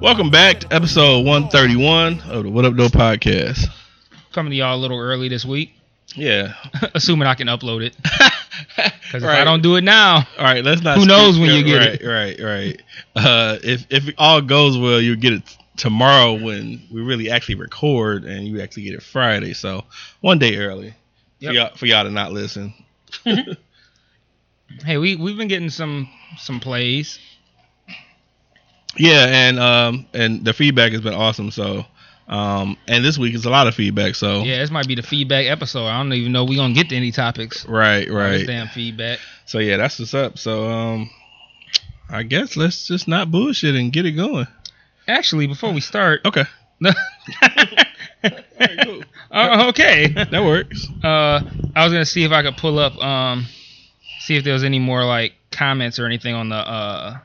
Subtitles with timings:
[0.00, 3.66] Welcome back to episode 131 of the What Up, Though podcast.
[4.32, 5.72] Coming to y'all a little early this week,
[6.14, 6.54] Yeah.
[6.94, 7.96] assuming I can upload it.
[8.76, 9.40] Because if Right.
[9.40, 10.98] I don't do it now, All right, let's not.
[10.98, 12.06] Who knows when you get right, it.
[12.06, 12.82] Right, right,
[13.14, 15.42] Uh, if if all goes well, you'll get it
[15.76, 19.52] tomorrow when we really actually record, and you actually get it Friday.
[19.52, 19.84] So
[20.20, 20.94] one day early
[21.40, 21.50] Yep.
[21.50, 22.74] for, y'all, for y'all to not listen.
[24.84, 27.18] hey, we we've been getting some some plays.
[28.96, 31.50] Yeah, and um and the feedback has been awesome.
[31.50, 31.84] So
[32.28, 34.14] um and this week is a lot of feedback.
[34.14, 35.86] So Yeah, this might be the feedback episode.
[35.86, 37.66] I don't even know we gonna get to any topics.
[37.66, 38.46] right, right.
[38.46, 39.18] damn feedback.
[39.46, 40.38] So yeah, that's what's up.
[40.38, 41.10] So um,
[42.08, 44.46] I guess let's just not bullshit and get it going.
[45.06, 46.44] Actually, before we start, Okay,
[46.82, 46.92] cool.
[49.30, 50.08] uh, okay.
[50.08, 50.86] that works.
[51.02, 51.40] Uh,
[51.76, 53.46] I was gonna see if I could pull up, um,
[54.20, 57.18] see if there was any more like comments or anything on the uh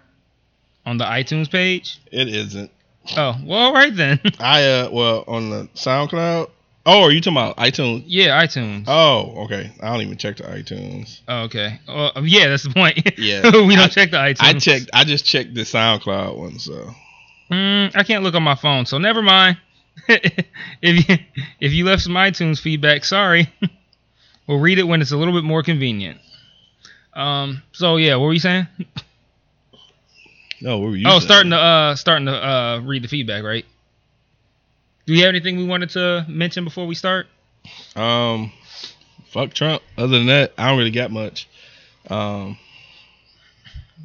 [0.89, 1.99] on the iTunes page.
[2.11, 2.71] It isn't.
[3.15, 4.19] Oh, well, all right then.
[4.39, 6.49] I uh, well on the SoundCloud.
[6.85, 8.03] Oh, are you talking about iTunes?
[8.07, 8.85] yeah, iTunes.
[8.87, 9.71] Oh, okay.
[9.81, 11.19] I don't even check the iTunes.
[11.27, 11.79] Oh, okay.
[11.87, 12.99] Well, yeah, that's the point.
[13.19, 13.43] Yeah.
[13.65, 14.37] we don't I- check the iTunes.
[14.41, 14.89] I checked.
[14.93, 16.57] I just checked the SoundCloud one.
[16.59, 16.91] So
[17.51, 19.57] Mm, I can't look on my phone, so never mind.
[20.07, 21.17] if you
[21.59, 23.51] if you left some iTunes feedback, sorry.
[24.47, 26.19] we'll read it when it's a little bit more convenient.
[27.13, 27.61] Um.
[27.71, 28.67] So yeah, what were you saying?
[30.61, 31.05] No, were you?
[31.07, 33.65] oh, starting to uh starting to uh read the feedback, right?
[35.05, 37.27] Do you have anything we wanted to mention before we start?
[37.95, 38.51] Um,
[39.27, 39.81] fuck Trump.
[39.97, 41.47] Other than that, I don't really got much.
[42.09, 42.57] Um,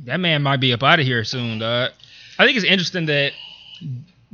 [0.07, 1.93] That man might be up out of here soon, dog.
[2.39, 3.33] I think it's interesting that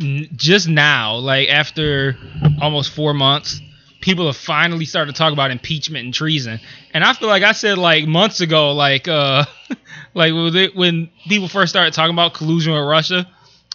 [0.01, 2.17] n- just now, like after
[2.63, 3.61] almost four months,
[4.01, 6.61] people have finally started to talk about impeachment and treason.
[6.93, 9.45] And I feel like I said like months ago, like uh,
[10.15, 10.33] like
[10.75, 13.29] when people first started talking about collusion with Russia,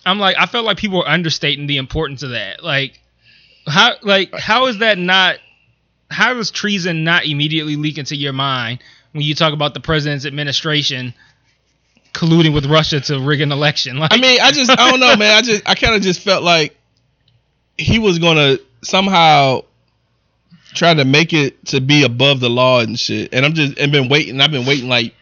[0.05, 2.63] I'm like I felt like people were understating the importance of that.
[2.63, 2.99] Like
[3.67, 5.37] how like how is that not?
[6.09, 8.79] How does treason not immediately leak into your mind
[9.11, 11.13] when you talk about the president's administration?
[12.13, 13.97] colluding with Russia to rig an election.
[14.05, 15.37] Like, I mean, I just I don't know, man.
[15.37, 16.77] I just I kind of just felt like
[17.77, 19.63] he was gonna somehow
[20.75, 23.33] try to make it to be above the law and shit.
[23.33, 24.39] And I'm just and been waiting.
[24.41, 25.13] I've been waiting like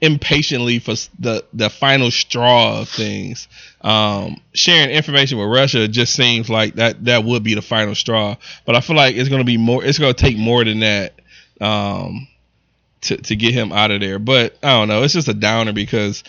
[0.00, 3.48] impatiently for the the final straw of things.
[3.80, 8.36] Um, sharing information with Russia just seems like that that would be the final straw.
[8.64, 9.84] But I feel like it's gonna be more.
[9.84, 11.20] It's gonna take more than that.
[11.60, 12.28] Um,
[13.02, 14.18] to, to get him out of there.
[14.18, 15.02] But I don't know.
[15.02, 16.24] It's just a downer because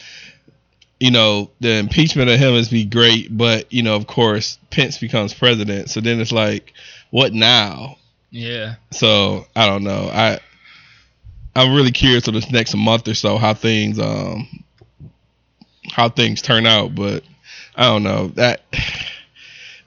[0.99, 4.97] you know, the impeachment of him is be great, but you know, of course, Pence
[4.97, 5.89] becomes president.
[5.89, 6.73] So then it's like,
[7.11, 7.97] what now?
[8.31, 10.09] Yeah, So I don't know.
[10.11, 10.39] I
[11.55, 14.47] I'm really curious for this next month or so how things um
[15.91, 17.23] how things turn out, but
[17.75, 18.61] I don't know that.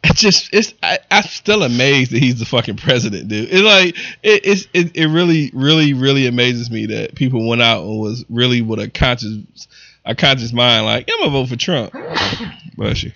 [0.05, 3.49] It just it's I, I'm still amazed that he's the fucking president, dude.
[3.51, 7.83] It's like it, it's it, it really really really amazes me that people went out
[7.83, 9.39] and was really with a conscious
[10.05, 11.93] a conscious mind like I'm gonna vote for Trump.
[12.77, 13.11] Bless you.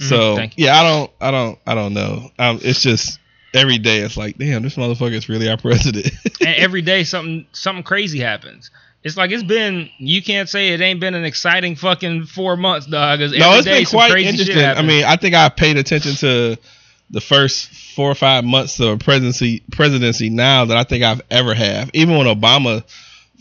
[0.00, 0.50] Mhm, So you.
[0.56, 2.28] yeah, I don't I don't I don't know.
[2.40, 3.19] Um, it's just
[3.54, 6.10] every day it's like damn this motherfucker is really our president.
[6.40, 8.70] and every day something something crazy happens.
[9.02, 9.88] It's like it's been.
[9.98, 13.20] You can't say it ain't been an exciting fucking four months, dog.
[13.20, 14.58] no, it's day been quite interesting.
[14.58, 16.58] I mean, I think I paid attention to
[17.08, 21.54] the first four or five months of presidency presidency now that I think I've ever
[21.54, 21.90] have.
[21.94, 22.84] Even when Obama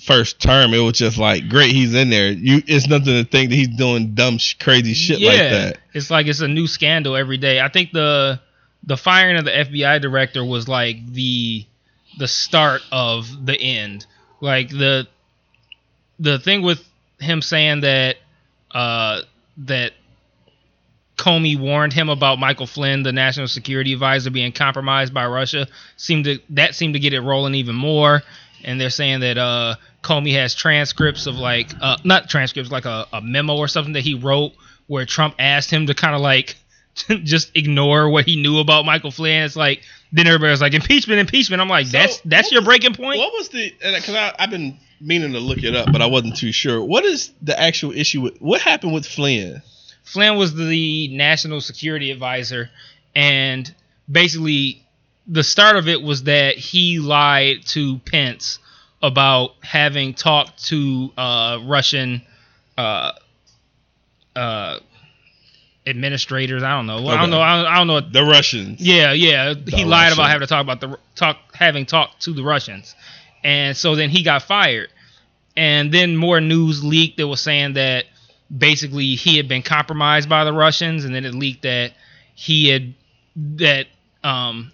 [0.02, 2.32] first term, it was just like great, he's in there.
[2.32, 5.78] You, it's nothing to think that he's doing dumb, sh- crazy shit like that.
[5.94, 7.60] It's like it's a new scandal every day.
[7.60, 8.40] I think the
[8.84, 11.66] the firing of the FBI director was like the
[12.18, 14.06] the start of the end.
[14.42, 15.08] Like the
[16.20, 16.84] the thing with
[17.20, 18.18] him saying that
[18.72, 19.22] uh
[19.58, 19.94] that
[21.20, 25.68] Comey warned him about Michael Flynn, the national security advisor, being compromised by Russia.
[25.98, 28.24] Seemed to that seemed to get it rolling even more.
[28.64, 33.06] And they're saying that uh, Comey has transcripts of like uh, not transcripts, like a,
[33.12, 34.54] a memo or something that he wrote
[34.88, 36.56] where Trump asked him to kind of like
[37.24, 39.44] just ignore what he knew about Michael Flynn.
[39.44, 41.62] It's like then everybody's like impeachment, impeachment.
[41.62, 43.20] I'm like So, that's that's your breaking point.
[43.20, 43.74] What was the?
[43.80, 46.84] Because I've been meaning to look it up, but I wasn't too sure.
[46.84, 49.62] What is the actual issue with what happened with Flynn?
[50.04, 52.70] Flynn was the national security advisor,
[53.16, 53.74] and
[54.12, 54.84] basically
[55.28, 58.60] the start of it was that he lied to Pence
[59.02, 62.22] about having talked to uh, Russian
[62.78, 63.14] uh,
[64.36, 64.80] uh,
[65.90, 66.64] administrators.
[66.64, 67.02] I don't know.
[67.02, 67.42] Well, I don't know.
[67.42, 67.94] I don't, I don't know.
[67.94, 68.82] What, The Russians.
[68.82, 69.54] yeah, yeah.
[69.68, 72.96] He lied about having to talk about the talk having talked to the Russians,
[73.44, 74.90] and so then he got fired.
[75.58, 78.06] And then more news leaked that was saying that
[78.56, 81.94] basically he had been compromised by the Russians, and then it leaked that
[82.36, 82.94] he had
[83.36, 83.88] that
[84.24, 84.72] um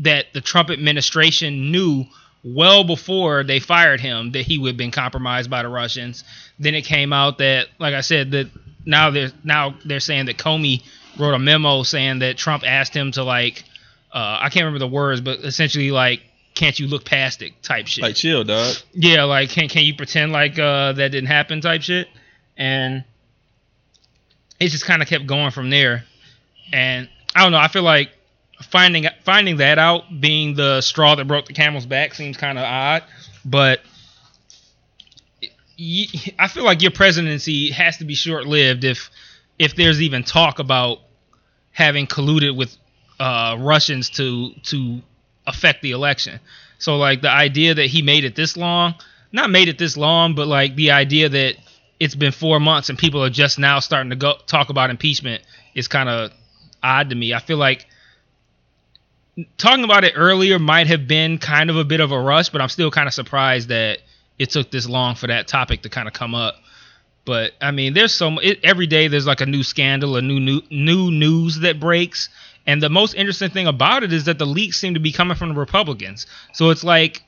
[0.00, 2.04] that the Trump administration knew
[2.44, 6.24] well before they fired him that he would have been compromised by the Russians.
[6.58, 8.48] Then it came out that, like I said, that
[8.84, 10.82] now they're now they're saying that Comey
[11.18, 13.64] wrote a memo saying that Trump asked him to like
[14.12, 16.22] uh, I can't remember the words, but essentially like
[16.54, 18.02] can't you look past it type shit.
[18.02, 18.74] Like chill, dog.
[18.92, 22.08] Yeah, like can can you pretend like uh that didn't happen type shit?
[22.56, 23.04] And
[24.58, 26.04] it just kind of kept going from there.
[26.72, 28.10] And I don't know, I feel like
[28.62, 32.64] finding finding that out being the straw that broke the camel's back seems kind of
[32.64, 33.04] odd,
[33.44, 33.80] but
[35.78, 39.10] y- I feel like your presidency has to be short-lived if
[39.58, 40.98] if there's even talk about
[41.72, 42.76] having colluded with
[43.20, 45.00] uh, Russians to to
[45.46, 46.40] affect the election.
[46.78, 48.94] So like the idea that he made it this long,
[49.32, 51.56] not made it this long, but like the idea that
[51.98, 55.42] it's been four months and people are just now starting to go talk about impeachment
[55.74, 56.30] is kind of
[56.82, 57.34] odd to me.
[57.34, 57.86] I feel like
[59.56, 62.60] talking about it earlier might have been kind of a bit of a rush, but
[62.60, 63.98] I'm still kind of surprised that
[64.38, 66.56] it took this long for that topic to kind of come up.
[67.24, 70.40] But I mean, there's so it, every day there's like a new scandal, a new
[70.40, 72.30] new new news that breaks,
[72.66, 75.36] and the most interesting thing about it is that the leaks seem to be coming
[75.36, 76.26] from the Republicans.
[76.54, 77.22] So it's like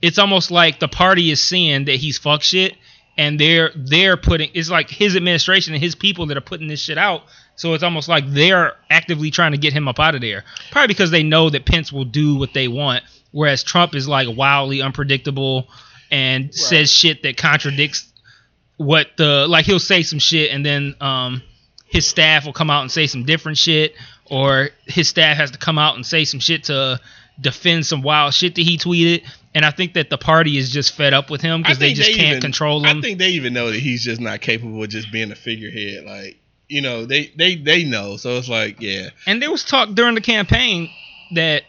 [0.00, 2.76] it's almost like the party is seeing that he's fuck shit,
[3.18, 6.80] and they're they're putting it's like his administration and his people that are putting this
[6.80, 7.22] shit out.
[7.56, 10.44] So it's almost like they're actively trying to get him up out of there.
[10.70, 13.02] Probably because they know that Pence will do what they want,
[13.32, 15.68] whereas Trump is like wildly unpredictable
[16.10, 18.06] and says shit that contradicts
[18.76, 21.42] what the like he'll say some shit and then um
[21.86, 23.94] his staff will come out and say some different shit
[24.26, 26.98] or his staff has to come out and say some shit to
[27.40, 29.22] defend some wild shit that he tweeted
[29.54, 32.10] and I think that the party is just fed up with him because they just
[32.10, 32.98] can't even- control him.
[32.98, 36.04] I think they even know that he's just not capable of just being a figurehead.
[36.04, 38.16] Like, you know, they they they know.
[38.16, 40.88] So it's like, yeah, And there was talk during the campaign
[41.34, 41.64] that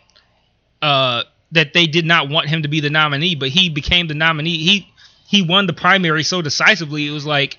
[0.83, 4.13] uh that they did not want him to be the nominee, but he became the
[4.13, 4.57] nominee.
[4.57, 4.93] He
[5.27, 7.07] he won the primary so decisively.
[7.07, 7.57] It was like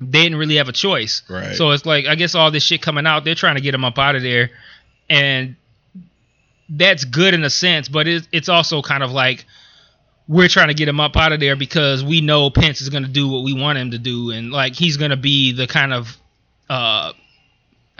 [0.00, 1.22] they didn't really have a choice.
[1.28, 1.54] Right.
[1.54, 3.84] So it's like I guess all this shit coming out, they're trying to get him
[3.84, 4.50] up out of there,
[5.08, 5.56] and
[6.68, 9.44] that's good in a sense, but it, it's also kind of like
[10.28, 13.02] we're trying to get him up out of there because we know Pence is going
[13.02, 15.66] to do what we want him to do, and like he's going to be the
[15.66, 16.16] kind of
[16.68, 17.12] uh,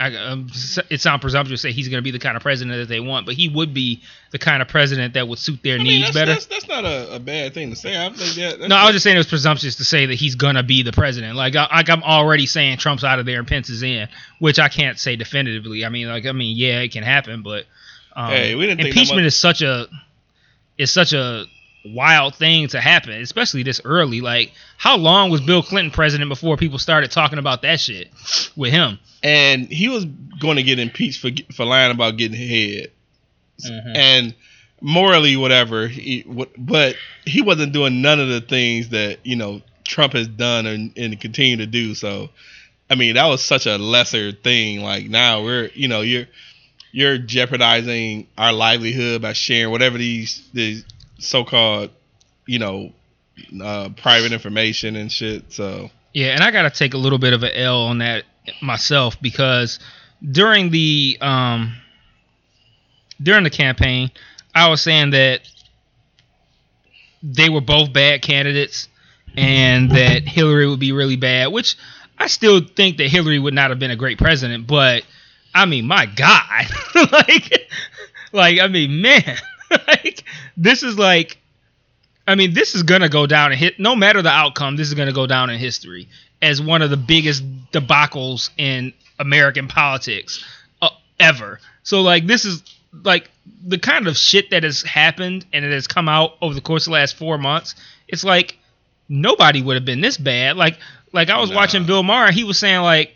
[0.01, 0.47] I, um,
[0.89, 2.99] it sounds presumptuous to say he's going to be the kind of president that they
[2.99, 4.01] want, but he would be
[4.31, 6.31] the kind of president that would suit their I mean, needs that's, better.
[6.31, 8.03] That's, that's not a, a bad thing to say.
[8.03, 8.67] I think that.
[8.67, 10.91] No, I was just saying it was presumptuous to say that he's gonna be the
[10.91, 11.35] president.
[11.35, 14.07] Like, I, like I'm already saying Trump's out of there and Pence is in,
[14.39, 15.85] which I can't say definitively.
[15.85, 17.65] I mean, like, I mean, yeah, it can happen, but
[18.15, 19.87] um, Hey, we didn't think impeachment much- is such a
[20.79, 21.45] is such a
[21.85, 24.21] wild thing to happen, especially this early.
[24.21, 28.09] Like, how long was Bill Clinton president before people started talking about that shit
[28.55, 28.97] with him?
[29.23, 30.05] And he was
[30.39, 32.91] going to get impeached for for lying about getting head,
[33.65, 33.95] Mhm.
[33.95, 34.33] and
[34.81, 35.87] morally whatever.
[35.87, 36.25] He,
[36.57, 40.91] but he wasn't doing none of the things that you know Trump has done and,
[40.97, 41.93] and continue to do.
[41.95, 42.29] So,
[42.89, 44.81] I mean, that was such a lesser thing.
[44.81, 46.27] Like now we're you know you're
[46.91, 50.83] you're jeopardizing our livelihood by sharing whatever these these
[51.19, 51.91] so called
[52.47, 52.91] you know
[53.63, 55.51] uh, private information and shit.
[55.53, 55.91] So.
[56.13, 58.25] Yeah, and I got to take a little bit of an L on that
[58.61, 59.79] myself because
[60.29, 61.75] during the um
[63.21, 64.11] during the campaign,
[64.53, 65.41] I was saying that
[67.23, 68.87] they were both bad candidates
[69.37, 71.77] and that Hillary would be really bad, which
[72.17, 75.03] I still think that Hillary would not have been a great president, but
[75.53, 76.65] I mean, my god.
[77.11, 77.69] like
[78.31, 79.37] like I mean, man.
[79.87, 80.23] like
[80.57, 81.37] this is like
[82.27, 83.79] I mean, this is gonna go down and hit.
[83.79, 86.09] No matter the outcome, this is gonna go down in history
[86.41, 90.43] as one of the biggest debacles in American politics
[90.81, 91.59] uh, ever.
[91.83, 92.63] So, like, this is
[93.03, 93.29] like
[93.65, 96.83] the kind of shit that has happened and it has come out over the course
[96.87, 97.75] of the last four months.
[98.07, 98.57] It's like
[99.07, 100.57] nobody would have been this bad.
[100.57, 100.77] Like,
[101.13, 101.55] like I was Nah.
[101.57, 102.31] watching Bill Maher.
[102.31, 103.15] He was saying like,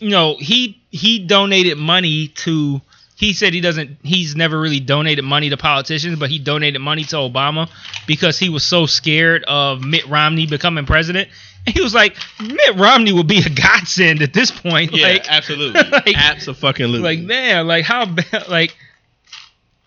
[0.00, 2.80] you know, he he donated money to
[3.16, 7.04] he said he doesn't he's never really donated money to politicians but he donated money
[7.04, 7.70] to obama
[8.06, 11.28] because he was so scared of mitt romney becoming president
[11.66, 15.30] and he was like mitt romney would be a godsend at this point Yeah, like
[15.30, 15.80] absolutely.
[15.90, 16.98] like- absolutely.
[17.00, 18.76] like man like how bad like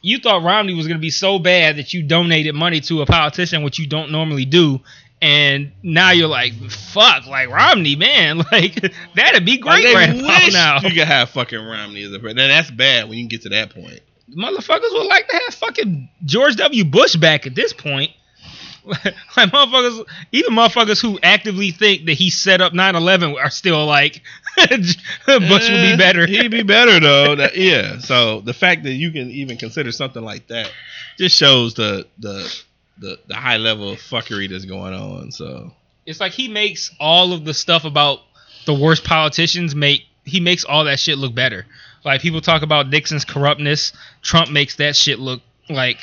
[0.01, 3.63] you thought Romney was gonna be so bad that you donated money to a politician,
[3.63, 4.79] which you don't normally do,
[5.21, 8.79] and now you're like, fuck, like Romney, man, like
[9.15, 10.75] that'd be great right wish now.
[10.81, 12.49] you could have fucking Romney as a president.
[12.49, 13.99] That's bad when you get to that point.
[14.35, 16.83] Motherfuckers would like to have fucking George W.
[16.85, 18.11] Bush back at this point.
[18.85, 24.21] like motherfuckers, even motherfuckers who actively think that he set up 9/11 are still like,
[24.55, 24.95] Bush
[25.25, 26.25] would be Eh, better.
[26.25, 27.35] He'd be better though.
[27.35, 27.99] That- yeah.
[27.99, 30.71] So the fact that you can even consider something like that
[31.17, 32.53] just shows the the
[32.99, 35.31] the, the high level of fuckery that's going on.
[35.31, 35.71] So
[36.05, 38.19] it's like he makes all of the stuff about
[38.65, 41.65] the worst politicians make he makes all that shit look better.
[42.03, 45.97] Like people talk about Nixon's corruptness, Trump makes that shit look like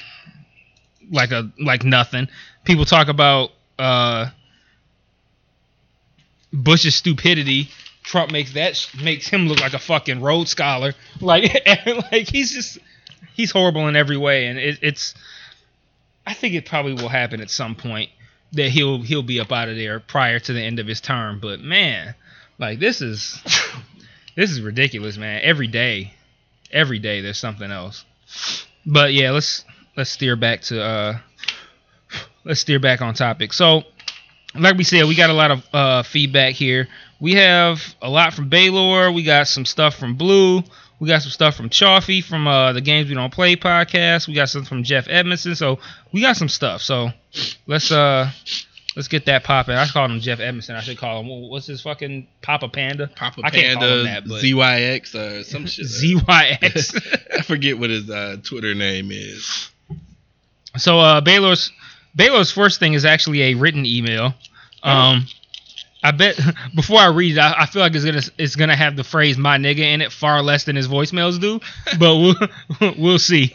[1.11, 2.29] like a like nothing.
[2.65, 4.31] People talk about uh
[6.53, 7.69] Bush's stupidity.
[8.03, 10.95] Trump makes that sh- makes him look like a fucking Rhodes scholar.
[11.21, 11.67] Like
[12.13, 12.79] like he's just
[13.35, 15.15] he's horrible in every way, and it, it's.
[16.27, 18.11] I think it probably will happen at some point
[18.53, 21.41] that he'll he'll be up out of there prior to the end of his term.
[21.41, 22.15] But man,
[22.59, 23.41] like this is
[24.37, 25.41] this is ridiculous, man.
[25.43, 26.15] Every day,
[26.71, 28.05] every day there's something else.
[28.87, 29.65] But yeah, let's
[29.97, 31.19] let's steer back to uh
[32.45, 33.53] let's steer back on topic.
[33.53, 33.83] So,
[34.55, 36.89] like we said, we got a lot of uh feedback here.
[37.21, 39.11] We have a lot from Baylor.
[39.11, 40.63] We got some stuff from Blue.
[41.01, 44.29] We got some stuff from Chaffee from uh, the Games We Don't Play podcast.
[44.29, 45.55] We got some from Jeff Edmondson.
[45.55, 45.79] So
[46.13, 46.83] we got some stuff.
[46.83, 47.11] So
[47.67, 48.31] let's uh
[48.97, 49.75] let's get that popping.
[49.75, 50.77] I call him Jeff Edmondson.
[50.77, 53.09] I should call him what's his fucking Papa Panda?
[53.09, 55.87] Papa I can't call him Panda that, but- ZYX or some shit.
[55.87, 57.33] ZYX.
[57.39, 59.71] I forget what his uh, Twitter name is.
[60.77, 61.73] So uh, Baylor's
[62.17, 64.35] Baylor's first thing is actually a written email.
[64.83, 65.27] Um,
[66.05, 66.39] I bet
[66.75, 69.37] before I read it, I, I feel like it's gonna it's gonna have the phrase
[69.39, 71.59] "my nigga" in it far less than his voicemails do,
[71.99, 73.53] but we'll we'll see.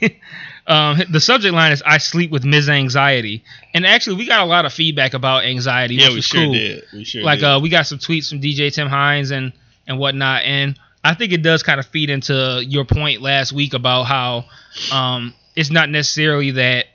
[0.67, 2.67] Um, the subject line is "I sleep with Ms.
[2.69, 6.43] Anxiety," and actually we got a lot of feedback about anxiety, Yeah, which was sure
[6.43, 6.53] cool.
[6.53, 6.83] did.
[6.91, 7.45] We sure like did.
[7.45, 9.53] uh, we got some tweets from DJ Tim Hines and
[9.87, 13.73] and whatnot, and I think it does kind of feed into your point last week
[13.73, 14.45] about how
[14.91, 16.85] um, it's not necessarily that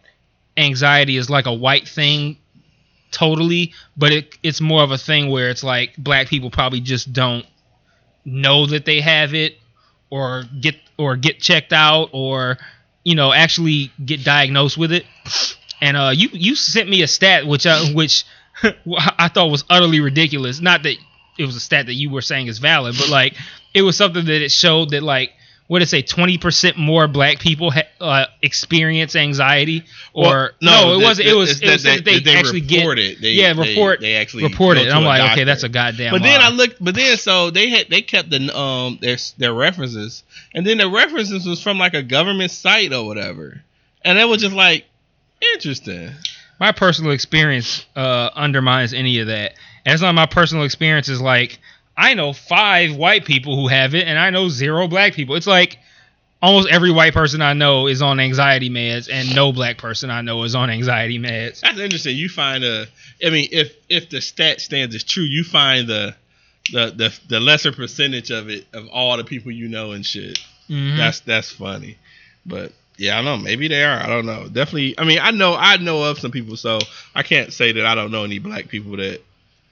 [0.56, 2.36] anxiety is like a white thing
[3.14, 7.12] totally, but it it's more of a thing where it's like black people probably just
[7.12, 7.46] don't
[8.24, 9.58] know that they have it
[10.10, 12.58] or get or get checked out or
[13.04, 15.04] you know actually get diagnosed with it.
[15.80, 18.24] And uh, you you sent me a stat which I, which
[18.62, 20.60] I thought was utterly ridiculous.
[20.60, 20.96] Not that
[21.38, 23.34] it was a stat that you were saying is valid, but like
[23.72, 25.32] it was something that it showed that like
[25.66, 30.50] what did it say twenty percent more black people ha- uh, experience anxiety or Well,
[30.60, 31.28] no, it that- wasn't.
[31.28, 33.20] It was it was that they, they actually report get it.
[33.22, 34.88] They- yeah report they actually report it.
[34.88, 36.12] And I'm like okay, that's a goddamn.
[36.12, 36.40] But then.
[36.40, 36.82] I looked.
[36.84, 40.22] But then so they had they kept the um their their references,
[40.54, 43.62] and then the references was from like a government site or whatever,
[44.04, 44.84] and it was just like
[45.54, 46.10] interesting.
[46.60, 49.54] my personal experience uh, undermines any of that.
[49.86, 51.58] And it's not my personal experience is like
[51.96, 55.36] I know five white people who have it, and I know zero black people.
[55.36, 55.78] It's like
[56.42, 60.20] almost every white person I know is on anxiety meds, and no black person I
[60.20, 61.60] know is on anxiety meds.
[61.60, 62.16] That's interesting.
[62.16, 62.86] You find a.
[63.24, 66.14] I mean, if if the stat stands as true, you find the
[66.72, 70.38] the the, the lesser percentage of it of all the people you know and shit.
[70.68, 70.96] Mhm.
[70.96, 71.96] That's that's funny,
[72.44, 73.44] but yeah, I don't know.
[73.44, 74.00] Maybe they are.
[74.02, 74.48] I don't know.
[74.48, 74.98] Definitely.
[74.98, 76.78] I mean, I know I know of some people, so
[77.14, 79.20] I can't say that I don't know any black people that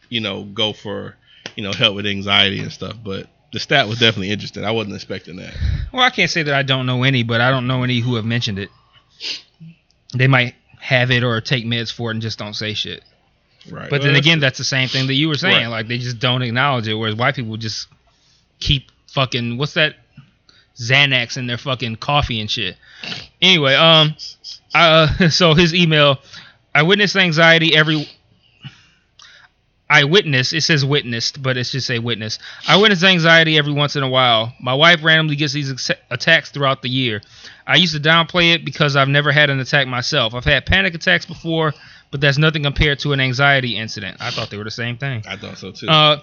[0.08, 1.16] you know go for
[1.56, 2.96] you know help with anxiety and stuff.
[3.02, 4.64] But the stat was definitely interesting.
[4.64, 5.54] I wasn't expecting that.
[5.92, 8.16] Well, I can't say that I don't know any, but I don't know any who
[8.16, 8.70] have mentioned it.
[10.14, 13.02] They might have it or take meds for it and just don't say shit.
[13.70, 13.88] Right.
[13.88, 15.66] But then again, that's the same thing that you were saying.
[15.66, 15.68] Right.
[15.68, 17.88] Like they just don't acknowledge it, whereas white people just
[18.58, 19.96] keep fucking what's that
[20.76, 22.76] Xanax in their fucking coffee and shit.
[23.40, 24.14] Anyway, um,
[24.74, 26.18] uh, so his email,
[26.74, 28.08] I witness anxiety every.
[29.92, 30.54] I witness.
[30.54, 32.38] It says witnessed, but it should say witness.
[32.66, 34.54] I witness anxiety every once in a while.
[34.58, 37.20] My wife randomly gets these ex- attacks throughout the year.
[37.66, 40.32] I used to downplay it because I've never had an attack myself.
[40.34, 41.74] I've had panic attacks before,
[42.10, 44.16] but that's nothing compared to an anxiety incident.
[44.18, 45.24] I thought they were the same thing.
[45.28, 45.88] I thought so too.
[45.88, 46.22] Uh,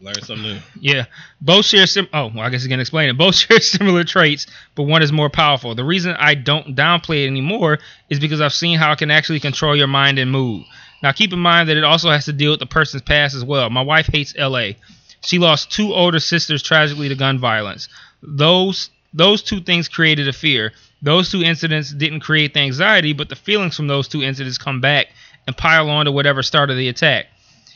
[0.00, 0.58] Learn something new.
[0.78, 1.06] yeah,
[1.40, 2.06] both share sim.
[2.12, 3.16] Oh, well, I guess you can explain it.
[3.16, 5.74] Both share similar traits, but one is more powerful.
[5.74, 7.78] The reason I don't downplay it anymore
[8.10, 10.64] is because I've seen how it can actually control your mind and mood.
[11.02, 13.44] Now, keep in mind that it also has to deal with the person's past as
[13.44, 13.68] well.
[13.70, 14.76] My wife hates L.A.
[15.22, 17.88] She lost two older sisters tragically to gun violence.
[18.22, 20.72] Those those two things created a fear.
[21.02, 24.80] Those two incidents didn't create the anxiety, but the feelings from those two incidents come
[24.80, 25.06] back
[25.46, 27.26] and pile on to whatever started the attack.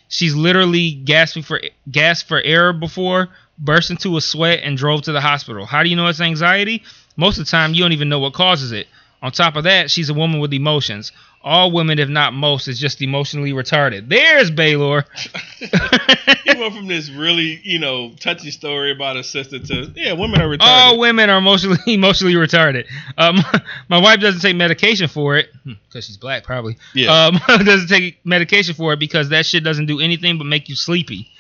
[0.09, 1.61] She's literally gasping for
[1.91, 5.67] gasped for air before, burst into a sweat, and drove to the hospital.
[5.67, 6.83] How do you know it's anxiety?
[7.17, 8.89] Most of the time, you don't even know what causes it.
[9.23, 11.13] On top of that, she's a woman with emotions.
[11.43, 14.11] All women, if not most, is just emotionally retarded.
[14.11, 15.07] There's Baylor.
[15.59, 20.43] he went from this really, you know, touchy story about a sister to yeah, women
[20.43, 20.59] are retarded.
[20.61, 22.87] All women are emotionally emotionally retarded.
[23.17, 23.39] Um,
[23.89, 26.77] my wife doesn't take medication for it because she's black, probably.
[26.95, 27.11] Yeah.
[27.27, 30.75] Um, doesn't take medication for it because that shit doesn't do anything but make you
[30.75, 31.31] sleepy.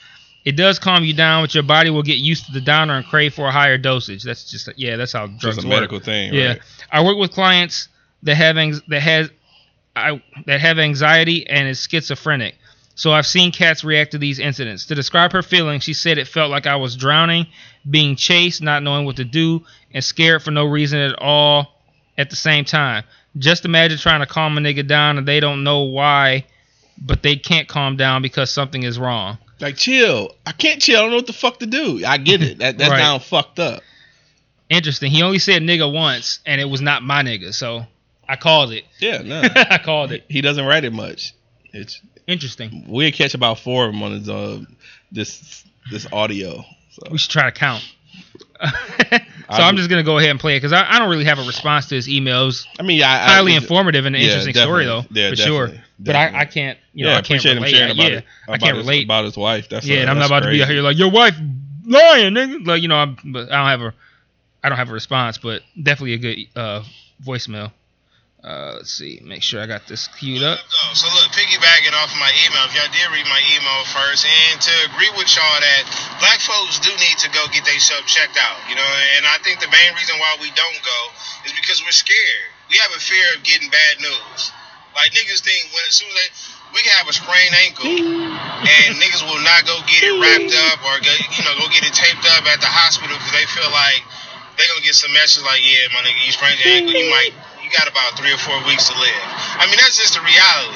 [0.46, 3.04] It does calm you down, but your body will get used to the downer and
[3.04, 4.22] crave for a higher dosage.
[4.22, 5.76] That's just yeah, that's how drugs just a work.
[5.76, 6.32] medical thing.
[6.32, 6.60] Yeah, right?
[6.90, 7.88] I work with clients
[8.22, 9.30] that have anx- that has
[10.00, 12.56] I that have anxiety and is schizophrenic.
[12.94, 14.86] So I've seen cats react to these incidents.
[14.86, 17.46] To describe her feelings, she said it felt like I was drowning,
[17.88, 21.78] being chased, not knowing what to do, and scared for no reason at all
[22.18, 23.04] at the same time.
[23.38, 26.44] Just imagine trying to calm a nigga down and they don't know why,
[27.00, 29.38] but they can't calm down because something is wrong.
[29.60, 30.34] Like chill.
[30.46, 30.98] I can't chill.
[30.98, 32.04] I don't know what the fuck to do.
[32.04, 32.58] I get it.
[32.58, 32.98] That that's Right.
[32.98, 33.82] down fucked up.
[34.68, 35.10] Interesting.
[35.10, 37.86] He only said nigga once, and it was not my nigga, so
[38.30, 38.84] I called it.
[39.00, 39.42] Yeah, no.
[39.42, 40.24] I called it.
[40.28, 41.34] he doesn't write it much.
[41.72, 42.84] It's Interesting.
[42.86, 44.60] we'll catch about four of them on his uh
[45.10, 46.64] this this audio.
[46.92, 47.82] So We should try to count.
[48.62, 49.18] so
[49.48, 51.42] I'm just gonna go ahead and play it because I, I don't really have a
[51.42, 52.66] response to his emails.
[52.78, 55.04] I mean, yeah, I, Highly I, informative and an yeah, interesting story though.
[55.10, 55.66] Yeah, for sure.
[55.66, 57.72] definitely, But I, I can't, you know, yeah, I can't relate.
[57.74, 58.24] yeah, it.
[58.48, 59.04] I can't his, relate.
[59.04, 59.68] about his wife.
[59.68, 61.34] That's yeah, uh, and I'm not about to be out here like your wife
[61.84, 62.66] lying, nigga.
[62.66, 63.94] Like you know, I'm, but I don't have a,
[64.62, 66.84] I don't have a response, but definitely a good uh,
[67.24, 67.72] voicemail.
[68.40, 70.64] Uh, let's see, make sure I got this queued up.
[70.96, 74.72] So look, piggybacking off my email, if y'all did read my email first, and to
[74.88, 75.84] agree with y'all that
[76.24, 79.60] black folks do need to go get themselves checked out, you know, and I think
[79.60, 81.00] the main reason why we don't go
[81.44, 82.48] is because we're scared.
[82.72, 84.40] We have a fear of getting bad news.
[84.96, 86.28] Like niggas think when as soon as they
[86.72, 90.78] we can have a sprained ankle and niggas will not go get it wrapped up
[90.86, 93.68] or go, you know go get it taped up at the hospital because they feel
[93.68, 94.00] like
[94.56, 97.32] they're gonna get some message like, yeah, my nigga, you sprained your ankle, you might
[97.70, 99.26] you got about three or four weeks to live.
[99.62, 100.74] I mean that's just the reality.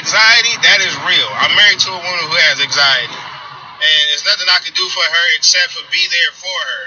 [0.00, 1.28] Anxiety, that is real.
[1.44, 3.12] I'm married to a woman who has anxiety.
[3.12, 6.82] And there's nothing I can do for her except for be there for her.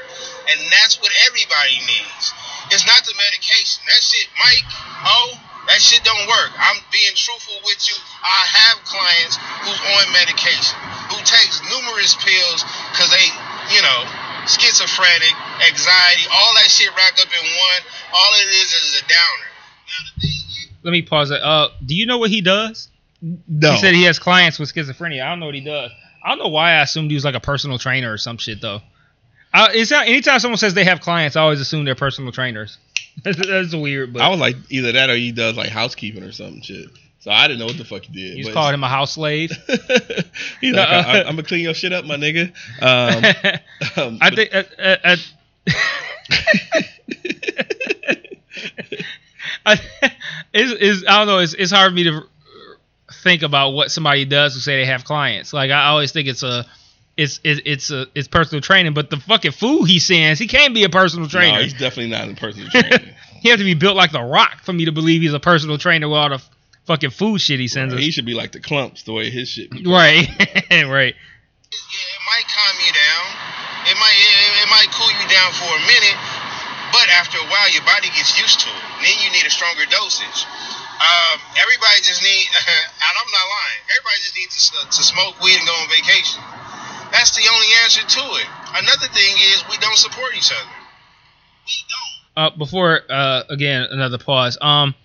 [0.49, 2.33] And that's what everybody needs.
[2.73, 3.85] It's not the medication.
[3.85, 4.65] That shit, Mike,
[5.05, 5.29] oh,
[5.69, 6.57] that shit don't work.
[6.57, 7.93] I'm being truthful with you.
[8.25, 10.73] I have clients who's on medication,
[11.13, 13.29] who takes numerous pills because they,
[13.77, 13.99] you know,
[14.47, 15.33] schizophrenic,
[15.69, 17.81] anxiety, all that shit wrapped up in one.
[18.13, 19.47] All it is is a downer.
[19.87, 21.41] Now the thing is, Let me pause it.
[21.41, 22.89] Uh, do you know what he does?
[23.21, 23.71] No.
[23.71, 25.23] He said he has clients with schizophrenia.
[25.23, 25.91] I don't know what he does.
[26.23, 28.61] I don't know why I assumed he was like a personal trainer or some shit
[28.61, 28.81] though.
[29.53, 32.77] Uh, it's not anytime someone says they have clients, I always assume they're personal trainers.
[33.23, 36.31] that's, that's weird, but I was like either that or he does like housekeeping or
[36.31, 36.89] something shit.
[37.27, 38.37] So I didn't know what the fuck he did.
[38.37, 39.51] you called him a house slave.
[40.61, 42.53] He's like, I, am gonna clean your shit up, my nigga.
[42.81, 43.25] Um,
[43.97, 44.55] um, I think.
[44.55, 45.17] Uh, uh, uh,
[49.65, 49.77] I,
[50.53, 51.39] it's, it's, I don't know.
[51.39, 52.21] It's, it's hard for me to
[53.23, 55.51] think about what somebody does who say they have clients.
[55.51, 56.65] Like I always think it's a,
[57.17, 58.93] it's it, it's a it's personal training.
[58.93, 61.57] But the fucking fool he sends, he can't be a personal trainer.
[61.57, 62.99] No, he's definitely not a personal trainer.
[63.41, 65.77] he has to be built like the Rock for me to believe he's a personal
[65.77, 66.41] trainer with all the
[66.87, 68.05] fucking food shit he sends he us.
[68.05, 69.69] He should be like the Klumps the way his shit.
[69.69, 69.83] Be.
[69.85, 70.25] Right,
[70.71, 71.13] right.
[71.13, 73.23] yeah, it might calm you down.
[73.91, 76.17] It might it, it might cool you down for a minute,
[76.91, 78.83] but after a while, your body gets used to it.
[79.03, 80.47] Then you need a stronger dosage.
[80.97, 83.81] Um, everybody just need, and I'm not lying.
[83.93, 86.41] Everybody just needs to, to smoke weed and go on vacation.
[87.13, 88.47] That's the only answer to it.
[88.81, 90.71] Another thing is we don't support each other.
[91.67, 92.53] We don't.
[92.53, 94.57] uh, before uh, again another pause.
[94.59, 94.95] Um,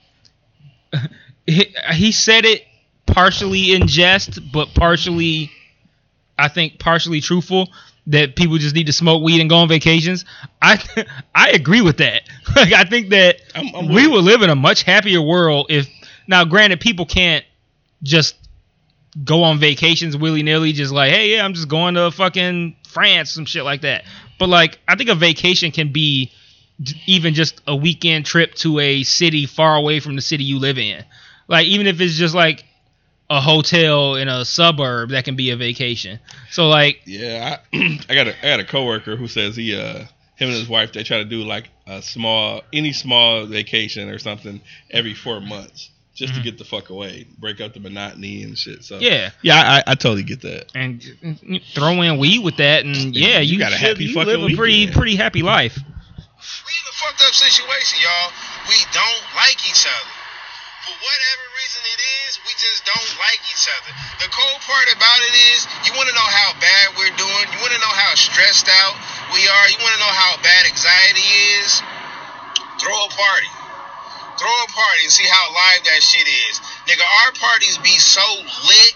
[1.46, 2.62] he, he said it
[3.06, 5.50] partially in jest, but partially,
[6.38, 7.68] I think, partially truthful.
[8.08, 10.24] That people just need to smoke weed and go on vacations.
[10.60, 10.82] I
[11.34, 12.22] I agree with that.
[12.56, 15.88] Like I think that I'm- I'm we would live in a much happier world if
[16.26, 17.44] now, granted, people can't
[18.02, 18.34] just
[19.24, 23.30] go on vacations willy nilly, just like, hey, yeah, I'm just going to fucking France,
[23.30, 24.04] some shit like that.
[24.38, 26.30] But like, I think a vacation can be
[27.06, 30.78] even just a weekend trip to a city far away from the city you live
[30.78, 31.04] in.
[31.52, 32.64] Like, even if it's just like
[33.30, 36.18] a hotel in a suburb, that can be a vacation.
[36.50, 39.98] So like, Yeah, I, I got a I got a coworker who says he uh
[40.36, 44.18] him and his wife they try to do like a small any small vacation or
[44.18, 44.60] something
[44.90, 46.36] every four months just Mhm.
[46.36, 48.84] to get the fuck away, break up the monotony and shit.
[48.84, 49.30] So yeah.
[49.42, 50.66] yeah, I, I totally get that.
[50.74, 51.02] And
[51.74, 54.40] throw in weed with that, and yeah, You you, got a should- happy you fucking
[54.40, 55.76] live a pretty pretty happy life.
[55.76, 58.32] We in a fucked up situation, y'all.
[58.68, 60.10] We don't like each other.
[60.92, 63.96] For whatever reason it is, we just don't like each other.
[64.20, 67.44] The cold part about it is, you want to know how bad we're doing.
[67.48, 68.92] You want to know how stressed out
[69.32, 69.66] we are.
[69.72, 71.24] You want to know how bad anxiety
[71.64, 71.80] is.
[72.76, 73.52] Throw a party.
[74.36, 76.60] Throw a party and see how live that shit is.
[76.84, 78.28] Nigga, our parties be so
[78.68, 78.92] lit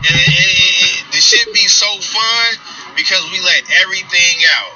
[0.00, 2.48] and it, it, it, the shit be so fun
[2.96, 4.72] because we let everything out.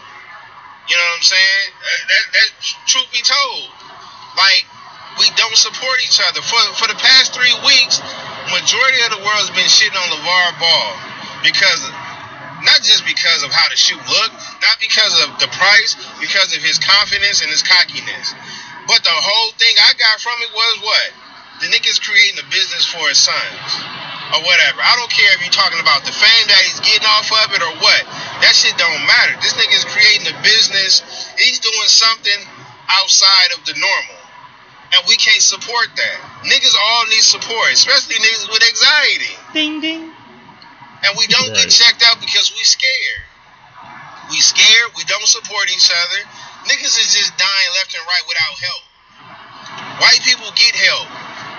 [0.84, 1.64] You know what I'm saying?
[1.80, 2.48] Uh, That, that
[2.84, 3.72] truth be told,
[4.36, 4.68] like
[5.18, 6.40] we don't support each other.
[6.40, 8.00] For for the past three weeks,
[8.54, 10.90] majority of the world's been shitting on LaVar Ball
[11.42, 11.82] because
[12.62, 16.62] not just because of how the shoe looked, not because of the price, because of
[16.62, 18.34] his confidence and his cockiness.
[18.86, 21.08] But the whole thing I got from it was what?
[21.60, 23.70] The nigga's creating a business for his sons.
[24.28, 24.84] Or whatever.
[24.84, 27.64] I don't care if you're talking about the fame that he's getting off of it
[27.64, 28.02] or what.
[28.44, 29.40] That shit don't matter.
[29.40, 31.00] This nigga's creating a business.
[31.40, 32.36] He's doing something
[32.92, 34.17] outside of the normal.
[34.94, 36.16] And we can't support that.
[36.48, 39.34] Niggas all need support, especially niggas with anxiety.
[39.52, 40.12] Ding ding.
[41.04, 43.22] And we don't get checked out because we scared.
[44.30, 46.20] We scared, we don't support each other.
[46.68, 48.84] Niggas is just dying left and right without help.
[50.00, 51.08] White people get help.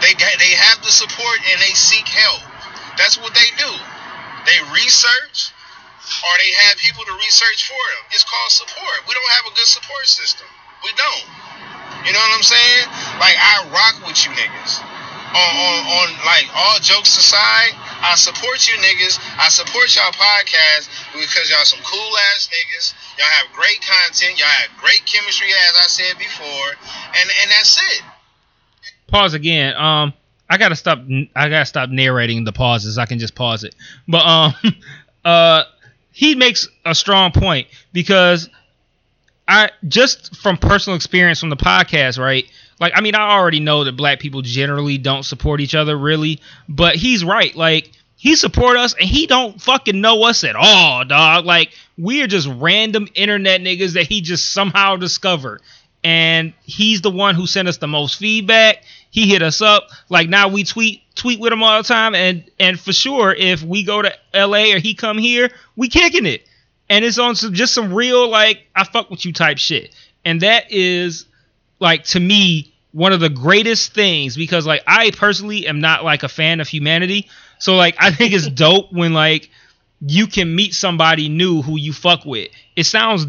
[0.02, 2.42] They got, they have the support and they seek help.
[2.98, 3.72] That's what they do.
[4.46, 5.54] They research
[6.00, 8.04] or they have people to research for them.
[8.12, 9.06] It's called support.
[9.08, 10.48] We don't have a good support system.
[10.84, 11.26] We don't.
[12.06, 12.86] You know what I'm saying?
[13.20, 14.82] Like I rock with you niggas.
[15.30, 19.20] On, on, on like all jokes aside, I support you niggas.
[19.38, 22.94] I support y'all podcast because y'all some cool ass niggas.
[23.18, 24.40] Y'all have great content.
[24.40, 26.70] Y'all have great chemistry, as I said before,
[27.14, 28.02] and and that's it.
[29.08, 29.76] Pause again.
[29.76, 30.14] Um,
[30.50, 31.00] I gotta stop.
[31.36, 32.98] I gotta stop narrating the pauses.
[32.98, 33.76] I can just pause it.
[34.08, 34.54] But um,
[35.26, 35.64] uh,
[36.12, 38.50] he makes a strong point because
[39.50, 42.46] I just from personal experience from the podcast, right?
[42.80, 46.40] Like, I mean, I already know that black people generally don't support each other, really.
[46.70, 47.54] But he's right.
[47.56, 51.46] Like, he support us, and he don't fucking know us at all, dog.
[51.46, 55.62] Like, we are just random internet niggas that he just somehow discovered,
[56.04, 58.84] and he's the one who sent us the most feedback.
[59.10, 59.90] He hit us up.
[60.08, 63.64] Like now we tweet tweet with him all the time, and and for sure, if
[63.64, 64.74] we go to L.A.
[64.74, 66.46] or he come here, we kicking it
[66.90, 69.94] and it's on some just some real like I fuck with you type shit.
[70.26, 71.26] And that is
[71.80, 76.24] like to me one of the greatest things because like I personally am not like
[76.24, 77.30] a fan of humanity.
[77.60, 79.50] So like I think it's dope when like
[80.02, 82.50] you can meet somebody new who you fuck with.
[82.76, 83.28] It sounds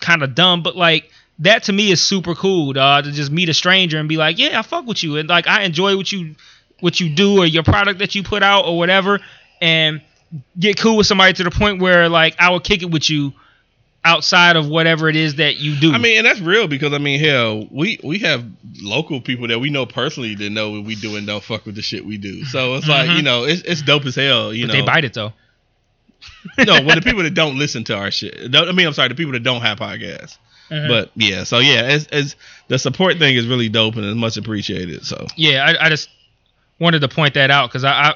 [0.00, 3.48] kind of dumb, but like that to me is super cool, dog, to just meet
[3.48, 6.12] a stranger and be like, "Yeah, I fuck with you." And like I enjoy what
[6.12, 6.34] you
[6.80, 9.20] what you do or your product that you put out or whatever
[9.60, 10.02] and
[10.58, 13.32] get cool with somebody to the point where like I would kick it with you
[14.04, 15.92] outside of whatever it is that you do.
[15.92, 18.44] I mean, and that's real because I mean, hell, we we have
[18.80, 21.76] local people that we know personally that know what we do and don't fuck with
[21.76, 22.44] the shit we do.
[22.44, 23.16] So it's like Mhm.
[23.16, 24.52] you know, it's it's dope as hell.
[24.52, 25.32] You but know, they bite it though.
[26.58, 28.54] no, well, the people that don't listen to our shit.
[28.54, 30.38] I mean, I'm sorry, the people that don't have podcasts.
[30.70, 30.88] Mhm.
[30.88, 32.36] But yeah, so yeah, it's, it's
[32.68, 35.04] the support thing is really dope and it's much appreciated.
[35.04, 36.08] So yeah, I, I just
[36.78, 38.14] wanted to point that out because I, I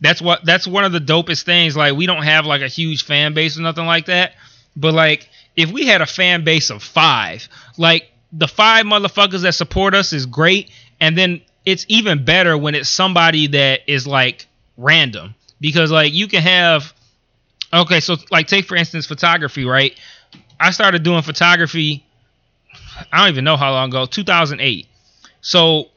[0.00, 1.76] that's what that's one of the dopest things.
[1.76, 4.34] Like we don't have like a huge fan base or nothing like that,
[4.76, 9.54] but like if we had a fan base of five, like the five motherfuckers that
[9.54, 14.46] support us is great, and then it's even better when it's somebody that is like
[14.76, 16.92] random because like you can have
[17.72, 19.98] okay, so like take for instance photography, right?
[20.60, 22.04] I started doing photography.
[23.12, 24.86] I don't even know how long ago, 2008.
[25.40, 25.88] So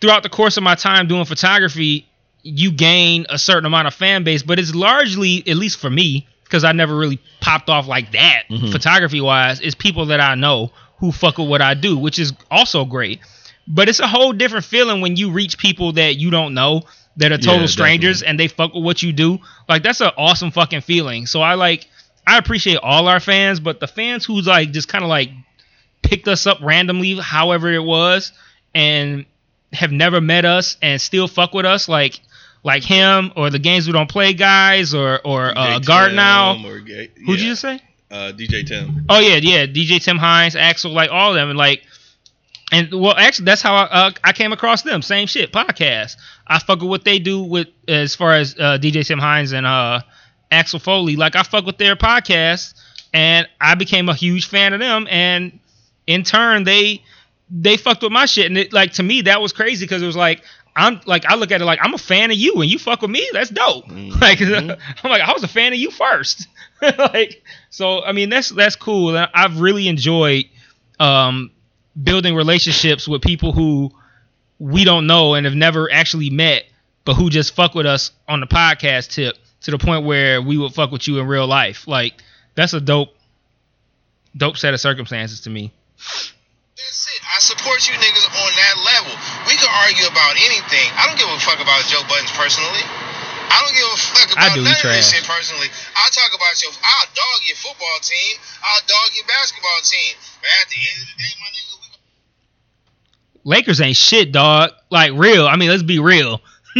[0.00, 2.06] throughout the course of my time doing photography,
[2.46, 6.26] you gain a certain amount of fan base, but it's largely, at least for me,
[6.44, 8.70] because I never really popped off like that Mhm.
[8.70, 12.32] photography wise, is people that I know who fuck with what I do, which is
[12.50, 13.20] also great.
[13.66, 16.82] But it's a whole different feeling when you reach people that you don't know
[17.16, 19.40] that are total Yeah, strangers and they fuck with what you do.
[19.68, 21.26] Like that's an awesome fucking feeling.
[21.26, 21.86] So I like
[22.26, 25.30] I appreciate all our fans, but the fans who's like just kind of like
[26.02, 28.32] picked us up randomly, however it was,
[28.74, 29.24] and
[29.72, 32.20] have never met us and still fuck with us, like
[32.64, 36.56] like him or the games we don't play guys or or uh, DJ Guard now.
[36.66, 37.80] Or Ga- Who'd you just say?
[38.10, 39.06] Uh, DJ Tim.
[39.08, 41.82] Oh yeah, yeah, DJ Tim Hines, Axel, like all of them, and like,
[42.72, 45.02] and well, actually, that's how I uh, I came across them.
[45.02, 46.16] Same shit, podcast.
[46.46, 49.66] I fuck with what they do with as far as uh, DJ Tim Hines and
[49.66, 50.00] uh,
[50.50, 51.16] Axel Foley.
[51.16, 52.74] Like I fuck with their podcast,
[53.12, 55.58] and I became a huge fan of them, and
[56.06, 57.02] in turn they
[57.50, 60.06] they fucked with my shit, and it, like to me that was crazy because it
[60.06, 60.42] was like.
[60.76, 63.02] I'm like I look at it like I'm a fan of you and you fuck
[63.02, 63.28] with me.
[63.32, 63.86] That's dope.
[63.88, 64.20] Mhm.
[64.20, 64.40] Like
[65.04, 66.48] I'm like I was a fan of you first.
[66.98, 69.16] like so I mean that's that's cool.
[69.34, 70.46] I've really enjoyed
[70.98, 71.50] um,
[72.02, 73.92] building relationships with people who
[74.58, 76.64] we don't know and have never actually met,
[77.04, 80.56] but who just fuck with us on the podcast tip to the point where we
[80.58, 81.86] would fuck with you in real life.
[81.88, 82.14] Like
[82.54, 83.10] that's a dope,
[84.36, 85.72] dope set of circumstances to me.
[86.74, 87.22] That's it.
[87.22, 89.14] I support you niggas on that level.
[89.46, 90.90] We can argue about anything.
[90.98, 92.82] I don't give a fuck about Joe Budden personally.
[93.46, 95.70] I don't give a fuck I about do, he none of this shit personally.
[95.94, 96.74] I'll talk about your.
[96.82, 98.34] I'll dog your football team.
[98.58, 100.18] I'll dog your basketball team.
[100.42, 101.88] But at the end of the day, my nigga, we
[103.44, 104.70] Lakers ain't shit, dog.
[104.90, 105.46] Like real.
[105.46, 106.40] I mean, let's be real.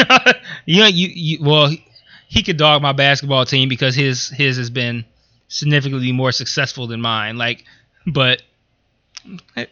[0.67, 1.87] you know, you, you well, he,
[2.27, 5.05] he could dog my basketball team because his his has been
[5.47, 7.39] significantly more successful than mine.
[7.39, 7.63] Like,
[8.07, 8.43] but
[9.57, 9.67] eh,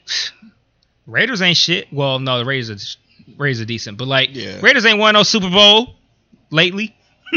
[1.07, 1.93] Raiders ain't shit.
[1.93, 2.79] Well, no, the Raiders are
[3.37, 4.61] Raiders are decent, but like Yeah.
[4.63, 5.95] Raiders ain't won no Super Bowl
[6.51, 6.95] lately.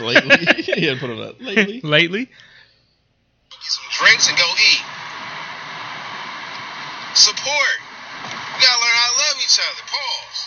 [0.00, 0.36] lately.
[0.76, 1.40] yeah, put it up.
[1.40, 1.80] Lately.
[1.84, 2.24] lately.
[2.26, 4.82] get some drinks and go eat.
[7.14, 7.74] Support.
[8.54, 9.82] We gotta learn how to love each other.
[9.88, 10.40] Pause.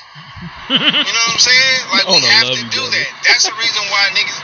[0.70, 1.80] You know what I'm saying?
[1.92, 2.92] Like we have love to do other.
[2.94, 3.10] that.
[3.28, 4.38] That's the reason why niggas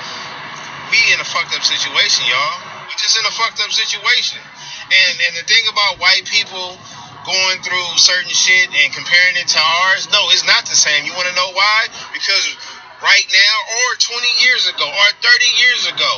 [0.91, 2.59] we in a fucked up situation, y'all.
[2.89, 4.41] We just in a fucked up situation.
[4.89, 6.77] And and the thing about white people
[7.25, 11.05] going through certain shit and comparing it to ours, no, it's not the same.
[11.05, 11.85] You wanna know why?
[12.13, 12.45] Because
[13.05, 16.13] right now or 20 years ago or 30 years ago,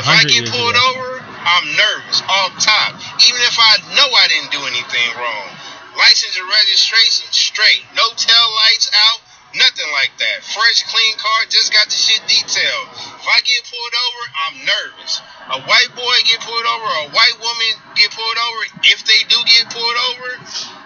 [0.00, 0.92] if I get pulled ago.
[0.92, 2.98] over, I'm nervous off top.
[3.22, 5.48] Even if I know I didn't do anything wrong.
[5.96, 7.80] License and registration straight.
[7.96, 9.20] No tail lights out.
[9.56, 10.44] Nothing like that.
[10.44, 11.48] Fresh, clean car.
[11.48, 12.88] Just got the shit detailed.
[12.92, 15.12] If I get pulled over, I'm nervous.
[15.48, 18.60] A white boy get pulled over, a white woman get pulled over.
[18.84, 20.28] If they do get pulled over,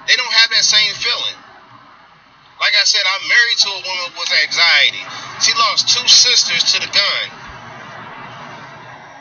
[0.07, 1.39] they don't have that same feeling.
[2.61, 5.03] Like I said, I'm married to a woman with anxiety.
[5.41, 7.27] She lost two sisters to the gun.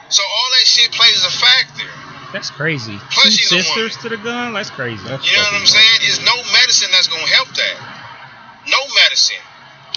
[0.09, 1.89] So all that shit plays a factor.
[2.33, 2.99] That's crazy.
[3.09, 4.53] Plus Two sisters to the gun.
[4.53, 5.01] That's crazy.
[5.07, 5.99] That's You know what I'm fucking saying?
[6.01, 7.98] There's no medicine that's gonna help that.
[8.69, 9.41] No medicine.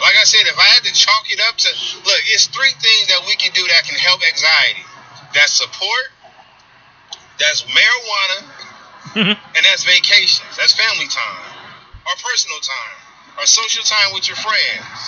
[0.01, 1.69] Like I said, if I had to chalk it up to
[2.03, 4.83] look, it's three things that we can do that can help anxiety.
[5.37, 6.09] That's support,
[7.39, 8.39] that's marijuana,
[9.37, 10.49] and that's vacations.
[10.57, 11.45] That's family time.
[12.09, 12.97] Or personal time.
[13.39, 14.99] Or social time with your friends.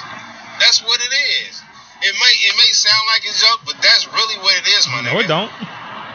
[0.60, 1.12] That's what it
[1.44, 1.60] is.
[2.04, 5.00] It may it may sound like a joke, but that's really what it is, my
[5.00, 5.24] No, nigga.
[5.24, 5.52] it don't.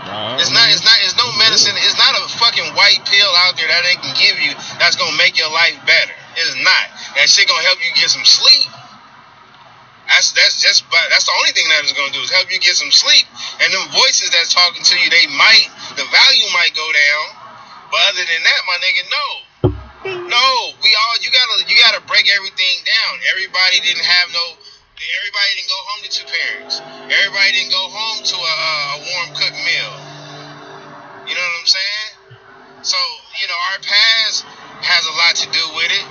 [0.10, 0.70] Nah, It's not.
[0.72, 0.98] It's not.
[1.04, 1.76] It's no medicine.
[1.82, 5.18] It's not a fucking white pill out there that they can give you that's gonna
[5.18, 6.14] make your life better.
[6.38, 6.86] It's not.
[7.18, 8.70] That shit gonna help you get some sleep.
[10.10, 10.89] That's that's just.
[10.89, 13.26] But that's the only thing that is gonna do is help you get some sleep.
[13.62, 17.26] And them voices that's talking to you, they might the value might go down.
[17.94, 19.26] But other than that, my nigga, no.
[20.30, 20.48] No,
[20.82, 23.13] we all you gotta you gotta break everything down.
[23.36, 24.46] Everybody didn't have no.
[25.20, 26.76] Everybody didn't go home to two parents.
[27.08, 28.54] Everybody didn't go home to a,
[28.96, 29.94] a warm cooked meal.
[31.28, 32.10] You know what I'm saying?
[32.82, 32.98] So
[33.42, 34.46] you know our past
[34.82, 36.06] has a lot to do with it,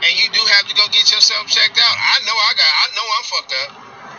[0.00, 1.94] and you do have to go get yourself checked out.
[1.96, 2.70] I know I got.
[2.72, 3.70] I know I'm fucked up.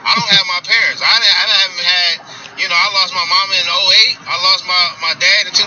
[0.01, 1.01] I don't have my parents.
[1.01, 2.13] I, I haven't had.
[2.57, 4.29] You know, I lost my mama in 08.
[4.29, 5.65] I lost my my dad in 2011.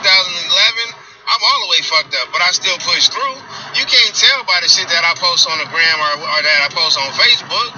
[1.24, 3.36] I'm all the way fucked up, but I still push through.
[3.74, 6.60] You can't tell by the shit that I post on the gram or, or that
[6.62, 7.70] I post on Facebook.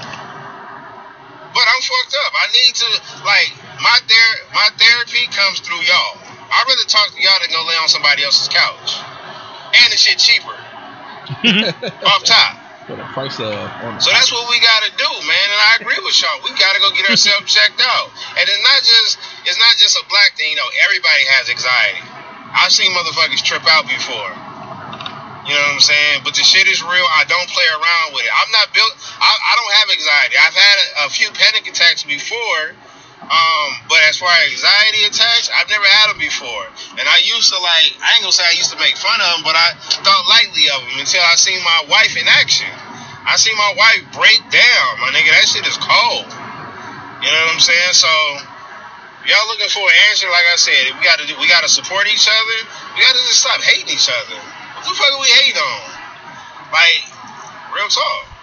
[1.55, 2.33] But I'm fucked up.
[2.37, 2.89] I need to
[3.25, 6.19] like my ther- my therapy comes through y'all.
[6.53, 8.99] I'd rather talk to y'all than go lay on somebody else's couch.
[9.73, 10.66] And the shit cheaper.
[11.27, 12.07] Mm-hmm.
[12.07, 12.67] Off top.
[12.87, 13.51] Put a price on
[13.99, 15.47] So that's what we gotta do, man.
[15.51, 16.39] And I agree with y'all.
[16.47, 18.15] We gotta go get ourselves checked out.
[18.39, 22.07] And it's not just it's not just a black thing, you know, everybody has anxiety.
[22.55, 24.31] I've seen motherfuckers trip out before.
[25.47, 26.23] You know what I'm saying?
[26.27, 27.07] But the shit is real.
[27.11, 28.35] I don't play around with it.
[28.35, 28.91] I'm not built.
[29.19, 30.35] I, I don't have anxiety.
[30.43, 32.75] I've had a, a few panic attacks before,
[33.27, 36.67] um, but as far as anxiety attacks, I've never had them before.
[36.95, 37.91] And I used to like.
[37.99, 39.75] I ain't gonna say I used to make fun of them, but I
[40.07, 42.71] thought lightly of them until I seen my wife in action.
[43.27, 44.89] I seen my wife break down.
[45.03, 46.31] My nigga, that shit is cold.
[47.27, 47.95] You know what I'm saying?
[47.99, 48.11] So.
[49.27, 50.31] Y'all looking for an answer?
[50.31, 51.35] Like I said, we gotta do.
[51.43, 52.59] We gotta support each other.
[52.95, 54.39] We gotta just stop hating each other.
[54.39, 55.83] What the fuck are we hating on?
[56.71, 57.03] Like,
[57.75, 58.36] real talk.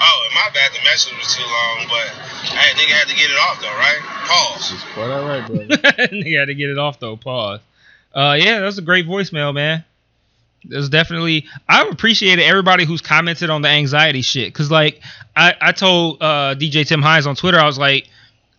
[0.00, 2.08] Oh, and my bad, the message was too long, but
[2.48, 3.98] hey, nigga had to get it off though, right?
[4.00, 4.72] Pause.
[4.72, 6.14] It's quite all right, brother.
[6.14, 7.16] you had to get it off though.
[7.16, 7.60] Pause.
[8.14, 9.84] Uh, yeah, that was a great voicemail, man.
[10.68, 11.46] It was definitely.
[11.68, 15.00] I appreciated everybody who's commented on the anxiety shit, cause like
[15.36, 18.08] I I told uh, DJ Tim Hines on Twitter, I was like,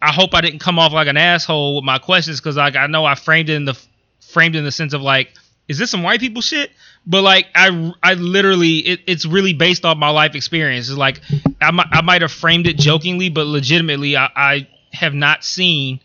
[0.02, 2.88] I hope I didn't come off like an asshole with my questions, cause like I
[2.88, 3.80] know I framed it in the
[4.22, 5.34] framed in the sense of like,
[5.68, 6.72] is this some white people shit?
[7.10, 10.90] But like I I literally it, it's really based off my life experience.
[10.90, 11.22] It's like
[11.60, 16.00] I might I might have framed it jokingly, but legitimately I, I have not seen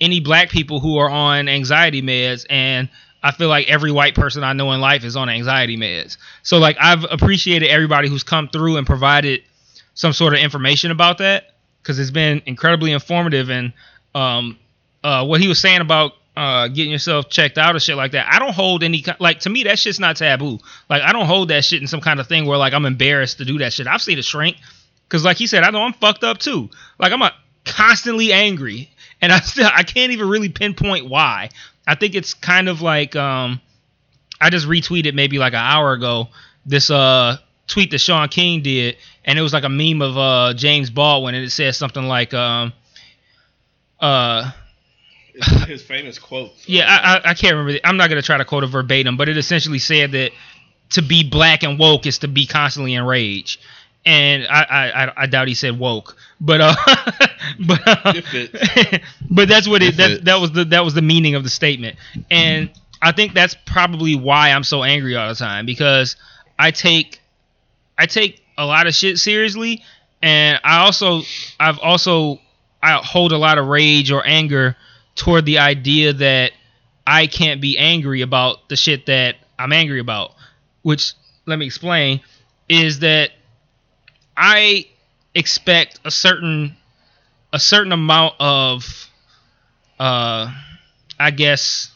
[0.00, 2.88] any black people who are on anxiety meds and
[3.22, 6.16] I feel like every white person I know in life is on anxiety meds.
[6.42, 9.42] So like I've appreciated everybody who's come through and provided
[9.92, 13.74] some sort of information about that because it's been incredibly informative and
[14.14, 14.58] um
[15.04, 18.32] uh what he was saying about uh getting yourself checked out or shit like that.
[18.32, 20.60] I don't hold any like to me that shit's not taboo.
[20.88, 23.38] Like I don't hold that shit in some kind of thing where like I'm embarrassed
[23.38, 23.88] to do that shit.
[23.88, 24.56] I've seen a shrink
[25.08, 26.70] because like he said, I know I'm fucked up too.
[27.00, 28.88] Like I'm a constantly angry
[29.20, 31.50] and I still I can't even really pinpoint why.
[31.88, 33.60] I think it's kind of like um
[34.40, 36.28] I just retweeted maybe like an hour ago
[36.64, 40.54] this uh tweet that Shaun King did and it was like a meme of uh
[40.54, 42.72] James Baldwin and it says something like um
[43.98, 44.52] uh
[45.66, 46.52] His famous quote.
[46.66, 47.78] yeah, I, I, I can't remember.
[47.84, 50.32] I'm not gonna try to quote it verbatim, but it essentially said that
[50.90, 53.60] to be black and woke is to be constantly enraged.
[54.06, 56.74] And I, I, I- doubt he said woke, but uh,
[57.66, 58.12] but uh,
[59.30, 61.50] but that's what it It that, that was the that was the meaning of the
[61.50, 61.96] statement.
[62.30, 62.70] And
[63.02, 66.16] I think that's probably why I'm so angry all the time because
[66.58, 67.20] I take
[67.98, 69.82] I take a lot of shit seriously,
[70.22, 71.22] and I also
[71.60, 72.40] I've also
[72.82, 74.76] I hold a lot of rage or anger
[75.18, 76.52] toward the idea that
[77.06, 80.32] I can't be angry about the shit that I'm angry about.
[80.82, 81.12] Which
[81.46, 82.20] let me explain
[82.68, 83.30] is that
[84.36, 84.86] I
[85.34, 86.76] expect a certain
[87.52, 89.10] a certain amount of
[89.98, 90.52] uh
[91.18, 91.90] I guess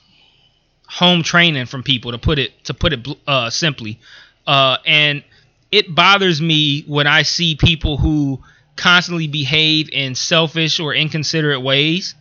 [0.86, 4.00] home training from people to put it to put it uh simply.
[4.46, 5.22] Uh and
[5.70, 8.42] it bothers me when I see people who
[8.76, 12.14] constantly behave in selfish or inconsiderate ways.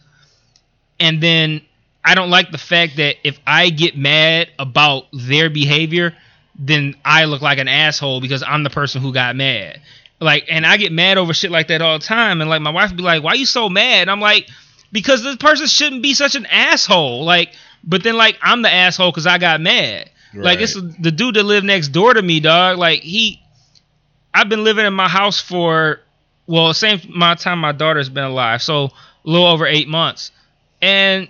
[1.02, 1.62] And then
[2.06, 6.16] I don't like the fact that if I get mad about their behavior,
[6.58, 9.82] then I look like an asshole because I'm the person who got mad.
[10.20, 12.40] Like, and I get mad over shit like that all the time.
[12.40, 14.48] And like, my wife would be like, "Why you so mad?" And I'm like,
[14.92, 19.12] "Because this person shouldn't be such an asshole." Like, but then like I'm the asshole
[19.12, 20.10] because I got mad.
[20.34, 20.62] Like Right.
[20.62, 22.78] it's the dude that lived next door to me, dog.
[22.78, 23.42] Like he,
[24.34, 26.00] I've been living in my house for
[26.48, 28.92] well, same amount of time my daughter's been alive, so a
[29.24, 30.32] little over eight months,
[30.82, 31.28] and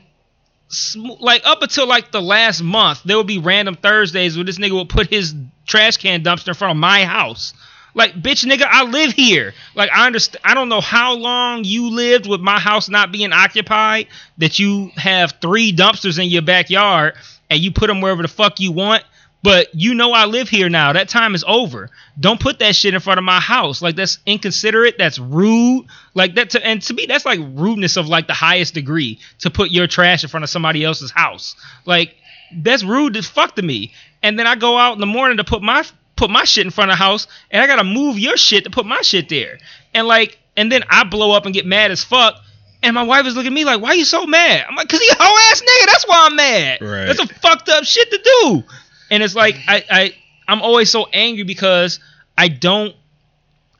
[1.19, 4.73] like up until like the last month, there would be random Thursdays where this nigga
[4.73, 5.35] would put his
[5.65, 7.53] trash can dumpster in front of my house.
[7.93, 9.53] Like, bitch, nigga, I live here.
[9.75, 10.41] Like, I understand.
[10.45, 14.07] I don't know how long you lived with my house not being occupied.
[14.37, 17.15] That you have three dumpsters in your backyard
[17.49, 19.03] and you put them wherever the fuck you want.
[19.43, 20.93] But you know I live here now.
[20.93, 21.89] That time is over.
[22.19, 23.81] Don't put that shit in front of my house.
[23.81, 24.97] Like that's inconsiderate.
[24.97, 25.87] That's rude.
[26.13, 26.51] Like that.
[26.51, 29.87] To, and to me, that's like rudeness of like the highest degree to put your
[29.87, 31.55] trash in front of somebody else's house.
[31.85, 32.15] Like
[32.53, 33.93] that's rude as fuck to me.
[34.21, 35.83] And then I go out in the morning to put my
[36.15, 38.69] put my shit in front of the house, and I gotta move your shit to
[38.69, 39.57] put my shit there.
[39.93, 42.35] And like, and then I blow up and get mad as fuck.
[42.83, 44.87] And my wife is looking at me like, "Why are you so mad?" I'm like,
[44.87, 45.85] "Cause he a hoe ass nigga.
[45.87, 46.81] That's why I'm mad.
[46.81, 47.05] Right.
[47.05, 48.63] That's a fucked up shit to do."
[49.11, 50.15] And it's like I, I
[50.47, 51.99] I'm always so angry because
[52.37, 52.95] I don't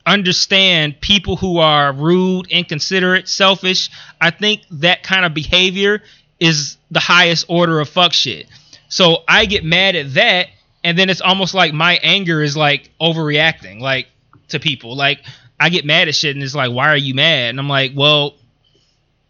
[0.04, 3.90] understand people who are rude, inconsiderate, selfish.
[4.20, 6.02] I think that kind of behavior
[6.38, 8.46] is the highest order of fuck shit.
[8.88, 10.48] So I get mad at that,
[10.84, 14.08] and then it's almost like my anger is like overreacting, like
[14.48, 14.96] to people.
[14.96, 15.24] Like
[15.58, 17.50] I get mad at shit, and it's like, why are you mad?
[17.50, 18.34] And I'm like, well,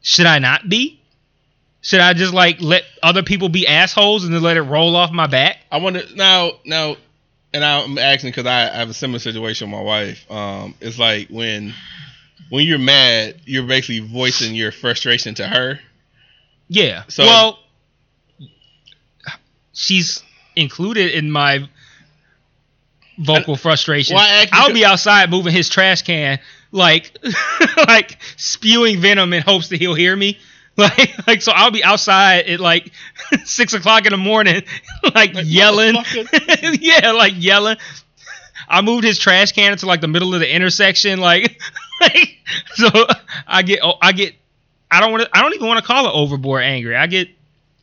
[0.00, 1.01] should I not be?
[1.82, 5.10] Should I just like let other people be assholes and then let it roll off
[5.12, 5.58] my back?
[5.70, 6.52] I wonder now.
[6.64, 6.96] Now,
[7.52, 10.30] and I'm asking because I have a similar situation with my wife.
[10.30, 11.74] Um, it's like when
[12.50, 15.80] when you're mad, you're basically voicing your frustration to her.
[16.68, 17.02] Yeah.
[17.08, 17.58] So- well,
[19.72, 20.22] she's
[20.54, 21.68] included in my
[23.18, 24.16] vocal frustration.
[24.16, 26.38] Well, I I'll be outside moving his trash can,
[26.70, 27.16] like,
[27.88, 30.38] like spewing venom in hopes that he'll hear me.
[30.76, 32.90] Like, like so I'll be outside at like
[33.44, 34.62] six o'clock in the morning,
[35.14, 35.96] like, Like, yelling.
[36.80, 37.76] yeah, like yelling.
[38.68, 41.60] I moved his trash can into like the middle of the intersection, like,
[42.00, 42.38] like
[42.74, 42.88] so
[43.46, 44.34] I get oh, I get
[44.90, 46.96] I don't want to I don't even want to call it overboard angry.
[46.96, 47.28] I get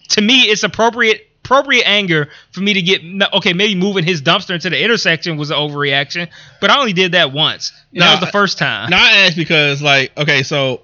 [0.09, 3.01] to me it's appropriate appropriate anger for me to get
[3.33, 6.27] okay maybe moving his dumpster into the intersection was an overreaction,
[6.59, 7.71] but I only did that once.
[7.93, 8.89] That No, was the first time.
[8.89, 10.81] Now I ask because like okay, so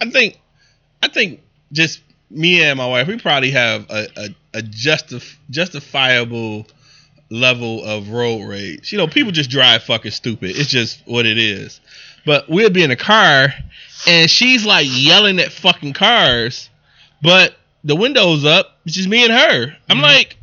[0.00, 0.40] I think
[1.06, 1.40] I think
[1.72, 2.00] just
[2.30, 6.66] me and my wife, we probably have a a, a justif- justifiable
[7.30, 8.90] level of road rage.
[8.92, 10.50] You know, people just drive fucking stupid.
[10.56, 11.80] It's just what it is.
[12.24, 13.54] But we'll be in a car
[14.06, 16.68] and she's like yelling at fucking cars,
[17.22, 17.54] but
[17.84, 18.78] the window's up.
[18.84, 19.76] It's just me and her.
[19.88, 20.02] I'm Mhm.
[20.02, 20.36] like,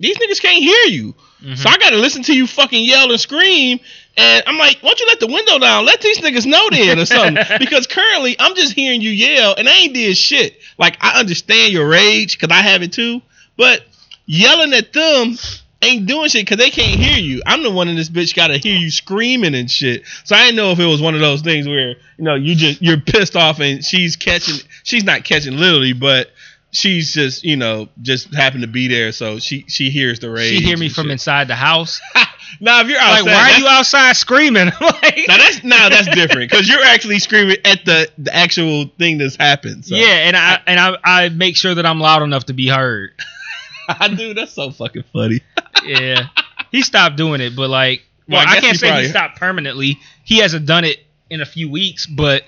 [0.00, 1.14] these niggas can't hear you.
[1.42, 1.56] Mhm.
[1.58, 3.78] So I gotta listen to you fucking yell and scream.
[4.16, 5.86] And I'm like, why don't you let the window down?
[5.86, 7.42] Let these niggas know then or something.
[7.58, 10.58] because currently I'm just hearing you yell and I ain't did shit.
[10.78, 13.22] Like I understand your rage because I have it too.
[13.56, 13.82] But
[14.26, 15.36] yelling at them
[15.82, 17.42] ain't doing shit because they can't hear you.
[17.46, 20.04] I'm the one in this bitch got to hear you screaming and shit.
[20.24, 22.54] So I didn't know if it was one of those things where you know you
[22.54, 24.56] just you're pissed off and she's catching.
[24.84, 26.30] She's not catching literally, but
[26.70, 30.50] she's just you know just happened to be there, so she she hears the rage.
[30.50, 31.12] She hear me from shit.
[31.12, 32.00] inside the house.
[32.60, 34.66] Now if you're Like, outside, why are you outside screaming?
[34.80, 39.18] like, Now that's now that's different because you're actually screaming at the the actual thing
[39.18, 39.84] that's happened.
[39.86, 39.94] So.
[39.96, 43.12] yeah, and I and I, I make sure that I'm loud enough to be heard.
[43.88, 44.34] I do.
[44.34, 45.40] that's so fucking funny.
[45.84, 46.26] Yeah,
[46.70, 49.10] he stopped doing it, but like, Well, well, I I, can't he say probably- he
[49.10, 49.98] stopped permanently.
[50.24, 50.98] He hasn't done it
[51.30, 52.44] in a few weeks, but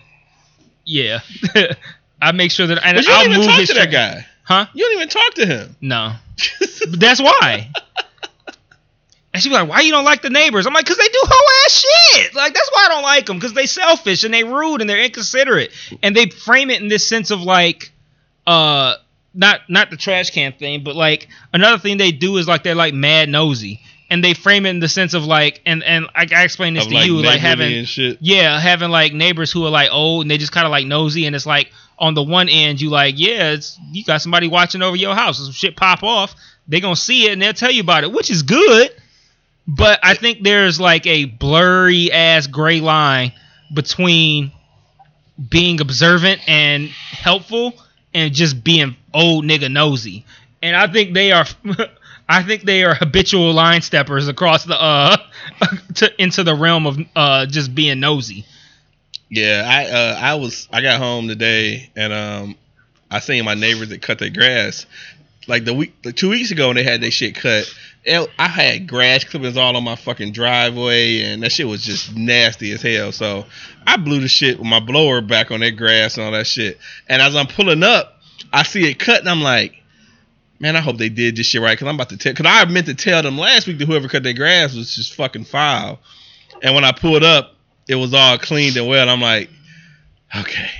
[0.84, 1.20] yeah,
[2.22, 4.26] I make sure that and But you I'll even move talk his to that guy.
[4.44, 4.66] Huh?
[4.74, 5.76] You don't even talk to him.
[5.80, 6.12] No,
[6.90, 7.70] but that's why.
[9.34, 11.20] And she'd be like, "Why you don't like the neighbors?" I'm like, "Cause they do
[11.22, 12.34] whole ass shit.
[12.34, 13.40] Like that's why I don't like them.
[13.40, 15.72] Cause they selfish and they rude and they're inconsiderate
[16.02, 17.92] and they frame it in this sense of like,
[18.46, 18.94] uh,
[19.34, 22.76] not not the trash can thing, but like another thing they do is like they're
[22.76, 23.80] like mad nosy
[24.10, 26.86] and they frame it in the sense of like, and and I, I explained this
[26.86, 27.84] Of, to you, like having
[28.20, 31.26] yeah, having like neighbors who are like old and they just kind of like nosy,
[31.26, 34.82] and it's like on the one end you like, yeah, it's you got somebody watching
[34.82, 35.38] over your house.
[35.38, 36.36] Some shit pop off,
[36.68, 38.90] they gonna see it and they'll tell you about it, which is good.
[39.66, 43.32] But I think there's like a blurry ass gray line
[43.72, 44.52] between
[45.48, 47.74] being observant and helpful
[48.12, 50.24] and just being old nigga nosy.
[50.62, 51.46] And I think they are
[52.28, 55.16] I think they are habitual line steppers across the uh
[55.96, 58.44] to, into the realm of uh just being nosy.
[59.30, 62.56] Yeah, I uh, I was I got home today and um
[63.10, 64.86] I seen my neighbors that cut their grass.
[65.46, 67.72] Like the week like two weeks ago when they had their shit cut,
[68.06, 72.72] I had grass clippings all on my fucking driveway and that shit was just nasty
[72.72, 73.12] as hell.
[73.12, 73.46] So
[73.86, 76.78] I blew the shit with my blower back on that grass and all that shit.
[77.08, 78.20] And as I'm pulling up,
[78.52, 79.74] I see it cut and I'm like,
[80.60, 82.32] man, I hope they did this shit right because I'm about to tell.
[82.32, 85.14] Because I meant to tell them last week that whoever cut their grass was just
[85.14, 85.98] fucking foul.
[86.62, 87.54] And when I pulled up,
[87.88, 89.08] it was all cleaned and well.
[89.08, 89.50] I'm like,
[90.36, 90.70] okay.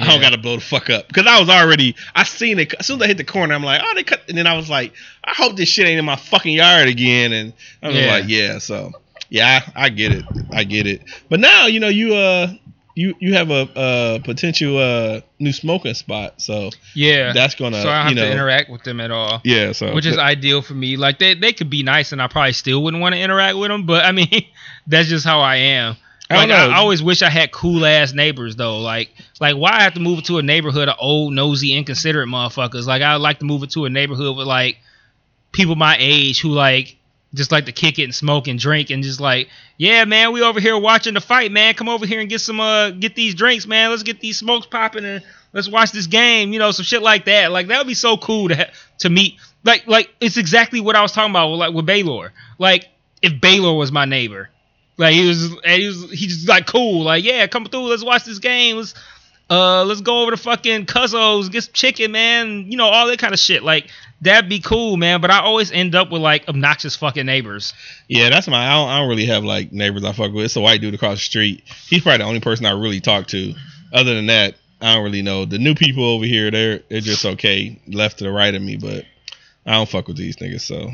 [0.00, 2.86] I don't gotta blow the fuck up because I was already I seen it as
[2.86, 3.54] soon as I hit the corner.
[3.54, 4.92] I'm like, oh, they cut, and then I was like,
[5.24, 7.32] I hope this shit ain't in my fucking yard again.
[7.32, 7.52] And
[7.82, 8.06] I was Yeah.
[8.06, 8.92] like, yeah, so
[9.30, 11.02] yeah, I, I get it, I get it.
[11.30, 12.52] But now you know you uh
[12.94, 17.32] you you have a uh potential uh new smoking spot, so Yeah.
[17.32, 19.40] that's gonna so I don't have know to interact with them at all.
[19.42, 20.98] yeah, so Which is ideal for me.
[20.98, 23.68] Like they, they could be nice and I probably still wouldn't want to interact with
[23.70, 24.28] them, but I mean
[24.86, 25.96] that's just how I am.
[26.32, 26.66] I Like I.
[26.66, 28.78] I always wish I had cool ass neighbors though.
[28.80, 29.10] Like
[29.40, 32.86] like why I have to move it to a neighborhood of old, nosy, inconsiderate motherfuckers.
[32.86, 34.78] Like I would like to move it to a neighborhood with like
[35.52, 36.96] people my age who like
[37.34, 40.42] just like to kick it and smoke and drink and just like, yeah, man, we
[40.42, 41.74] over here watching the fight, man.
[41.74, 43.90] Come over here and get some uh get these drinks, man.
[43.90, 45.22] Let's get these smokes popping and
[45.52, 47.52] let's watch this game, you know, some shit like that.
[47.52, 49.36] Like that would be so cool to ha- to meet.
[49.64, 52.32] Like like it's exactly what I was talking about with, like with Baylor.
[52.58, 52.88] Like
[53.22, 54.50] if Baylor was my neighbor.
[54.98, 57.02] Like he was, he was, he just like cool.
[57.04, 57.88] Like yeah, come through.
[57.88, 58.76] Let's watch this game.
[58.76, 58.94] Let's,
[59.50, 62.70] uh, let's go over to fucking Cuzzo's, get some chicken, man.
[62.70, 63.62] You know all that kind of shit.
[63.62, 63.88] Like
[64.20, 65.20] that'd be cool, man.
[65.20, 67.74] But I always end up with like obnoxious fucking neighbors.
[68.08, 68.66] Yeah, that's my.
[68.66, 70.46] I don't, I don't really have like neighbors I fuck with.
[70.46, 71.64] It's a white dude across the street.
[71.88, 73.54] He's probably the only person I really talk to.
[73.92, 75.44] Other than that, I don't really know.
[75.44, 78.76] The new people over here, they're they're just okay, left to the right of me,
[78.76, 79.04] but
[79.66, 80.62] I don't fuck with these niggas.
[80.62, 80.90] So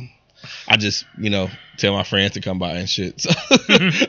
[0.68, 3.20] I just you know tell my friends to come by and shit.
[3.28, 3.30] So,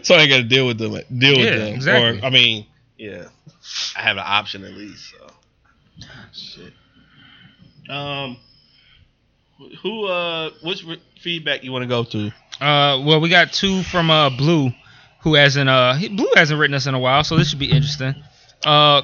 [0.01, 0.91] so I ain't got to deal with them.
[0.91, 1.73] Deal with them.
[1.75, 2.19] exactly.
[2.21, 2.65] Or I mean,
[2.97, 3.25] yeah,
[3.95, 5.11] I have an option at least.
[5.11, 5.27] So
[6.33, 6.73] shit.
[7.89, 8.37] Um,
[9.81, 12.27] who uh, which re- feedback you want to go to?
[12.63, 14.71] Uh, well, we got two from uh Blue,
[15.21, 18.15] who hasn't uh Blue hasn't written us in a while, so this should be interesting.
[18.65, 19.01] Uh,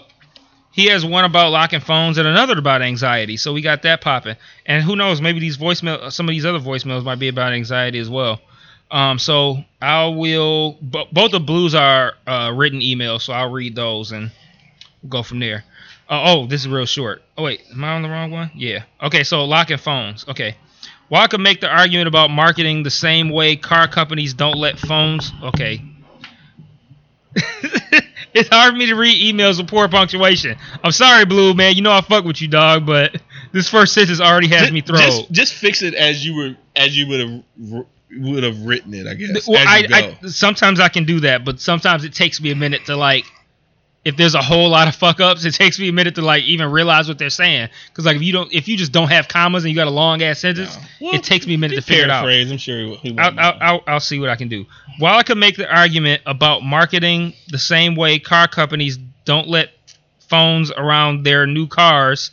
[0.76, 4.36] he has one about locking phones and another about anxiety, so we got that popping.
[4.66, 7.98] And who knows, maybe these voicemail, some of these other voicemails might be about anxiety
[7.98, 8.42] as well.
[8.92, 10.78] Um, so I will.
[10.82, 14.32] bo- both the Blues are uh, written emails, so I'll read those and
[15.08, 15.64] go from there.
[16.10, 17.24] Uh, oh, this is real short.
[17.38, 18.52] Oh wait, am I on the wrong one?
[18.54, 18.84] Yeah.
[19.02, 20.28] Okay, so locking phones.
[20.28, 20.58] Okay.
[21.08, 24.78] While I could make the argument about marketing the same way car companies don't let
[24.78, 25.32] phones.
[25.42, 25.82] Okay.
[28.36, 30.58] it's hard for me to read emails with poor punctuation.
[30.84, 31.76] I'm sorry, Blue man.
[31.76, 33.20] You know I fuck with you, dog, but
[33.52, 35.00] this first sentence already has Just- me thrown.
[35.02, 39.08] Just, just fix it as you were as you would have would have written it.
[39.08, 39.48] I guess.
[39.48, 40.18] well, I.
[40.24, 43.26] I sometimes I can do that, but sometimes it takes me a minute to like.
[44.06, 46.44] If there's a whole lot of fuck ups, it takes me a minute to like
[46.44, 47.70] even realize what they're saying.
[47.88, 49.92] Because like if you don't, if you just don't have commas and you got a
[49.92, 52.24] long ass sentence, Well, it takes me a minute to figure it out.
[52.24, 53.54] Phrase, I'm sure he, he won't I'll.
[53.54, 54.66] I'll, I'll, I'll see what I can do.
[55.00, 59.72] While I could make the argument about marketing the same way car companies don't let
[60.20, 62.30] phones around their new cars,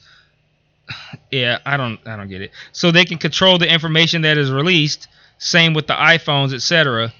[1.31, 2.51] yeah, I don't I don't get it.
[2.73, 5.09] So they can control the information that is released.
[5.39, 7.12] Same with the iPhones, etc.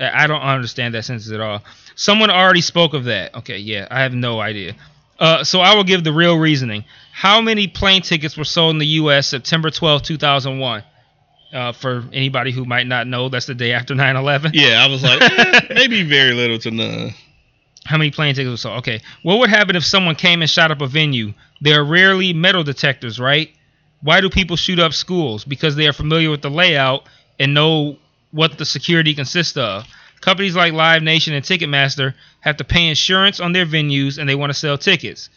[0.00, 1.62] I I don't understand that sentence at all.
[2.00, 3.34] Someone already spoke of that.
[3.34, 4.74] Okay, yeah, I have no idea.
[5.18, 6.86] Uh, so I will give the real reasoning.
[7.12, 9.26] How many plane tickets were sold in the U.S.
[9.26, 10.82] September 12, 2001?
[11.52, 14.52] Uh, for anybody who might not know, that's the day after 9/11.
[14.54, 17.10] Yeah, I was like, eh, maybe very little to none.
[17.84, 18.78] How many plane tickets were sold?
[18.78, 19.02] Okay.
[19.22, 21.34] What would happen if someone came and shot up a venue?
[21.60, 23.50] There are rarely metal detectors, right?
[24.00, 25.44] Why do people shoot up schools?
[25.44, 27.06] Because they are familiar with the layout
[27.38, 27.98] and know
[28.30, 29.84] what the security consists of.
[30.20, 34.34] Companies like Live Nation and Ticketmaster have to pay insurance on their venues and they
[34.34, 35.30] want to sell tickets.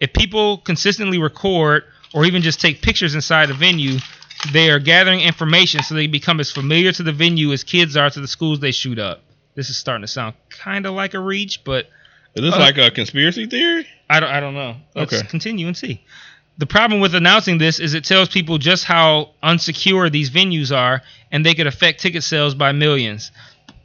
[0.00, 3.98] If people consistently record or even just take pictures inside a venue,
[4.52, 8.10] they are gathering information so they become as familiar to the venue as kids are
[8.10, 9.22] to the schools they shoot up.
[9.54, 11.86] This is starting to sound kind of like a reach, but
[12.34, 13.86] Is this Uh, like a conspiracy theory?
[14.08, 14.76] I don't, I don't know.
[14.94, 15.26] Let's Okay.
[15.28, 16.00] continue and see.
[16.58, 21.02] The problem with announcing this is it tells people just how unsecure these venues are,
[21.30, 23.30] and they could affect ticket sales by millions.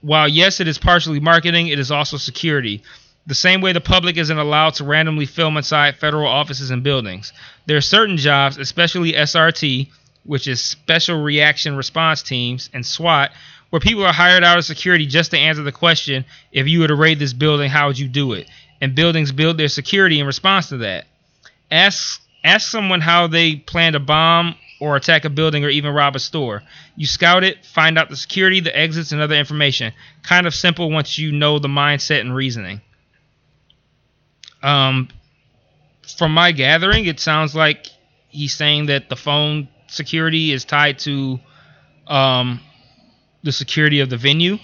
[0.01, 2.83] While yes, it is partially marketing, it is also security.
[3.25, 7.33] The same way the public isn't allowed to randomly film inside federal offices and buildings.
[7.65, 9.89] There are certain jobs, especially SRT,
[10.23, 13.31] which is Special Reaction Response Teams, and SWAT,
[13.69, 16.87] where people are hired out of security just to answer the question if you were
[16.87, 18.49] to raid this building, how would you do it?
[18.79, 21.05] And buildings build their security in response to that.
[21.69, 26.15] Ask ask someone how they plan to bomb or attack a building or even rob
[26.15, 26.63] a store.
[26.95, 29.93] You scout it, find out the security, the exits, and other information.
[30.23, 32.81] Kind of simple once you know the mindset and reasoning.
[34.61, 35.09] Um,
[36.17, 37.87] from my gathering, it sounds like
[38.29, 41.39] he's saying that the phone security is tied to
[42.07, 42.59] um,
[43.43, 44.57] the security of the venue.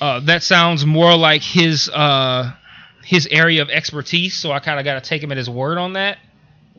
[0.00, 2.52] Uh, that sounds more like his uh,
[3.04, 5.78] his area of expertise, so I kind of got to take him at his word
[5.78, 6.18] on that.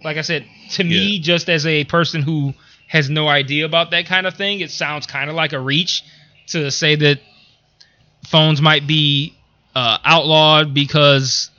[0.05, 2.53] Like I said, to me, just as a person who
[2.87, 6.03] has no idea about that kind of thing, it sounds kind of like a reach
[6.47, 7.19] to say that
[8.27, 9.35] phones might be
[9.73, 11.49] uh, outlawed because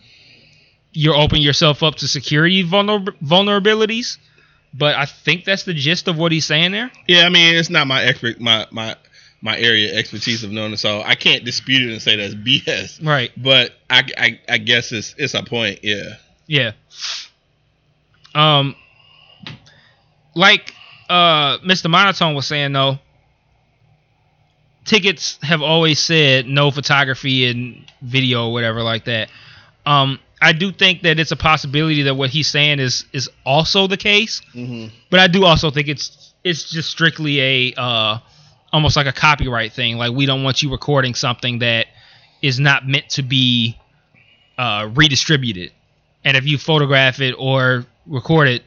[0.92, 4.16] you're opening yourself up to security vulner- vulnerabilities.
[4.72, 6.90] But I think that's the gist of what he's saying there.
[7.08, 8.94] Yeah, I mean, it's not my expert, my my
[9.42, 13.04] my area of expertise of knowing so I can't dispute it and say that's BS.
[13.04, 13.32] Right.
[13.36, 15.80] But I, I, I guess it's it's a point.
[15.82, 16.16] Yeah.
[16.46, 16.72] Yeah.
[18.36, 18.76] Um,
[20.34, 20.74] like
[21.08, 21.88] uh, Mr.
[21.90, 22.98] Monotone was saying though,
[24.84, 29.30] tickets have always said no photography and video or whatever like that.
[29.84, 33.86] Um, I do think that it's a possibility that what he's saying is is also
[33.86, 34.94] the case, Mm-hmm.
[35.10, 38.18] but I do also think it's it's just strictly a uh,
[38.72, 39.96] almost like a copyright thing.
[39.96, 41.86] Like we don't want you recording something that
[42.42, 43.78] is not meant to be
[44.58, 45.72] uh, redistributed.
[46.24, 48.62] And if you photograph it or record it,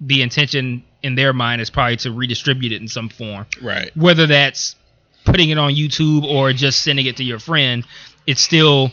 [0.00, 3.46] the intention in their mind is probably to redistribute it in some form.
[3.60, 3.90] Right.
[3.96, 4.76] Whether that's
[5.24, 7.84] putting it on YouTube or just sending it to your friend,
[8.26, 8.90] it's still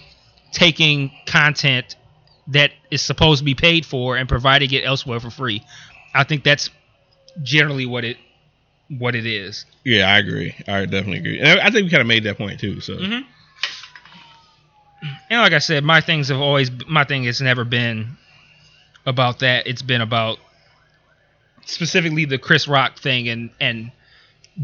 [0.52, 1.96] taking content
[2.48, 5.64] that is supposed to be paid for and providing it elsewhere for free.
[6.14, 6.70] I think that's
[7.44, 8.18] generally what it
[8.98, 9.66] what it is.
[9.84, 10.56] Yeah, I agree.
[10.68, 12.82] I definitely agree, and I, think we kind of made that point too.
[12.82, 13.24] So Mhm.
[15.30, 18.18] And like I said, my things have always my thing has never been
[19.10, 19.68] about that.
[19.68, 20.38] It's been about
[21.66, 23.92] specifically the Chris Rock thing and and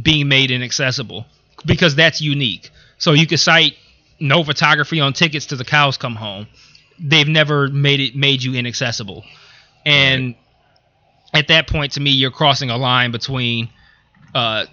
[0.02, 1.26] being made inaccessible
[1.66, 2.70] because that's unique.
[2.98, 3.76] So you could cite
[4.20, 6.48] no photography on tickets to the cows come home.
[7.00, 9.24] They've never made it made you inaccessible.
[9.86, 10.36] And
[11.34, 13.70] at that point to me you're crossing a line between
[14.34, 14.66] uh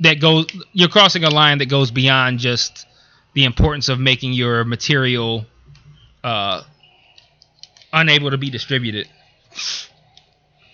[0.00, 2.86] that goes you're crossing a line that goes beyond just
[3.34, 5.46] the importance of making your material
[6.24, 6.62] uh,
[7.92, 9.08] unable to be distributed.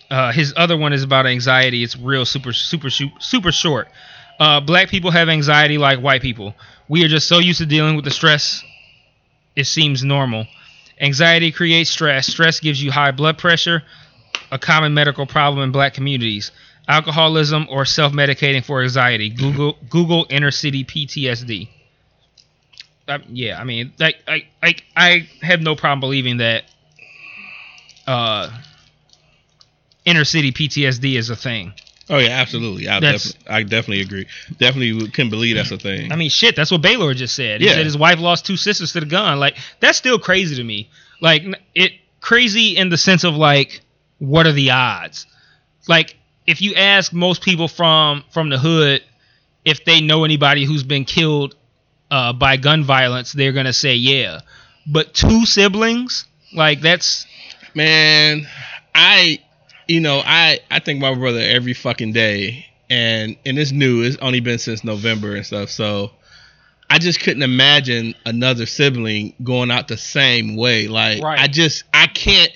[0.09, 1.83] Uh, his other one is about anxiety.
[1.83, 3.87] It's real super super super short.
[4.39, 6.53] Uh, black people have anxiety like white people.
[6.87, 8.63] We are just so used to dealing with the stress.
[9.55, 10.45] It seems normal.
[10.99, 12.27] Anxiety creates stress.
[12.27, 13.83] Stress gives you high blood pressure,
[14.51, 16.51] a common medical problem in black communities.
[16.87, 19.29] Alcoholism or self-medicating for anxiety.
[19.29, 21.69] Google Google inner city PTSD.
[23.07, 26.63] Uh, yeah, I mean, like, I, I, I have no problem believing that
[28.07, 28.49] uh,
[30.05, 31.73] inner city PTSD is a thing.
[32.09, 32.87] Oh yeah, absolutely.
[32.87, 34.27] I, definitely, I definitely agree.
[34.59, 36.11] Definitely can believe that's a thing.
[36.11, 37.61] I mean, shit, that's what Baylor just said.
[37.61, 37.73] He Yeah.
[37.73, 39.39] said his wife lost two sisters to the gun.
[39.39, 40.89] Like, that's still crazy to me.
[41.19, 41.43] Like,
[41.73, 43.81] it crazy in the sense of like,
[44.19, 45.25] what are the odds?
[45.87, 49.01] Like, if you ask most people from from the hood
[49.63, 51.55] if they know anybody who's been killed
[52.11, 54.41] uh, by gun violence, they're gonna say yeah.
[54.85, 57.25] But two siblings, like that's
[57.75, 58.47] Man,
[58.93, 59.39] I,
[59.87, 64.01] you know, I I think my brother every fucking day, and and it's new.
[64.01, 65.69] It's only been since November and stuff.
[65.69, 66.11] So
[66.89, 70.87] I just couldn't imagine another sibling going out the same way.
[70.87, 71.39] Like Right.
[71.39, 72.51] I just I can't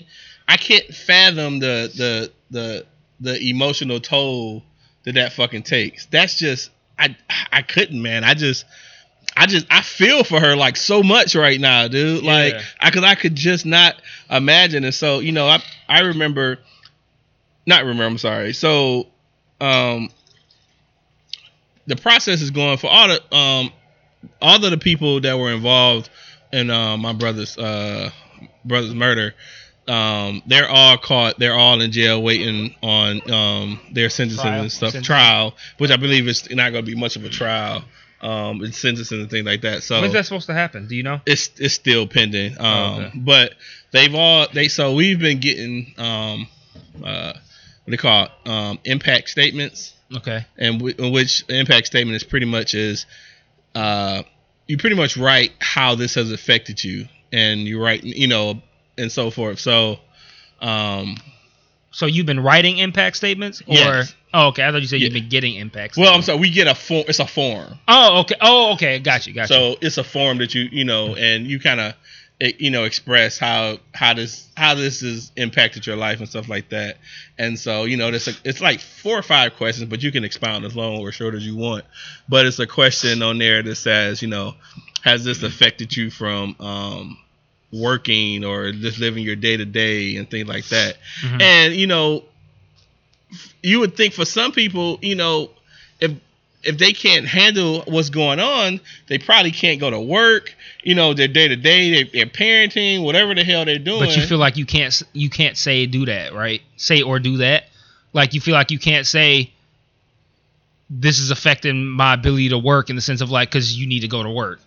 [0.47, 2.85] I can't fathom the the the
[3.19, 4.63] the emotional toll
[5.03, 6.05] that that fucking takes.
[6.05, 7.15] That's just I
[7.51, 8.23] I couldn't, man.
[8.23, 8.65] I just
[9.39, 12.25] I just I feel for her like so much right now, dude.
[12.25, 12.61] Like Yeah.
[12.81, 13.95] I cause I could just not
[14.29, 14.83] imagine.
[14.83, 16.59] And so, you know, I I remember
[17.65, 18.51] not remember, I'm sorry.
[18.51, 19.07] So
[19.61, 20.09] um
[21.87, 23.71] the process is going for all the um
[24.41, 26.09] all of the people that were involved
[26.51, 28.09] in uh, my brother's uh
[28.65, 29.33] brother's murder
[29.87, 34.61] um they're all caught they're all in jail waiting on um their sentencing Trial.
[34.61, 35.03] and stuff Sentencing.
[35.03, 37.83] trial which i believe is not going to be much of a trial
[38.21, 40.87] um it's sentencing and things like that so When's that supposed to happen?
[40.87, 41.21] Do you know?
[41.25, 42.59] it's it's still pending.
[42.59, 43.11] Um, Oh, okay.
[43.15, 43.53] but
[43.91, 46.47] they've all they so we've been getting um
[47.03, 47.33] uh
[47.85, 50.45] what they call it, um impact statements, Okay.
[50.57, 53.05] and w- in which impact statement is pretty much is
[53.75, 54.23] uh
[54.67, 58.61] you pretty much write how this has affected you, and you write you know
[58.97, 59.59] and so forth.
[59.59, 59.99] So
[60.61, 61.15] um
[61.91, 64.15] So you've been writing impact statements, or Yes.
[64.33, 64.63] oh, okay.
[64.65, 65.97] I thought you said you've been getting impact.
[65.97, 68.35] well I'm sorry we get a form it's a form Oh, okay.
[68.41, 68.99] Oh, okay.
[68.99, 69.33] Got you.
[69.33, 69.55] Got you.
[69.55, 71.93] So it's a form that you you know, and you kind of
[72.57, 76.69] you know express how how this how this has impacted your life and stuff like
[76.69, 76.97] that.
[77.37, 80.23] And so you know, it's a, it's like four or five questions, but you can
[80.23, 81.83] expound as long or short as you want.
[82.29, 84.55] But it's a question on there that says, you know,
[85.03, 87.17] has this affected you from um,
[87.71, 90.97] working or just living your day to day and things like that.
[91.21, 91.41] Mhm.
[91.41, 92.23] And you know,
[93.61, 95.51] you would think for some people, you know,
[95.99, 96.11] if
[96.63, 100.53] if they can't handle what's going on, they probably can't go to work.
[100.83, 103.99] You know, their day to day, they're parenting, whatever the hell they're doing.
[103.99, 106.61] but you feel like you can't you can't say do that, right?
[106.77, 107.69] Say or do that.
[108.13, 109.51] Like you feel like you can't say
[110.89, 113.99] this is affecting my ability to work in the sense of like because you need
[113.99, 114.59] to go to work.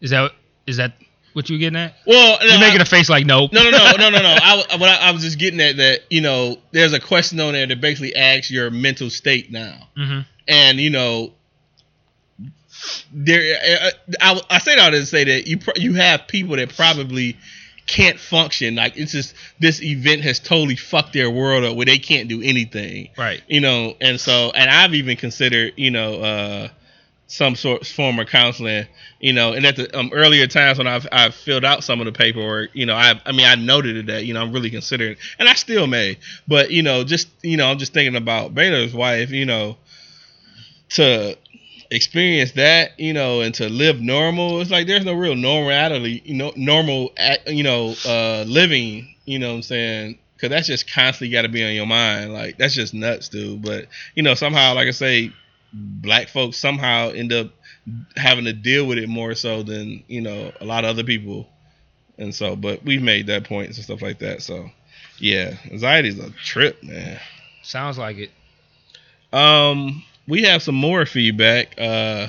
[0.00, 0.32] Is that
[0.66, 0.92] is that
[1.34, 1.94] what you getting at?
[2.06, 3.52] well, no, You're making I- a face like nope.
[3.52, 4.28] no, no, no, no, no, no.
[4.42, 7.66] I, I, I was just getting at that you know, there's a question on there
[7.66, 9.88] that basically asks your mental state now.
[9.96, 11.32] hmm and you know
[13.12, 13.40] there
[14.20, 17.36] I, I say that to say that you you have people that probably
[17.86, 21.98] can't function like it's just this event has totally fucked their world up where they
[21.98, 23.42] can't do anything Right.
[23.46, 26.68] you know and so and i've even considered you know uh
[27.26, 28.86] some sort form of counseling
[29.18, 32.04] you know and at the um, earlier times when i've i've filled out some of
[32.04, 35.16] the paperwork you know i i mean i noted that you know i'm really considering
[35.38, 38.92] and i still may but you know just you know i'm just thinking about Baylor's
[38.92, 39.76] wife you know
[40.90, 41.36] to
[41.90, 46.34] experience that, you know, and to live normal, it's like there's no real normality, you
[46.34, 47.12] know, normal,
[47.46, 50.18] you know, uh, living, you know what I'm saying?
[50.34, 52.32] Because that's just constantly got to be on your mind.
[52.32, 53.62] Like, that's just nuts, dude.
[53.62, 55.32] But, you know, somehow, like I say,
[55.74, 57.50] black folks somehow end up
[58.16, 61.48] having to deal with it more so than, you know, a lot of other people.
[62.16, 64.40] And so, but we've made that point and stuff like that.
[64.42, 64.70] So,
[65.18, 67.18] yeah, anxiety's a trip, man.
[67.62, 68.30] Sounds like it.
[69.32, 71.74] Um, we have some more feedback.
[71.76, 72.28] Uh,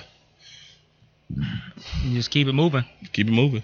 [2.04, 2.86] You just keep it moving.
[3.14, 3.64] keep it moving.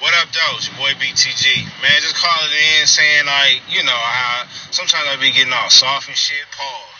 [0.00, 0.56] What up, though?
[0.56, 1.64] It's your boy BTG.
[1.82, 6.08] Man, just calling in saying, like, you know, how sometimes I be getting all soft
[6.08, 6.95] and shit, pause.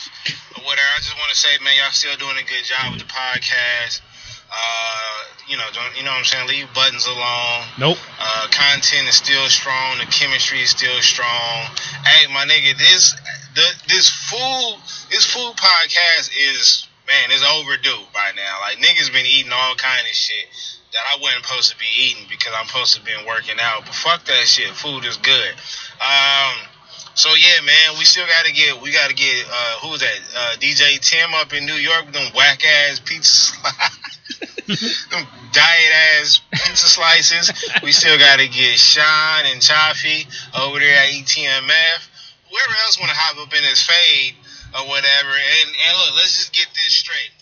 [0.56, 0.90] Or whatever.
[0.94, 4.00] I just want to say, man, y'all still doing a good job with the podcast.
[4.46, 5.18] Uh,
[5.48, 6.48] you know, don't, you know what I'm saying?
[6.48, 7.62] Leave buttons alone.
[7.78, 7.98] Nope.
[8.18, 9.98] Uh, content is still strong.
[9.98, 11.66] The chemistry is still strong.
[12.06, 13.14] Hey, my nigga, this
[13.54, 14.76] the, this food
[15.10, 18.60] this food podcast is man it's overdue by now.
[18.62, 20.46] Like niggas been eating all kind of shit
[20.92, 23.84] that I wasn't supposed to be eating because I'm supposed to be working out.
[23.84, 24.70] But fuck that shit.
[24.74, 25.54] Food is good.
[26.00, 26.68] Um.
[27.16, 30.20] So yeah, man, we still gotta get we gotta get uh that?
[30.36, 35.08] Uh DJ Tim up in New York with them whack ass pizza slices.
[35.10, 37.52] them diet ass pizza slices.
[37.82, 40.28] We still gotta get Sean and Chaffee
[40.60, 42.00] over there at ETMF.
[42.52, 44.34] Whoever else wanna hop up in his fade
[44.74, 45.32] or whatever.
[45.32, 47.32] And and look, let's just get this straight.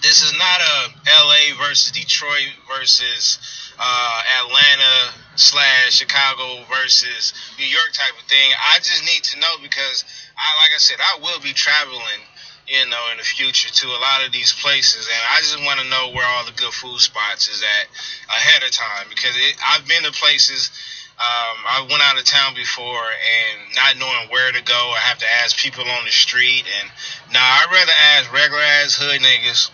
[0.00, 0.88] This is not a
[1.20, 3.38] LA versus Detroit versus
[3.78, 8.50] uh, Atlanta slash Chicago versus New York type of thing.
[8.58, 10.04] I just need to know because
[10.36, 12.22] I like I said, I will be traveling,
[12.66, 15.06] you know, in the future to a lot of these places.
[15.06, 17.86] And I just want to know where all the good food spots is at
[18.28, 20.70] ahead of time because it, I've been to places
[21.16, 25.16] um, I went out of town before and not knowing where to go, I have
[25.18, 26.64] to ask people on the street.
[26.68, 26.90] And
[27.32, 29.70] nah, I'd rather ask regular ass hood niggas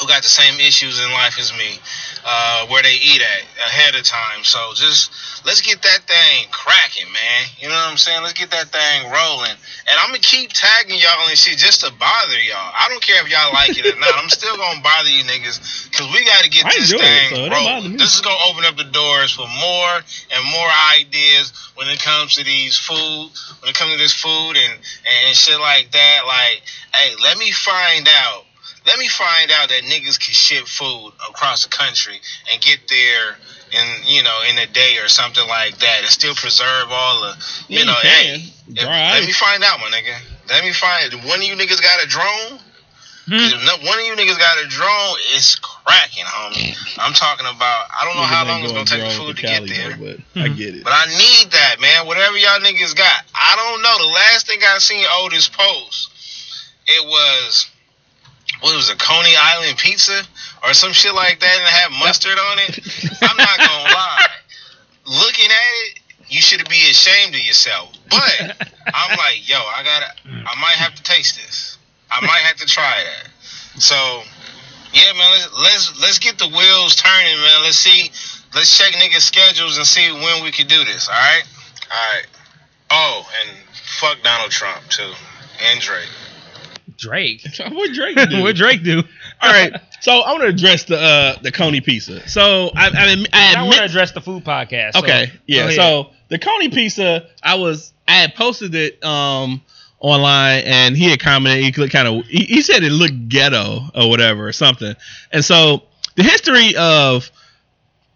[0.00, 1.76] who got the same issues in life as me
[2.24, 4.42] uh, where they eat at ahead of time.
[4.42, 5.10] So just
[5.44, 7.42] let's get that thing cracking, man.
[7.58, 8.22] You know what I'm saying?
[8.22, 9.54] Let's get that thing rolling.
[9.86, 12.72] And I'm gonna keep tagging y'all and shit just to bother y'all.
[12.74, 14.14] I don't care if y'all like it or not.
[14.16, 17.96] I'm still gonna bother you niggas because we got to get this thing it rolling.
[17.96, 19.94] This is gonna open up the doors for more
[20.34, 24.56] and more ideas when it comes to these food, when it comes to this food
[24.56, 26.22] and and shit like that.
[26.26, 26.62] Like,
[26.94, 28.45] hey, let me find out.
[28.86, 32.20] Let me find out that niggas can ship food across the country
[32.52, 33.36] and get there
[33.72, 37.34] in you know in a day or something like that and still preserve all the
[37.68, 37.98] you Yeah, know.
[38.02, 38.34] you hey,
[38.68, 40.14] if- let me find out, my nigga.
[40.48, 41.12] Let me find.
[41.24, 42.60] One of you niggas got a drone.
[43.26, 43.34] Hmm.
[43.34, 46.76] If one of you niggas got a drone, it's cracking, homie.
[46.98, 47.86] I'm talking about.
[47.90, 49.96] I don't know how long it's gonna take the food to get there.
[49.96, 50.84] though, but I get it.
[50.84, 52.06] But I need that, man.
[52.06, 53.24] Whatever y'all niggas got.
[53.34, 53.98] I don't know.
[53.98, 56.10] The last thing I seen Otis post,
[56.86, 57.66] it was
[58.60, 60.22] what was a Coney Island pizza
[60.64, 62.80] or some shit like that, and it had mustard on it.
[63.22, 64.26] I'm not gonna lie.
[65.06, 67.92] Looking at it, you should be ashamed of yourself.
[68.10, 71.78] But I'm like, yo, I gotta, I might have to taste this.
[72.10, 73.30] I might have to try that.
[73.80, 73.94] So,
[74.92, 77.62] yeah, man, let's let's let's get the wheels turning, man.
[77.62, 78.10] Let's see,
[78.54, 81.08] let's check niggas' schedules and see when we can do this.
[81.08, 81.42] All right,
[81.92, 82.26] all right.
[82.90, 83.58] Oh, and
[84.00, 85.12] fuck Donald Trump too,
[85.70, 86.08] and Drake.
[86.96, 87.46] Drake.
[87.70, 88.42] what Drake do?
[88.42, 89.02] what Drake do?
[89.42, 92.28] All right, so I want to address the uh, the Coney pizza.
[92.28, 94.94] So I, I, mean, I I want to address the food podcast.
[94.94, 95.70] so okay, yeah.
[95.70, 99.62] So the Coney pizza, I was I had posted it um
[99.98, 101.64] online, and he had commented.
[101.64, 104.94] He looked kind of he, he said it looked ghetto or whatever or something.
[105.32, 105.82] And so
[106.16, 107.30] the history of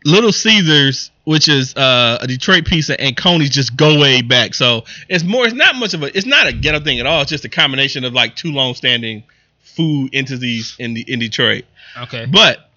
[0.05, 4.55] Little Caesars, which is uh, a Detroit pizza, and Coney's just go way back.
[4.55, 5.45] So it's more.
[5.45, 6.16] It's not much of a.
[6.16, 7.23] It's not a ghetto thing at all.
[7.23, 9.25] It's just a combination of like two long-standing
[9.61, 11.64] food entities in the in Detroit.
[11.97, 12.27] okay.
[12.27, 12.71] But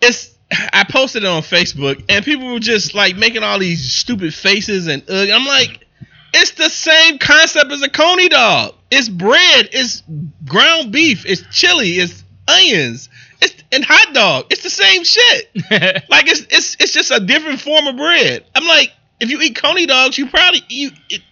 [0.00, 0.32] it's
[0.72, 4.86] I posted it on Facebook and people were just like making all these stupid faces
[4.86, 5.28] and ugh.
[5.30, 5.86] I'm like,
[6.34, 8.74] it's the same concept as a coney dog.
[8.90, 10.02] It's bread, it's
[10.46, 13.08] ground beef, it's chili, it's onions,
[13.42, 14.46] it's and hot dog.
[14.50, 15.50] It's the same shit.
[16.08, 18.44] Like it's it's it's just a different form of bread.
[18.54, 21.22] I'm like, if you eat coney dogs, you probably you it,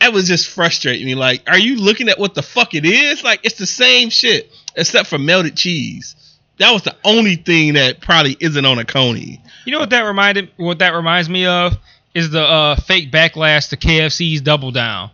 [0.00, 1.14] that was just frustrating me.
[1.14, 3.22] Like, are you looking at what the fuck it is?
[3.22, 6.16] Like, it's the same shit except for melted cheese.
[6.58, 9.42] That was the only thing that probably isn't on a coney.
[9.64, 10.50] You know what that reminded?
[10.56, 11.76] What that reminds me of
[12.14, 15.10] is the uh, fake backlash to KFC's Double Down.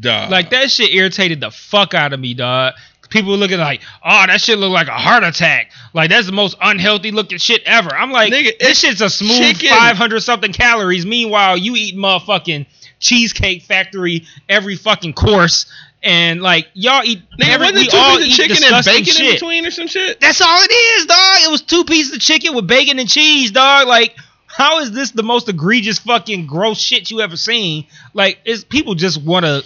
[0.00, 0.30] Dog.
[0.30, 2.74] Like that shit irritated the fuck out of me, dog.
[3.08, 5.72] People looking like, oh, that shit look like a heart attack.
[5.94, 7.90] Like that's the most unhealthy looking shit ever.
[7.90, 11.06] I'm like, Nigga, this shit's a smooth 500 something calories.
[11.06, 12.66] Meanwhile, you eat motherfucking
[13.00, 15.66] cheesecake factory every fucking course,
[16.02, 17.22] and like y'all eat.
[17.40, 19.66] Nigga, every, wasn't we it two all pieces of eat chicken and bacon in between
[19.66, 20.20] or some shit?
[20.20, 21.36] That's all it is, dog.
[21.44, 23.88] It was two pieces of chicken with bacon and cheese, dog.
[23.88, 24.14] Like,
[24.46, 27.86] how is this the most egregious fucking gross shit you ever seen?
[28.14, 29.62] Like, is people just wanna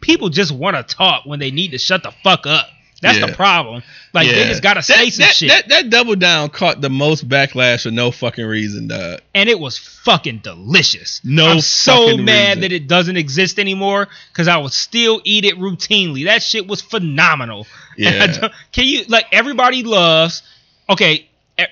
[0.00, 2.68] people just wanna talk when they need to shut the fuck up.
[3.06, 3.26] That's Yeah.
[3.26, 3.82] the problem.
[4.12, 5.48] Like they just gotta say that, some that, shit.
[5.48, 9.20] That, that double down caught the most backlash for no fucking reason, dog.
[9.34, 11.20] and it was fucking delicious.
[11.22, 12.60] No I'm so mad reason.
[12.62, 16.24] that it doesn't exist anymore because I would still eat it routinely.
[16.24, 17.66] That shit was phenomenal.
[17.96, 18.48] Yeah.
[18.72, 20.42] Can you like everybody loves?
[20.88, 21.28] Okay,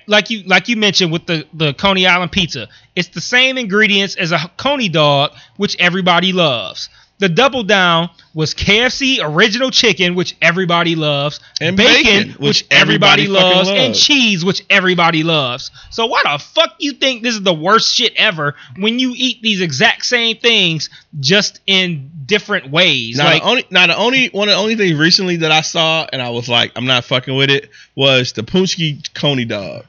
[0.07, 4.15] like you like you mentioned with the the Coney Island pizza, it's the same ingredients
[4.15, 6.89] as a Coney dog, which everybody loves.
[7.17, 12.65] The double down was KFC original chicken, which everybody loves, And bacon, bacon, which which
[12.69, 15.71] everybody, everybody fucking loves, and cheese, which everybody loves.
[15.91, 19.41] So why the fuck you think this is the worst shit ever when you eat
[19.41, 20.89] these exact same things
[21.19, 23.17] just in different ways?
[23.17, 25.61] Now like the only now the only one of the only things recently that I
[25.61, 29.85] saw and I was like, I'm not fucking with it was the Paczki Coney dog.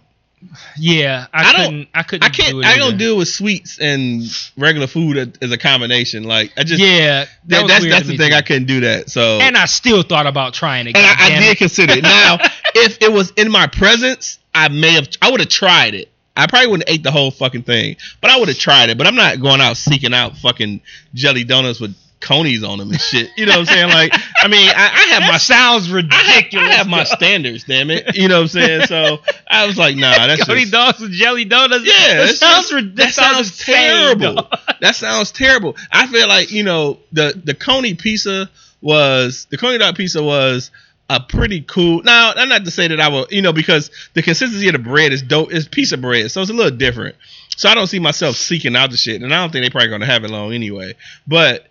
[0.79, 2.79] Yeah, I, I don't- I couldn't I can't do it I either.
[2.81, 4.23] don't deal with sweets and
[4.57, 6.25] regular food as- a combination.
[6.25, 8.37] Like I just yeah, that that, that's that's the thing too.
[8.37, 9.11] I couldn't do that.
[9.11, 10.97] So and I still thought about trying it.
[10.97, 11.59] And I, I did it.
[11.59, 12.03] consider it.
[12.03, 12.39] Now,
[12.75, 15.09] if it was in my presence, I may have.
[15.23, 16.11] I would have tried it.
[16.39, 18.99] I probably wouldn't ate the whole fucking thing, but I would have tried it.
[18.99, 20.83] But I'm not going out seeking out fucking
[21.15, 23.31] jelly donuts with conies on them and shit.
[23.37, 23.89] You know what I'm saying?
[23.89, 24.13] Like,
[24.43, 26.69] I mean, I, I have That my sounds I ridiculous.
[26.69, 28.17] I have my standards, damn it.
[28.17, 28.87] You know what I'm saying?
[28.87, 31.85] So I was like, nah, that's Cody just, dogs with jelly donuts.
[31.85, 34.35] Yeah, that sounds just- that sounds insane, terrible.
[34.37, 34.59] dog.
[34.81, 35.77] that sounds terrible.
[35.93, 38.51] I feel like you know the the Coney pizza
[38.81, 40.71] was the Coney dog pizza was
[41.09, 42.03] a pretty cool.
[42.03, 44.79] Now, I'm not to say that I will, you know, because the consistency of the
[44.81, 45.53] bread is dope.
[45.53, 47.15] It's piece of bread, so it's a little different.
[47.57, 49.89] So I don't see myself seeking out the shit, and I don't think they're probably
[49.89, 50.95] gonna have it long anyway.
[51.27, 51.67] But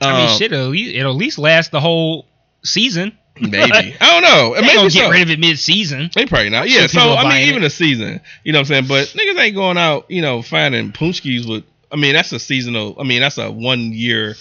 [0.00, 2.26] I mean, um, shit, it'll, at least- it'll at least last the whole
[2.62, 3.16] season.
[3.40, 3.56] Maybe
[4.00, 4.54] I don't know.
[4.54, 5.00] They Maybe gonna so.
[5.00, 6.08] get rid of it mid season.
[6.14, 6.70] They probably not.
[6.70, 7.66] Yeah, so I mean, even it.
[7.66, 8.86] a season, you know what I'm saying?
[8.86, 11.64] But niggas ain't going out, you know, finding paczkis with.
[11.90, 12.96] I mean, that's a seasonal.
[12.98, 14.36] I mean, that's a one year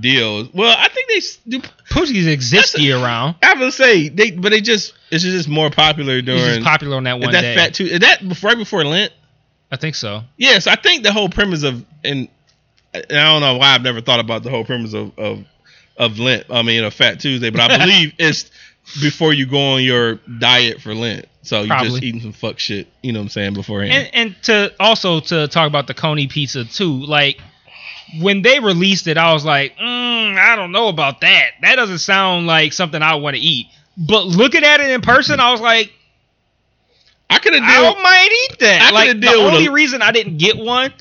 [0.00, 0.48] deal.
[0.54, 1.66] Well, I think they do.
[1.90, 3.36] Poochies exist year round.
[3.42, 6.40] I would say they, but they just it's just more popular It's during.
[6.56, 7.54] just popular on that one that day.
[7.56, 7.84] fat too?
[7.84, 9.12] Is that right before Lent?
[9.72, 10.22] I think so.
[10.36, 12.28] Yes, I think the whole premise of and
[12.92, 15.44] and I don't know why I've never thought about the whole premise of of,
[15.96, 16.44] of Lent.
[16.50, 18.50] I mean, of Fat Tuesday, but I believe it's
[19.00, 21.26] before you go on your diet for Lent.
[21.40, 22.86] So you're just eating some fuck shit.
[23.02, 24.10] You know what I'm saying beforehand.
[24.12, 27.40] And and to also to talk about the Coney pizza too, like
[28.20, 31.52] when they released it, I was like, mm, I don't know about that.
[31.62, 33.68] That doesn't sound like something I want to eat.
[33.96, 35.92] But looking at it in person, I was like,
[37.32, 38.82] I could have I might eat that.
[38.82, 40.92] I like the only a- reason I didn't get one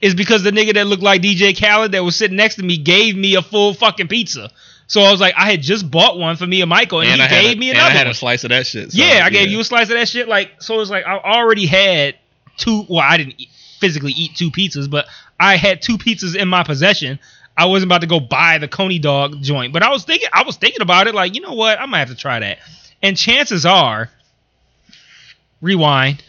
[0.00, 2.76] is because the nigga that looked like DJ Khaled that was sitting next to me
[2.76, 4.50] gave me a full fucking pizza.
[4.86, 7.20] So I was like, I had just bought one for me and Michael, and, and
[7.22, 8.10] he I gave a, me and another I had one.
[8.12, 8.92] a slice of that shit.
[8.92, 10.28] so, yeah, I gave you a slice of that shit.
[10.28, 12.16] Like, so it's like I already had
[12.58, 12.84] two.
[12.88, 13.48] Well, I didn't eat,
[13.80, 15.06] physically eat two pizzas, but
[15.40, 17.18] I had two pizzas in my possession.
[17.56, 20.42] I wasn't about to go buy the Coney dog joint, but I was thinking, I
[20.42, 21.14] was thinking about it.
[21.14, 21.80] Like, you know what?
[21.80, 22.58] I might have to try that.
[23.02, 24.10] And chances are,
[25.60, 26.22] rewind.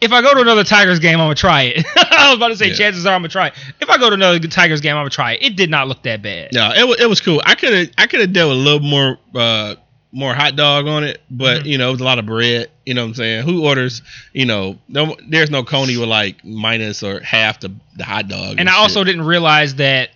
[0.00, 1.84] If I go to another Tigers game, I'm gonna try it.
[1.96, 2.74] I was about to say, Yeah.
[2.74, 3.54] chances are I'm gonna try it.
[3.80, 5.42] If I go to another Tigers game, I'm gonna try it.
[5.42, 6.50] It did not look that bad.
[6.54, 7.42] No, it was it was cool.
[7.44, 9.74] I could have I could have dealt with a little more uh
[10.12, 11.66] more hot dog on it, but Mhm.
[11.66, 12.68] you know it was a lot of bread.
[12.86, 13.44] You know what I'm saying?
[13.44, 14.00] Who orders?
[14.32, 18.56] You know, no, there's no coney with like minus or half the the hot dog.
[18.58, 20.10] And I also didn't realize that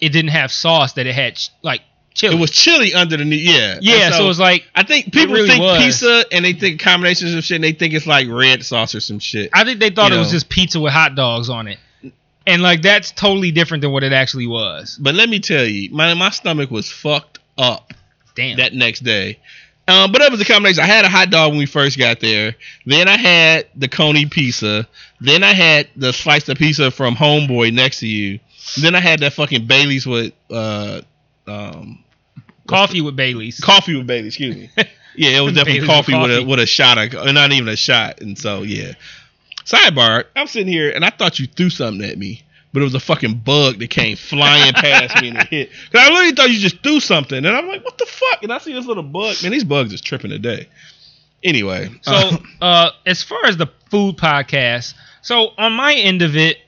[0.00, 1.82] it didn't have sauce; that it had like
[2.18, 2.36] chili.
[2.36, 5.48] it was chili under the yeah yeah, so, it was like I think people really
[5.48, 5.82] think was.
[5.82, 7.56] pizza and they think combinations of shit.
[7.56, 9.50] and They think it's like red sauce or some shit.
[9.52, 11.78] I think they thought You it was just pizza with hot dogs on it,
[12.46, 14.98] and like that's totally different than what it actually was.
[15.00, 17.92] But let me tell you, my my stomach was fucked up.
[18.34, 18.58] Damn.
[18.58, 19.40] that next day.
[19.88, 20.84] Um, but it was a combination.
[20.84, 22.54] I had a hot dog when we first got there.
[22.86, 24.86] Then I had the Coney pizza.
[25.20, 28.38] Then I had the slice of pizza from Homeboy next to you.
[28.80, 31.00] Then I had that fucking Bailey's with uh,
[31.48, 32.04] um,
[32.68, 33.58] Coffee with Bailey's.
[33.60, 34.28] coffee with Bailey.
[34.28, 34.70] Excuse me.
[35.16, 37.66] Yeah, it was definitely Bailey's with coffee, with a with a shot of, not even
[37.66, 38.20] a shot.
[38.20, 38.92] And so yeah.
[39.64, 42.42] Sidebar: I'm sitting here and I thought you threw something at me,
[42.72, 45.70] but it was a fucking bug that came flying past me and it hit.
[45.90, 48.44] Cause I literally thought you just threw something, and I'm like, what the fuck?
[48.44, 49.36] And I see this little bug.
[49.42, 50.68] Man, these bugs is tripping today.
[51.42, 56.36] Anyway, So, uh, uh, as far as the food podcast, so on my end of
[56.36, 56.58] it,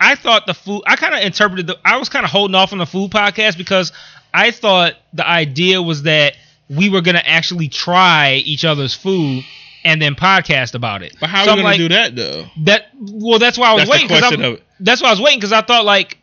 [0.00, 0.82] I thought the food.
[0.86, 1.78] I kind of interpreted the.
[1.84, 3.92] I was kind of holding off on the food podcast because
[4.32, 6.34] I thought the idea was that
[6.68, 9.44] we were gonna actually try each other's food
[9.84, 11.16] and then podcast about it.
[11.20, 12.44] but how So are we I'm gonna like, do that though?
[12.64, 15.38] That well, that's why I was That's the question of- That's why I was waiting
[15.40, 16.18] because I thought like,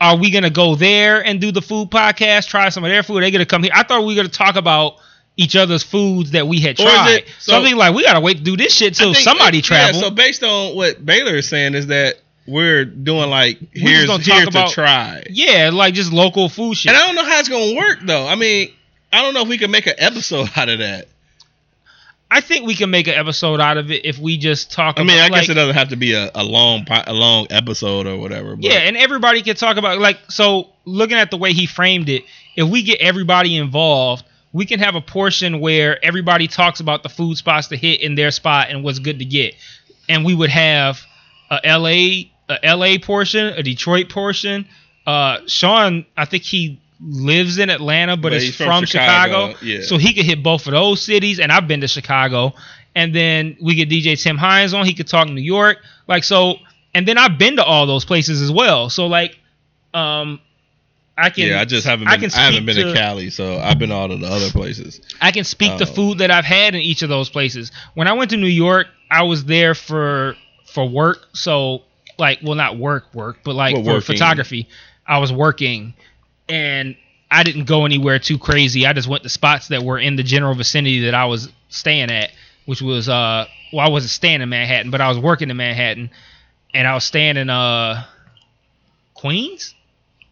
[0.00, 3.18] are we gonna go there and do the food podcast, try some of their food?
[3.18, 3.72] Are they gonna come here?
[3.74, 4.94] I thought we were gonna talk about
[5.36, 7.10] each other's foods that we had tried.
[7.10, 9.62] it- so, so- like we gotta wait to do this shit till think- somebody yeah,
[9.62, 10.00] travel.
[10.00, 12.16] so based on what Baylor is saying is that
[12.46, 15.22] we're doing like just here's gonna here talk to about- try.
[15.30, 16.90] yeah, like just local food shit.
[16.92, 18.26] And I don't know how it's gonna work though.
[18.26, 18.72] I mean,
[19.12, 21.08] I don't know if we can make an episode out of that.
[22.32, 25.00] I think we can make an episode out of it if we just talk.
[25.00, 27.12] I mean, about, I guess like, it doesn't have to be a, a long a
[27.12, 28.54] long episode or whatever.
[28.54, 30.68] But Yeah, and everybody can talk about like so.
[30.84, 32.24] Looking at the way he framed it,
[32.56, 37.08] if we get everybody involved, we can have a portion where everybody talks about the
[37.08, 39.54] food spots to hit in their spot and what's good to get,
[40.08, 41.00] and we would have
[41.50, 44.66] a LA a LA portion, a Detroit portion.
[45.06, 49.48] Uh, Sean, I think he lives in Atlanta, but, But is he's from, from Chicago,
[49.52, 49.80] Chicago, yeah.
[49.82, 51.38] so he could hit both of those cities.
[51.40, 52.52] And I've been to Chicago,
[52.94, 54.84] and then we get DJ Tim Hines on.
[54.84, 56.56] He could talk New York, like so.
[56.92, 58.90] And then I've been to all those places as well.
[58.90, 59.38] So like,
[59.94, 60.40] um,
[61.16, 62.26] I can yeah, I just haven't I been.
[62.26, 65.00] I, can haven't been to, to- Cali, so I've been all to the other places.
[65.20, 65.92] I can speak the Oh.
[65.94, 67.70] food that I've had in each of those places.
[67.94, 70.34] When I went to New York, I was there for
[70.70, 71.28] for work.
[71.34, 71.82] So
[72.18, 74.02] like, well, not work work, but like Well, for working.
[74.06, 74.68] photography,
[75.06, 75.94] I was working,
[76.48, 76.96] and
[77.30, 78.86] I didn't go anywhere too crazy.
[78.86, 82.10] I just went to spots that were in the general vicinity that I was staying
[82.10, 82.30] at,
[82.66, 86.10] which was uh, well, I wasn't staying in Manhattan, but I was working in Manhattan,
[86.74, 88.04] and I was staying in uh,
[89.14, 89.74] Queens.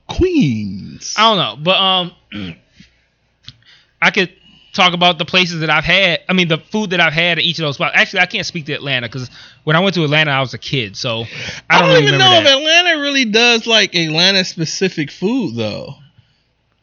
[0.08, 1.14] Queens.
[1.16, 2.12] I don't know, but um,
[4.02, 4.32] I could
[4.78, 6.20] talk about the places that I've had.
[6.28, 7.92] I mean, the food that I've had at each of those spots.
[7.94, 9.30] Actually, I can't speak to Atlanta because
[9.64, 11.26] when I went to Atlanta, I was a kid, so I
[11.68, 12.56] I don't, don't, really even know remember if.
[12.56, 15.94] Atlanta really does like Atlanta specific food though.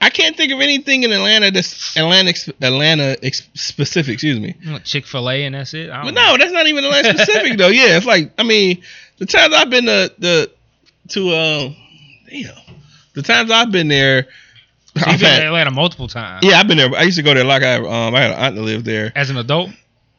[0.01, 4.15] I can't think of anything in Atlanta that's Atlanta Atlanta specific.
[4.15, 4.55] Excuse me.
[4.83, 5.89] Chick Fil A and that's it.
[5.89, 6.33] But know.
[6.33, 7.69] no, that's not even Atlanta specific though.
[7.69, 8.83] Yeah, it's like I mean,
[9.17, 10.51] the times I've been to the
[11.09, 11.75] to um,
[12.29, 12.53] damn,
[13.13, 14.27] the times I've been there,
[14.97, 16.45] So I've you've been had- to Atlanta multiple times.
[16.45, 16.93] yeah, I've been there.
[16.95, 19.11] I used to go there like I um I had an aunt that lived there.
[19.15, 19.69] As an adult.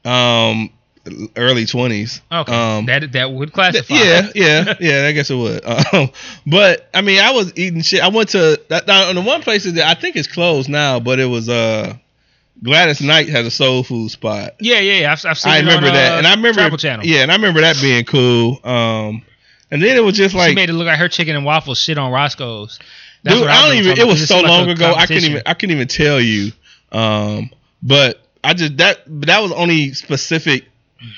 [0.04, 0.70] Um,
[1.36, 2.20] early twenties.
[2.30, 2.52] Okay.
[2.52, 3.94] Um, that that would Th- classify.
[3.94, 5.06] Yeah, yeah, yeah.
[5.06, 5.62] I guess it would.
[5.92, 6.10] Um,
[6.46, 8.00] but I mean, I was eating shit.
[8.02, 8.86] I went to that.
[8.86, 11.94] Now, the one place that I think it's closed now, but it was uh
[12.62, 14.54] Gladys Knight has a soul food spot.
[14.60, 15.12] Yeah, yeah, yeah.
[15.12, 17.04] I've, I've seen I it remember on, that, uh, and I remember Travel Channel.
[17.06, 18.60] Yeah, and I remember that being cool.
[18.64, 19.22] Um,
[19.70, 21.78] and then it was just like she made it look like her chicken and waffles
[21.80, 22.78] shit on Roscoe's.
[23.26, 23.98] That's dude, I don't even.
[23.98, 24.94] It was so seemed like long ago.
[24.94, 25.42] I couldn't even.
[25.44, 26.52] I couldn't even tell you.
[26.92, 27.50] Um,
[27.82, 30.64] but I just that that was only specific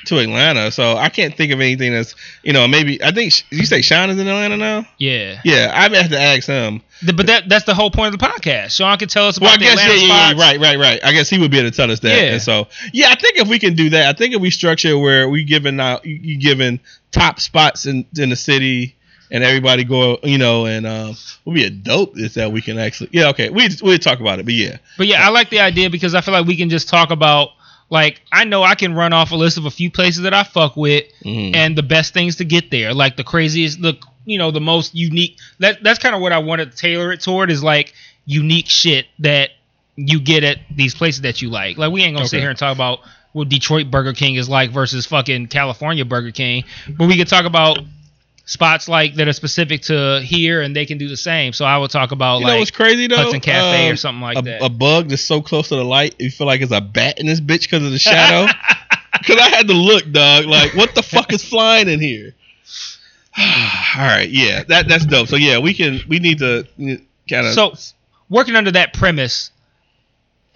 [0.06, 3.64] to Atlanta, so I can't think of anything that's you know maybe I think you
[3.66, 4.86] say Sean is in Atlanta now.
[4.98, 6.82] Yeah, Yeah, I have to ask him.
[7.02, 8.72] The- but that that's the whole point of the podcast.
[8.76, 11.00] Sean can tell us about Well, I guess yeah, Atlanta yeah, yeah, right, right, right.
[11.04, 12.16] I guess he would be able to tell us that.
[12.16, 12.32] Yeah.
[12.32, 14.98] And so, yeah, I think if we can do that, I think if we structure
[14.98, 16.80] where we giving out, you, you giving
[17.12, 18.96] top spots in in the city,
[19.30, 22.78] and everybody go, you know, and um, would be a dope is that we can
[22.78, 25.60] actually, yeah, okay, we we talk about it, but yeah, But yeah, I like the
[25.60, 27.50] idea because I feel like we can just talk about
[27.90, 30.42] like I know I can run off a list of a few places that I
[30.42, 31.54] fuck with Mhm.
[31.56, 33.94] and the best things to get there, like the craziest, the
[34.26, 35.38] you know the most unique.
[35.58, 37.94] That that's kind of what I want to tailor it toward is like
[38.26, 39.50] unique shit that
[39.96, 41.78] you get at these places that you like.
[41.78, 43.00] Like we ain't gonna sit here and talk about
[43.32, 47.44] what Detroit Burger King is like versus fucking California Burger King, but we could talk
[47.46, 47.78] about
[48.49, 51.53] spots like that are specific to here and they can do the same.
[51.53, 53.16] So I would talk about you like know what's crazy though?
[53.18, 54.64] Hudson Cafe or Um, something like a, that.
[54.64, 57.26] a bug that's so close to the light, you feel like it's a bat in
[57.26, 58.51] this bitch because of the shadow.
[59.20, 60.44] Because I had to look, dog.
[60.44, 62.36] Like, what the fuck is flying in here?
[63.38, 63.44] All
[63.96, 65.26] right, yeah, that that's dope.
[65.28, 66.64] So yeah, we can we need to
[67.28, 67.74] kind of So,
[68.28, 69.51] working under that premise,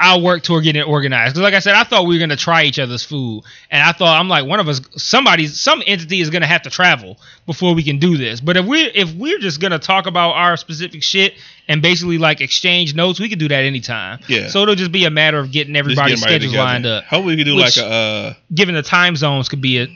[0.03, 1.34] I'll work toward getting it organized.
[1.34, 3.92] Because, like I said, I thought we were gonna try each other's food, and I
[3.92, 7.74] thought I'm like one of us, somebody's, some entity is gonna have to travel before
[7.74, 8.40] we can do this.
[8.40, 11.34] But if we if we're just gonna talk about our specific shit
[11.68, 14.18] and basically like exchange notes, we could do that anytime.
[14.26, 14.48] Yeah.
[14.48, 17.05] So it'll just be a matter of getting everybody's schedules lined up.
[17.05, 19.86] Hopefully, we can do Which- like a uh, Given the time zones could be a,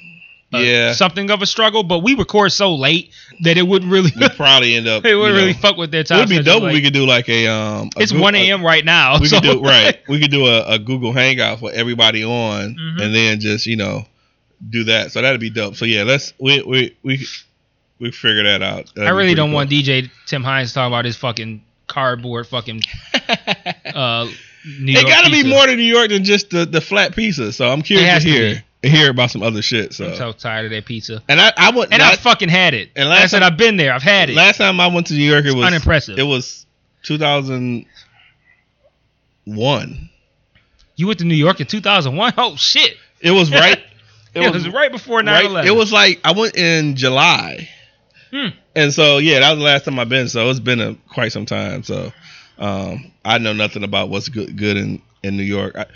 [0.52, 0.92] a- Yeah.
[0.92, 3.10] something of a struggle, but we record so late
[3.42, 5.04] that it wouldn't really we probably end up.
[5.04, 6.18] it know, really fuck with their time.
[6.20, 6.62] It'd be dope.
[6.62, 7.90] like- we could do like a um.
[7.96, 8.64] a it's 1 a- a.m.
[8.64, 9.18] right now.
[9.18, 9.98] We so- could do right.
[10.08, 13.02] We could do a, a Google Hangout for everybody on, Mhm.
[13.02, 14.06] and then just you know
[14.70, 15.12] do that.
[15.12, 15.76] So that'd be dope.
[15.76, 17.26] So yeah, let's we we we
[17.98, 18.92] we figure that out.
[18.94, 19.56] That'd I really don't cool.
[19.56, 22.82] want DJ Tim Hines to talk about his fucking cardboard fucking
[23.94, 24.26] uh
[24.80, 27.52] New it got to be more to New York than just the, the flat pizza.
[27.52, 28.60] So I'm curious has to
[28.90, 29.92] to hear about some other shit.
[29.94, 31.22] So, I'm so tired of that pizza.
[31.28, 32.90] and I I went And I fucking had it.
[32.96, 33.92] and And last I said time- I've been there.
[33.92, 34.36] I've had it.
[34.36, 35.44] last time I went to New York.
[35.44, 36.18] It It's was unimpressive.
[36.18, 36.66] It was
[37.04, 37.86] 2001.
[40.96, 42.34] you went to New York in 2001.
[42.38, 42.96] Oh shit!
[43.20, 43.78] It was right.
[44.34, 45.54] It, was, right before 9/11.
[45.54, 47.68] right- It was like I went in July.
[48.30, 48.48] Hmm.
[48.74, 50.28] And so yeah, that was the last time I've been.
[50.28, 51.82] So it's been a, quite some time.
[51.84, 52.12] So
[52.58, 55.74] um, I know nothing about what's good good in in New York.
[55.76, 55.86] I,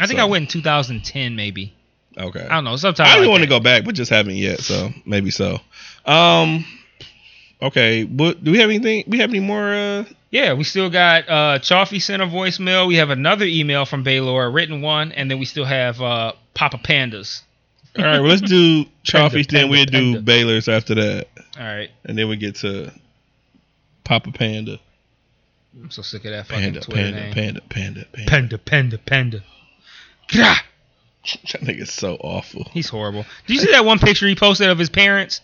[0.00, 1.72] I think so- I went in 2010 maybe.
[2.16, 2.40] Okay.
[2.46, 2.76] I don't know.
[2.76, 4.60] Sometimes I like want to go back, but just haven't yet.
[4.60, 5.58] So maybe so.
[6.04, 6.64] Um.
[7.62, 8.04] Okay.
[8.04, 9.04] What do we have anything?
[9.06, 9.72] We have any more?
[9.74, 12.86] Uh, Yeah, we still got uh Chaffee sent a voicemail.
[12.86, 16.32] We have another email from Baylor, a written one, and then we still have uh
[16.54, 17.42] Papa Pandas.
[17.98, 18.20] all right.
[18.20, 19.46] Well, let's do Chaffee's.
[19.46, 20.20] Then we'll do Panda.
[20.22, 21.90] Baylor's after that, All right.
[22.04, 22.92] and then we get to
[24.04, 24.78] Papa Panda.
[25.82, 26.80] I'm so sick of that fucking Panda.
[26.80, 27.20] Twitter Panda.
[27.20, 27.32] name.
[27.34, 27.60] Panda.
[27.68, 28.04] Panda.
[28.12, 28.30] Panda.
[28.30, 29.40] Panda, panda, panda.
[30.28, 30.56] Grah!
[31.52, 32.64] That nigga's so awful.
[32.72, 33.24] He's horrible.
[33.46, 35.40] Did you see that one picture he posted of his parents?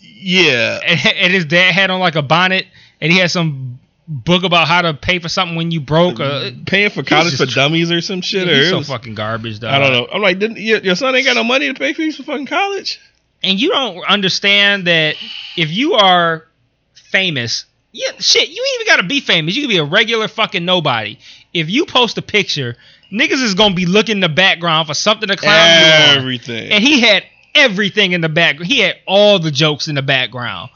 [0.00, 0.80] Yeah.
[0.86, 2.66] And, and his dad had on like a bonnet,
[3.00, 6.20] and he had some book about how to pay for something when you broke.
[6.20, 8.48] Uh, Paying for college for dummies or some shit.
[8.48, 9.72] or he's so was- fucking garbage, dog.
[9.72, 10.06] I don't know.
[10.12, 12.46] I'm like, didn't your, your son ain't got no money to pay fees for fucking
[12.46, 13.00] college?
[13.42, 15.16] And you don't understand that
[15.56, 16.46] if you are
[16.94, 19.54] famous, yeah, shit, you ain't even gotta be famous.
[19.54, 21.18] You can be a regular fucking nobody.
[21.52, 22.76] If you post a picture,
[23.14, 26.18] niggas is gonna be looking in the background for something to clown you on.
[26.18, 26.72] Everything.
[26.72, 27.22] and he had
[27.54, 28.70] everything in the background.
[28.70, 30.70] He had all the jokes in the background.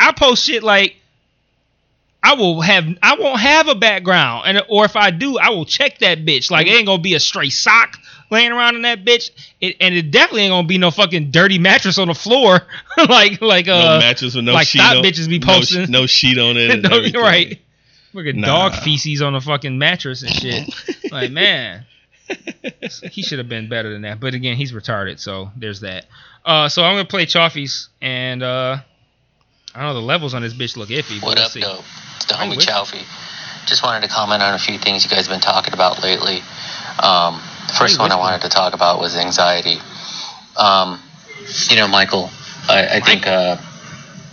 [0.00, 0.96] I post shit like
[2.22, 5.66] I will have I won't have a background, and or if I do, I will
[5.66, 6.50] check that bitch.
[6.50, 7.98] Like it ain't gonna be a stray sock
[8.30, 9.30] laying around in that bitch,
[9.60, 12.62] it, and it definitely ain't gonna be no fucking dirty mattress on the floor,
[13.10, 15.84] like like no uh mattress with no like sheet on bitches be posting.
[15.84, 16.80] sh- No, sheet on it.
[17.12, 17.60] no, right.
[18.14, 18.46] Look at Nah.
[18.46, 20.72] dog feces on the fucking mattress and shit.
[21.12, 21.84] like man,
[23.10, 24.20] he should have been better than that.
[24.20, 26.06] But again, he's retarded, so there's that.
[26.44, 28.78] Uh, so I'm gonna play Chaffee's, and uh,
[29.74, 31.20] I don't know the levels on this bitch look iffy.
[31.20, 31.60] But What we'll up, see.
[31.60, 31.84] dope?
[32.16, 33.02] It's the homie what's- Chaffee.
[33.66, 36.40] Just wanted to comment on a few things you guys have been talking about lately.
[37.02, 39.78] Um, the first Hey, one I wanted to talk about was anxiety.
[40.58, 41.00] Um,
[41.70, 42.28] you know, Michael,
[42.68, 43.56] I, I think uh,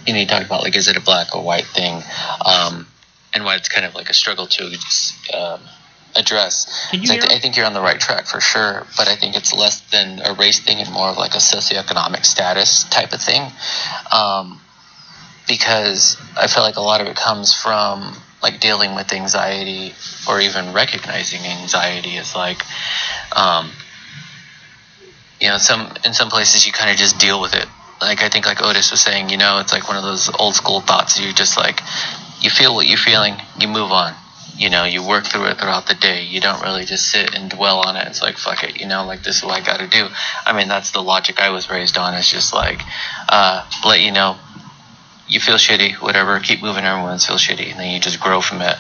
[0.05, 2.03] you know you talked about like is it a black or white thing?
[2.45, 2.87] Um,
[3.33, 4.77] and why it's kind of like a struggle to
[5.33, 5.61] um,
[6.15, 6.87] address.
[6.91, 9.07] Can you So I, th- I think you're on the right track for sure, but
[9.07, 12.83] I think it's less than a race thing and more of like a socioeconomic status
[12.89, 13.51] type of thing.
[14.11, 14.59] Um,
[15.47, 19.93] because I feel like a lot of it comes from like dealing with anxiety
[20.27, 22.63] or even recognizing anxiety is like,
[23.35, 23.71] um,
[25.39, 27.65] you know, some in some places you kind of just deal with it.
[28.01, 30.55] Like I think like Otis was saying, you know, it's like one of those old
[30.55, 31.19] school thoughts.
[31.19, 31.81] You just like
[32.41, 34.15] you feel what you're feeling, you move on.
[34.57, 36.23] You know, you work through it throughout the day.
[36.23, 38.05] You don't really just sit and dwell on it.
[38.07, 40.07] It's like fuck it, you know, like this is what I got to do.
[40.45, 42.13] I mean, that's the logic I was raised on.
[42.13, 42.81] It's just like
[43.29, 44.37] uh, let you know
[45.31, 48.61] you feel shitty, whatever, keep moving, everyone's feel shitty, and then you just grow from
[48.61, 48.75] it.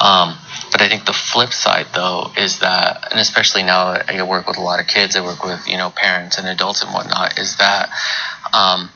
[0.00, 0.38] Um,
[0.72, 4.56] but I think the flip side, though, is that, and especially now I work with
[4.56, 7.56] a lot of kids, I work with, you know, parents and adults and whatnot, is
[7.56, 7.90] that
[8.54, 8.88] um,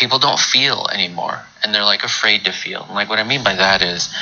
[0.00, 2.82] people don't feel anymore, and they're like afraid to feel.
[2.84, 4.12] And like what I mean by that is,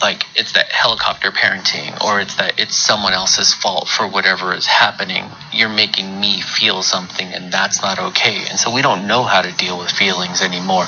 [0.00, 4.66] like it's that helicopter parenting or it's that it's someone else's fault for whatever is
[4.66, 5.24] happening.
[5.52, 8.44] You're making me feel something and that's not okay.
[8.50, 10.86] And so we don't know how to deal with feelings anymore.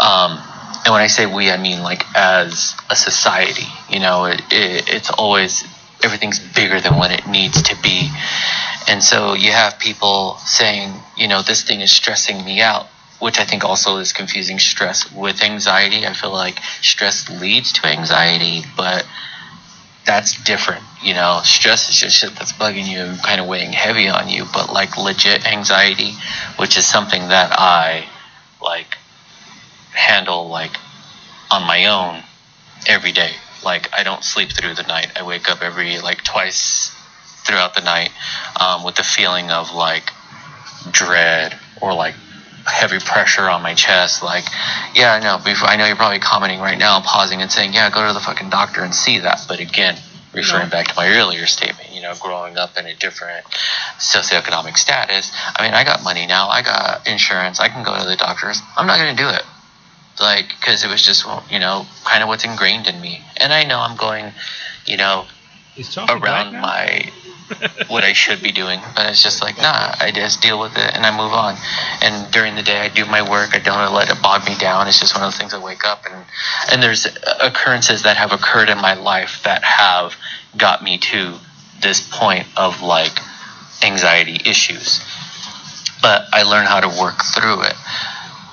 [0.00, 0.42] Um,
[0.84, 4.88] and when i say we i mean like as a society you know it, it,
[4.88, 5.64] it's always
[6.04, 8.10] everything's bigger than what it needs to be
[8.88, 12.86] and so you have people saying you know this thing is stressing me out
[13.24, 16.06] which I think also is confusing stress with anxiety.
[16.06, 19.06] I feel like stress leads to anxiety, but
[20.04, 20.84] that's different.
[21.02, 24.28] You know, stress is just shit that's bugging you and kind of weighing heavy on
[24.28, 26.12] you, but like legit anxiety,
[26.58, 28.06] which is something that I
[28.60, 28.98] like
[29.92, 30.76] handle like
[31.50, 32.22] on my own
[32.86, 33.32] every day.
[33.64, 35.12] Like I don't sleep through the night.
[35.16, 36.90] I wake up every like twice
[37.44, 38.10] throughout the night
[38.58, 40.10] um, with the feeling of like
[40.90, 42.14] dread or like
[42.66, 44.22] heavy pressure on my chest.
[44.22, 44.44] Like,
[44.94, 45.38] yeah, I know.
[45.44, 48.20] Before, I know you're probably commenting right now, pausing and saying, "Yeah, go to the
[48.20, 49.96] fucking doctor and see that." But again,
[50.32, 53.44] referring back to my earlier statement, you know, growing up in a different
[53.98, 55.30] socioeconomic status.
[55.56, 56.48] I mean, I got money now.
[56.48, 57.60] I got insurance.
[57.60, 58.60] I can go to the doctors.
[58.76, 59.42] I'm not gonna do it.
[60.20, 63.22] Like, because it was just, you know, kind of what's ingrained in me.
[63.36, 64.32] And I know I'm going,
[64.86, 65.26] you know,
[65.76, 67.10] Is Chauncey black around my
[67.88, 69.94] what I should be doing, but it's just like nah.
[70.00, 71.56] I just deal with it and I move on.
[72.02, 73.54] And during the day, I do my work.
[73.54, 74.88] I don't let it bog me down.
[74.88, 75.52] It's just one of the things.
[75.52, 76.24] I wake up and
[76.70, 77.06] and there's
[77.40, 80.16] occurrences that have occurred in my life that have
[80.56, 81.34] got me to
[81.82, 83.18] this point of like
[83.82, 85.00] anxiety issues.
[86.00, 87.74] But I learn how to work through it,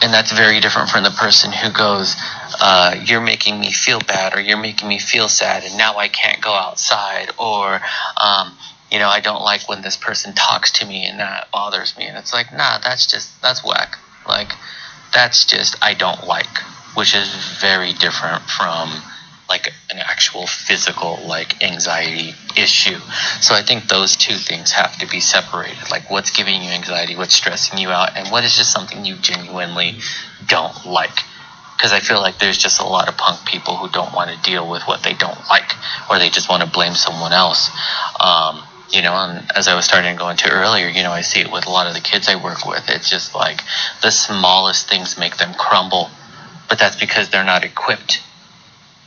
[0.01, 2.15] and that's very different from the person who goes.
[2.59, 6.07] Uh, you're making me feel bad, or you're making me feel sad, and now I
[6.07, 7.79] can't go outside, or
[8.17, 8.57] um,
[8.91, 12.05] you know, I don't like when this person talks to me and that bothers me.
[12.05, 13.97] And it's like, nah, that's just, that's whack.
[14.27, 14.51] Like,
[15.13, 16.57] that's just, I don't like,
[16.93, 18.89] which is very different from
[19.51, 22.97] like an actual physical, like anxiety issue.
[23.41, 25.91] So I think those two things have to be separated.
[25.91, 29.17] Like, what's giving you anxiety, what's stressing you out, and what is just something you
[29.17, 29.99] genuinely
[30.47, 31.17] don't like.
[31.75, 34.41] Because I feel like there's just a lot of punk people who don't want to
[34.49, 35.69] deal with what they don't like,
[36.09, 37.69] or they just want to blame someone else.
[38.21, 41.21] Um, you know, and as I was starting to go into earlier, you know, I
[41.21, 42.87] see it with a lot of the kids I work with.
[42.87, 43.59] It's just like
[44.01, 46.09] the smallest things make them crumble,
[46.69, 48.21] but that's because they're not equipped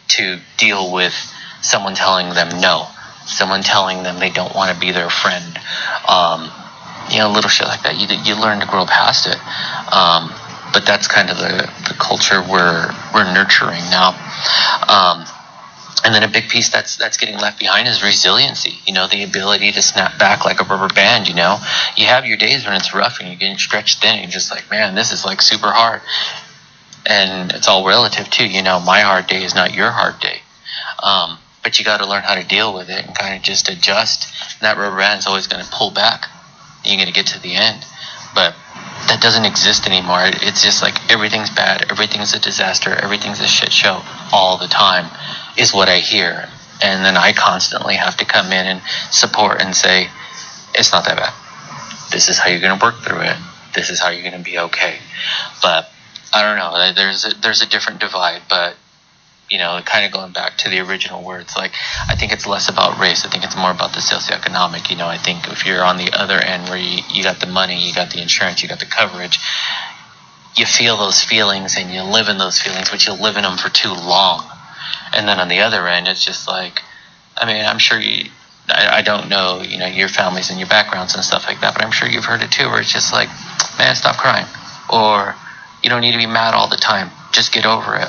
[0.09, 1.15] to deal with
[1.63, 2.87] someone telling them no,
[3.27, 5.59] someone telling them they don't want to be their friend.
[6.09, 6.51] Um,
[7.11, 7.99] you know, little shit like that.
[7.99, 9.39] You you learn to grow past it.
[9.93, 10.33] Um,
[10.73, 14.11] but that's kind of the, the culture we're we're nurturing now.
[14.89, 15.25] Um,
[16.05, 18.75] and then a big piece that's that's getting left behind is resiliency.
[18.87, 21.29] You know, the ability to snap back like a rubber band.
[21.29, 21.59] You know,
[21.97, 24.17] you have your days when it's rough and you're getting stretched thin.
[24.17, 26.03] And you're just like, man, this is like super hard.
[27.07, 28.47] And it's all relative too.
[28.47, 30.41] You know, my hard day is not your hard day.
[31.03, 33.68] Um, but you got to learn how to deal with it and kind of just
[33.68, 34.26] adjust.
[34.55, 36.26] And that rubber band's always going to pull back.
[36.85, 37.85] You're going to get to the end.
[38.35, 38.55] But
[39.09, 40.21] that doesn't exist anymore.
[40.25, 44.03] It's just like everything's bad, everything's a disaster, everything's a shit show
[44.33, 45.11] all the time,
[45.57, 46.49] is what I hear.
[46.83, 50.09] And then I constantly have to come in and support and say,
[50.75, 51.33] it's not that bad.
[52.11, 53.37] This is how you're going to work through it.
[53.75, 54.99] This is how you're going to be okay.
[55.63, 55.91] But
[56.35, 56.93] I don't know.
[56.95, 58.77] There's a, there's a different divide, but
[59.51, 61.73] you know, kind of going back to the original words, like
[62.09, 63.25] I think it's less about race.
[63.25, 64.91] I think it's more about the socioeconomic.
[64.91, 67.47] You know, I think if you're on the other end where you, you got the
[67.47, 69.39] money, you got the insurance, you got the coverage,
[70.57, 73.59] you feel those feelings and you live in those feelings, but you live in them
[73.59, 74.45] for too long.
[75.13, 76.81] And then on the other end, it's just like,
[77.37, 78.31] I mean, I'm sure you.
[78.67, 81.75] I, I don't know, you know, your families and your backgrounds and stuff like that,
[81.75, 83.29] but I'm sure you've heard it too, where it's just like,
[83.79, 84.47] man, stop crying,
[84.91, 85.37] or
[85.85, 87.11] you don't need to be mad all the time.
[87.33, 88.09] Just get over it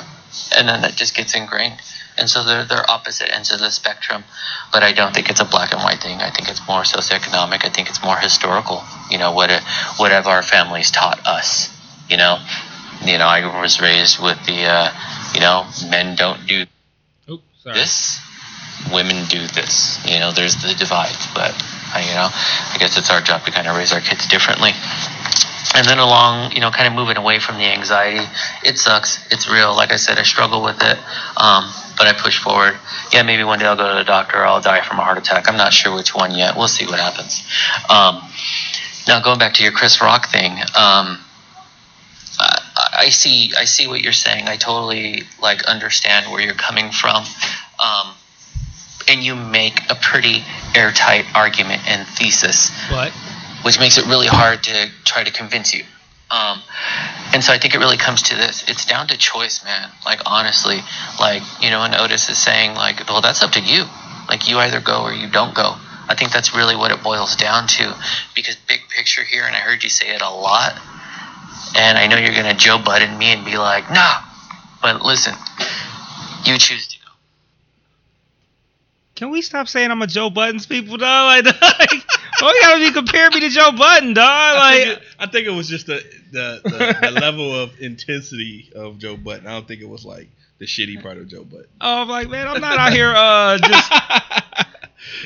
[0.56, 1.80] and then that just gets ingrained.
[2.18, 4.24] And so they're they're opposite ends of the spectrum,
[4.72, 6.20] but I don't think it's a black and white thing.
[6.20, 7.64] I think it's more socioeconomic.
[7.64, 8.82] I think it's more historical.
[9.10, 9.50] You know what
[9.98, 11.68] what have our families taught us?
[12.08, 12.38] You know,
[13.04, 14.90] you know I was raised with the uh,
[15.34, 16.64] you know men don't do
[17.28, 17.76] Oops, sorry.
[17.76, 18.18] this,
[18.90, 20.02] women do this.
[20.06, 21.52] You know, there's the divide, but
[21.92, 24.72] I, you know, I guess it's our job to kind of raise our kids differently.
[25.76, 28.26] And then along, you know, kind of moving away from the anxiety,
[28.64, 29.18] it sucks.
[29.30, 29.76] It's real.
[29.76, 30.96] Like I said, I struggle with it,
[31.36, 32.78] um, but I push forward.
[33.12, 35.18] Yeah, maybe one day I'll go to the doctor or I'll die from a heart
[35.18, 35.48] attack.
[35.48, 36.56] I'm not sure which one yet.
[36.56, 37.46] We'll see what happens.
[37.90, 38.22] Um,
[39.06, 41.20] now going back to your Chris Rock thing, um,
[42.38, 44.48] I, I see I see what you're saying.
[44.48, 47.24] I totally like understand where you're coming from.
[47.78, 48.14] Um,
[49.08, 50.42] and you make a pretty
[50.74, 53.12] airtight argument and thesis, but
[53.62, 55.84] which makes it really hard to try to convince you.
[56.30, 56.60] Um,
[57.32, 58.68] and so I think it really comes to this.
[58.68, 59.90] It's down to choice, man.
[60.04, 60.78] Like honestly,
[61.20, 63.84] like you know, and Otis is saying, like, well, that's up to you.
[64.28, 65.76] Like you either go or you don't go.
[66.08, 67.96] I think that's really what it boils down to.
[68.34, 70.74] Because big picture here, and I heard you say it a lot,
[71.76, 74.22] and I know you're gonna Joe Budden me and be like, nah.
[74.82, 75.34] But listen,
[76.44, 76.95] you choose.
[79.16, 81.44] Can we stop saying I'm a Joe Buddens people, dog?
[81.44, 82.04] Like, like
[82.38, 84.26] why you gotta be comparing me to Joe Budden, dog?
[84.28, 87.80] I think, Like, it, I think it was just the the, the, the level of
[87.80, 89.46] intensity of Joe Budden.
[89.46, 90.28] I don't think it was like
[90.58, 91.66] the shitty part of Joe Budden.
[91.80, 93.92] oh, I'm like, man, I'm not out here uh just.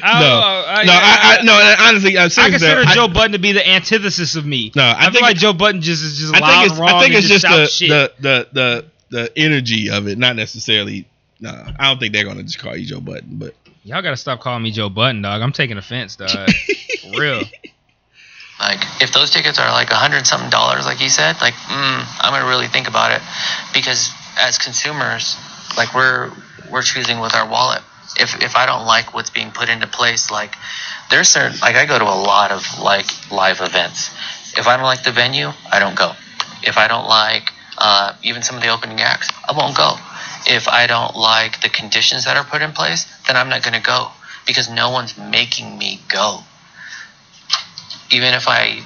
[0.03, 1.87] I, no, I, no, I, I, no.
[1.89, 4.71] Honestly, I'm I serious consider though, Joe Budden to be the antithesis of me.
[4.77, 6.81] No, I I, feel think like Joe Budden just is just I loud think and
[6.81, 6.91] wrong.
[6.91, 7.89] I think it's just shout the, shit.
[7.89, 11.09] the the the the energy of it, not necessarily.
[11.41, 13.55] No, I don't think they're gonna just call you Joe Budden, but
[13.85, 15.41] Y'all gotta stop calling me Joe Budden, dog.
[15.41, 16.51] I'm taking offense, dog.
[17.03, 17.45] For real.
[18.61, 22.05] Like, if those tickets are like a hundred something dollars, like you said, like, mm,
[22.21, 23.23] I'm gonna really think about it,
[23.73, 25.35] because as consumers,
[25.79, 26.31] like we're
[26.71, 27.83] we're choosing with our wallet.
[28.19, 30.55] If if I don't like what's being put into place, like
[31.11, 34.11] there's certain like I go to a lot of like live events.
[34.59, 36.13] If I don't like the venue, I don't go.
[36.63, 39.97] If I don't like uh, even some of the opening acts, I won't go.
[40.51, 43.81] If I don't like the conditions that are put in place, then I'm not gonna
[43.81, 44.11] go
[44.47, 46.41] because no one's making me go
[48.11, 48.83] even if I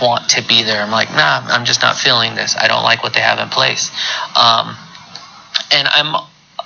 [0.00, 2.56] want to be there, I'm like, nah, I'm just not feeling this.
[2.56, 3.90] I don't like what they have in place.
[4.36, 4.76] Um,
[5.72, 6.14] and I'm,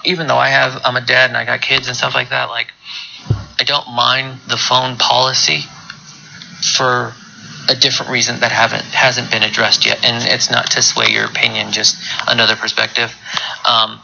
[0.04, 2.48] even though I have, I'm a dad and I got kids and stuff like that,
[2.48, 2.72] like,
[3.58, 5.62] I don't mind the phone policy
[6.76, 7.14] for
[7.68, 10.04] a different reason that haven't hasn't been addressed yet.
[10.04, 11.96] And it's not to sway your opinion, just
[12.28, 13.14] another perspective.
[13.68, 14.00] Um,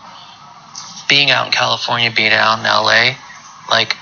[1.09, 3.16] being out in California, being out in LA,
[3.70, 3.97] like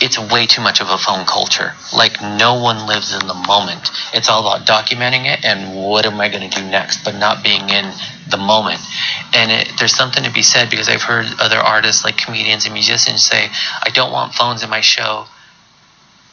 [0.00, 1.72] it's way too much of a phone culture.
[1.96, 3.90] Like no one lives in the moment.
[4.12, 7.42] It's all about documenting it and what am I going to do next, but not
[7.42, 7.92] being in
[8.28, 8.80] the moment.
[9.32, 12.74] And it, there's something to be said because I've heard other artists, like comedians and
[12.74, 13.48] musicians, say,
[13.82, 15.26] "I don't want phones in my show."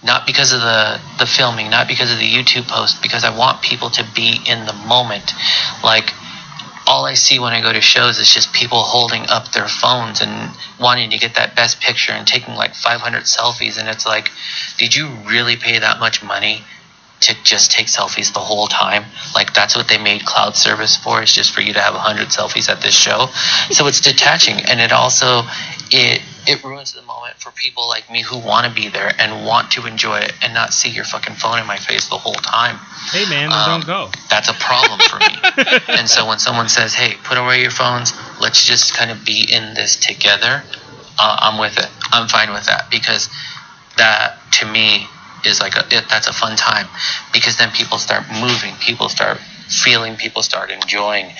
[0.03, 3.61] Not because of the the filming, not because of the YouTube post, because I want
[3.61, 5.31] people to be in the moment.
[5.83, 6.11] Like
[6.87, 10.21] all I see when I go to shows is just people holding up their phones
[10.21, 13.77] and wanting to get that best picture and taking like 500 selfies.
[13.79, 14.31] And it's like,
[14.77, 16.61] did you really pay that much money
[17.21, 19.05] to just take selfies the whole time?
[19.35, 21.21] Like that's what they made cloud service for.
[21.21, 23.27] Is just for you to have 100 selfies at this show.
[23.69, 25.43] So it's detaching, and it also
[25.91, 29.45] it it ruins the moment for people like me who want to be there and
[29.45, 32.33] want to enjoy it and not see your fucking phone in my face the whole
[32.33, 32.77] time
[33.11, 34.09] Hey man, Um, don't go.
[34.29, 35.35] that's a problem for me.
[35.87, 38.13] and so when someone says, "Hey, put away your phones.
[38.39, 40.63] Let's just kind of be in this together,"
[41.19, 41.89] uh, I'm with it.
[42.11, 43.27] I'm fine with that because
[43.97, 45.07] that to me
[45.45, 46.87] is like a it, that's a fun time
[47.33, 51.31] because then people start moving, people start feeling, people start enjoying,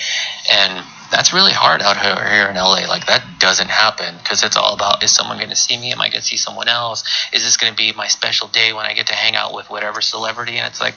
[0.50, 2.88] and that's really hard out here, in LA.
[2.88, 5.92] Like that doesn't happen because it's all about is someone going to see me?
[5.92, 7.04] Am I going to see someone else?
[7.32, 9.68] Is this going to be my special day when I get to hang out with
[9.68, 10.56] whatever celebrity?
[10.56, 10.94] And it's like,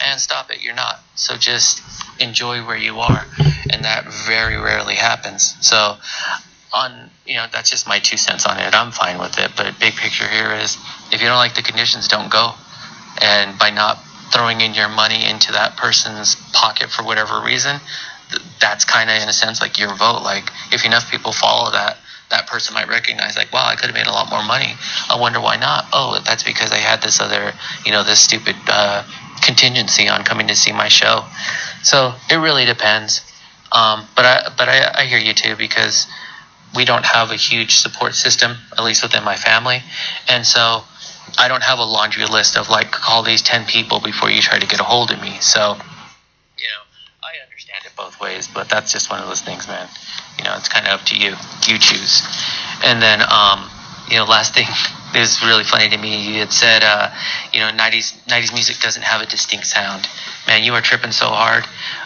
[0.00, 0.62] man, stop it.
[0.62, 1.00] You're not.
[1.14, 1.82] So just
[2.18, 3.26] enjoy where you are,
[3.70, 5.54] and that very rarely happens.
[5.60, 5.96] So
[6.72, 8.74] on you know that's just my two cents on it.
[8.74, 10.78] I'm fine with it, but big picture here is
[11.12, 12.54] if you don't like the conditions, don't go.
[13.20, 13.98] And by not
[14.32, 17.80] throwing in your money into that person's pocket for whatever reason,
[18.30, 20.22] th- that's kind of in a sense like your vote.
[20.22, 21.98] Like if enough people follow that,
[22.30, 24.74] that person might recognize like, wow, I could have made a lot more money.
[25.10, 25.86] I wonder why not.
[25.92, 27.52] Oh, that's because I had this other,
[27.84, 29.04] you know, this stupid uh,
[29.42, 31.24] contingency on coming to see my show.
[31.82, 33.22] So it really depends.
[33.72, 36.06] Um, but I but I, I hear you too because
[36.74, 39.82] we don't have a huge support system, at least within my family,
[40.28, 40.82] and so
[41.38, 44.58] I don't have a laundry list of like call these ten people before you try
[44.58, 45.38] to get a hold of me.
[45.40, 45.74] So
[46.58, 46.82] you know
[47.22, 49.88] I understand it both ways, but that's just one of those things, man.
[50.38, 51.36] You know, it's kind of up to you.
[51.68, 52.22] You choose.
[52.82, 53.68] And then, um,
[54.08, 54.66] you know, last thing
[55.14, 56.32] was really funny to me.
[56.32, 57.10] You had said, uh,
[57.52, 60.08] you know, 90s 90s music doesn't have a distinct sound.
[60.46, 61.64] Man, you are tripping so hard.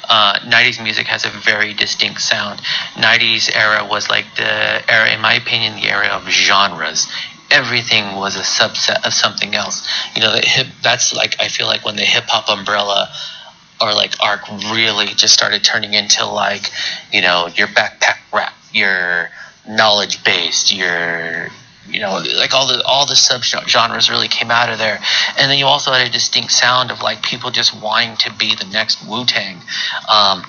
[0.09, 2.61] Uh, 90s music has a very distinct sound.
[2.97, 7.07] 90s era was like the era, in my opinion, the era of genres.
[7.51, 9.87] Everything was a subset of something else.
[10.17, 10.67] You know, the hip.
[10.83, 13.11] That's like I feel like when the hip hop umbrella
[13.81, 16.71] or like arc really just started turning into like,
[17.13, 19.31] you know, your backpack rap, your
[19.69, 21.49] knowledge based, your
[21.89, 25.01] you know, like all the all the sub genres really came out of there,
[25.39, 28.55] and then you also had a distinct sound of like people just wanting to be
[28.55, 29.57] the next Wu Tang.
[30.09, 30.45] Um,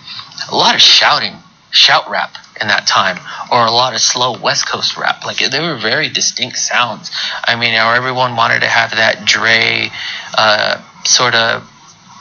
[0.50, 1.34] a lot of shouting,
[1.72, 3.18] shout rap in that time,
[3.52, 5.26] or a lot of slow West Coast rap.
[5.26, 7.12] Like they were very distinct sounds.
[7.44, 9.90] I mean, everyone wanted to have that Dre
[10.38, 11.70] uh, sort of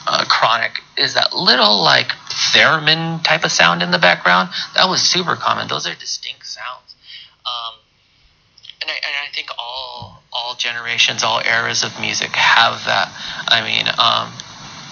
[0.07, 2.09] uh, chronic is that little like
[2.53, 4.49] theremin type of sound in the background.
[4.75, 5.67] That was super common.
[5.67, 6.95] Those are distinct sounds.
[7.45, 7.75] Um,
[8.81, 13.11] and I, and I think all all generations, all eras of music have that.
[13.47, 14.33] I mean, um,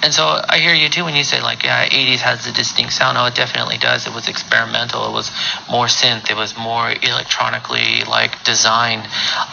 [0.03, 2.93] and so I hear you too when you say like, yeah, '80s has a distinct
[2.93, 3.17] sound.
[3.17, 4.07] Oh, it definitely does.
[4.07, 5.07] It was experimental.
[5.07, 5.31] It was
[5.69, 6.29] more synth.
[6.29, 9.03] It was more electronically like designed.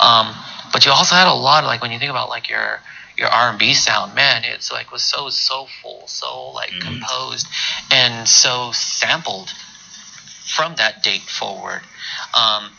[0.01, 0.35] Um,
[0.73, 2.81] but you also had a lot of like when you think about like your
[3.21, 7.47] your R&B sound, man, it's like was so soulful, so like composed,
[7.93, 9.51] and so sampled
[10.57, 11.83] from that date forward.
[12.35, 12.71] Um,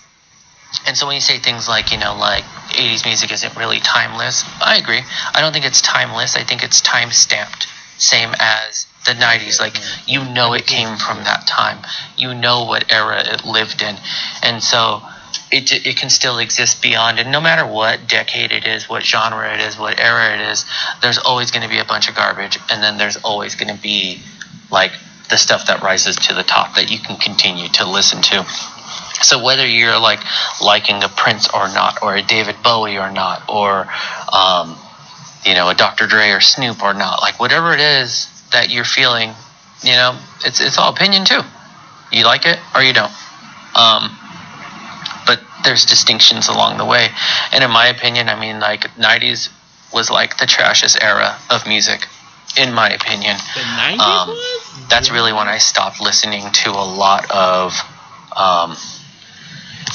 [0.88, 4.44] and so when you say things like, you know, like 80s music isn't really timeless,
[4.60, 5.02] I agree.
[5.34, 6.36] I don't think it's timeless.
[6.36, 9.60] I think it's time stamped, same as the 90s.
[9.60, 9.78] Like,
[10.08, 11.78] you know, it came from that time.
[12.18, 13.96] You know what era it lived in.
[14.42, 15.04] And so
[15.52, 17.20] it, it can still exist beyond.
[17.20, 20.66] And no matter what decade it is, what genre it is, what era it is,
[21.02, 22.58] there's always going to be a bunch of garbage.
[22.70, 24.22] And then there's always going to be,
[24.72, 24.92] like,
[25.30, 28.46] the stuff that rises to the top that you can continue to listen to.
[29.24, 30.20] So whether you're like
[30.62, 33.88] liking a Prince or not, or a David Bowie or not, or
[34.32, 34.78] um,
[35.46, 36.08] you know a Dr.
[36.08, 39.32] Dre or Snoop or not, like whatever it is that you're feeling,
[39.84, 41.42] you know, it's it's all opinion too.
[42.12, 43.14] You like it or you don't.
[43.74, 44.18] Um,
[45.64, 47.10] there's distinctions along the way,
[47.52, 49.50] and in my opinion, I mean like '90s
[49.94, 52.08] was like the trashiest era of music,
[52.58, 53.38] in my opinion.
[53.56, 54.88] The 90s Um, was?
[54.90, 57.74] That's really when I stopped listening to a lot of
[58.36, 58.76] um,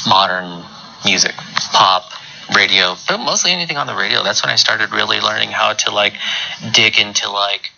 [0.07, 0.65] modern
[1.05, 1.35] music,
[1.73, 2.05] pop,
[2.55, 4.23] radio, but mostly anything on the radio.
[4.23, 6.15] That's when I started really learning how to like
[6.73, 7.73] dig into like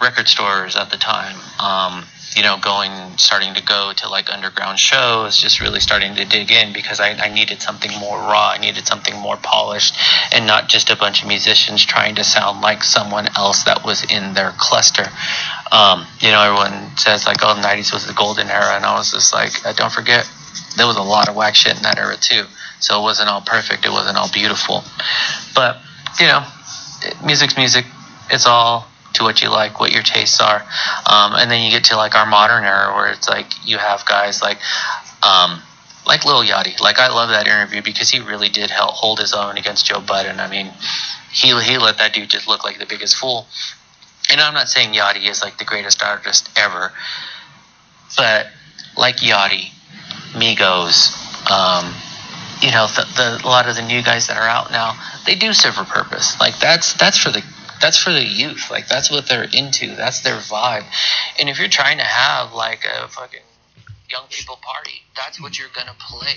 [0.00, 1.36] record stores at the time.
[1.60, 2.04] Um,
[2.36, 6.50] you know, going, starting to go to like underground shows, just really starting to dig
[6.50, 8.50] in because I, I needed something more raw.
[8.50, 9.94] I needed something more polished
[10.32, 14.04] and not just a bunch of musicians trying to sound like someone else that was
[14.04, 15.04] in their cluster.
[15.70, 18.76] Um, you know, everyone says like, oh, the 90s was the golden era.
[18.76, 20.28] And I was just like, uh, don't forget,
[20.76, 22.44] there was a lot of whack shit in that era too.
[22.80, 23.84] So it wasn't all perfect.
[23.84, 24.82] It wasn't all beautiful.
[25.54, 25.78] But,
[26.18, 26.44] you know,
[27.24, 27.84] music's music.
[28.30, 30.62] It's all to what you like, what your tastes are.
[31.06, 34.04] Um, and then you get to like our modern era where it's like you have
[34.06, 34.58] guys like,
[35.22, 35.62] um,
[36.06, 36.80] like Lil Yachty.
[36.80, 40.00] Like I love that interview because he really did help hold his own against Joe
[40.00, 40.40] Budden.
[40.40, 40.72] I mean,
[41.32, 43.46] he he let that dude just look like the biggest fool.
[44.30, 46.92] And I'm not saying Yachty is like the greatest artist ever,
[48.16, 48.46] but
[48.96, 49.70] like Yachty,
[50.32, 51.10] Migos,
[51.50, 51.92] um,
[52.62, 54.94] you know, the, the a lot of the new guys that are out now,
[55.26, 56.38] they do serve a purpose.
[56.40, 57.42] Like that's that's for the
[57.82, 58.70] that's for the youth.
[58.70, 59.94] Like that's what they're into.
[59.94, 60.84] That's their vibe.
[61.38, 63.42] And if you're trying to have like a fucking
[64.08, 66.36] young people party, that's what you're gonna play.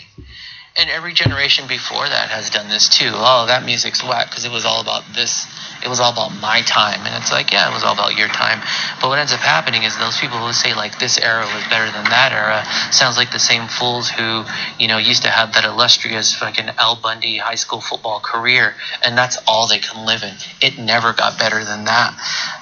[0.78, 3.12] And every generation before that has done this too.
[3.14, 5.48] Oh, that music's whack because it was all about this.
[5.82, 8.28] It was all about my time, and it's like, yeah, it was all about your
[8.28, 8.60] time.
[9.00, 11.90] But what ends up happening is those people who say like this era was better
[11.92, 14.44] than that era sounds like the same fools who,
[14.78, 19.18] you know, used to have that illustrious fucking Al Bundy high school football career, and
[19.18, 20.34] that's all they can live in.
[20.60, 22.20] It never got better than that.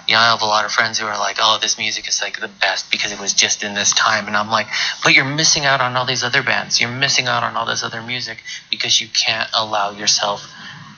[0.08, 2.22] You know, I have a lot of friends who are like, oh, this music is
[2.22, 4.68] like the best because it was just in this time, and I'm like,
[5.04, 6.82] but you're missing out on all these other bands.
[6.82, 10.46] You're missing out on all this other music because you can't allow yourself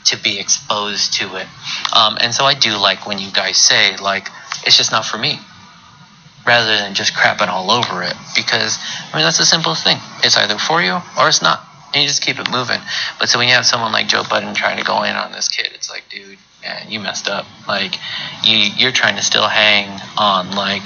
[0.06, 1.48] to be exposed to it.
[1.94, 4.30] Um, and so I do like when you guys say like
[4.66, 5.40] it's just not for me,
[6.46, 8.16] rather than just crapping all over it.
[8.36, 8.78] Because
[9.12, 9.98] I mean that's the simplest thing.
[10.24, 11.62] It's either for you or it's not.
[11.94, 12.82] And you just keep it moving.
[13.20, 15.48] But so when you have someone like Joe Budden trying to go in on this
[15.48, 17.46] kid, it's like, dude, man, you messed up.
[17.68, 17.96] Like
[18.44, 20.84] you you're trying to still hang on like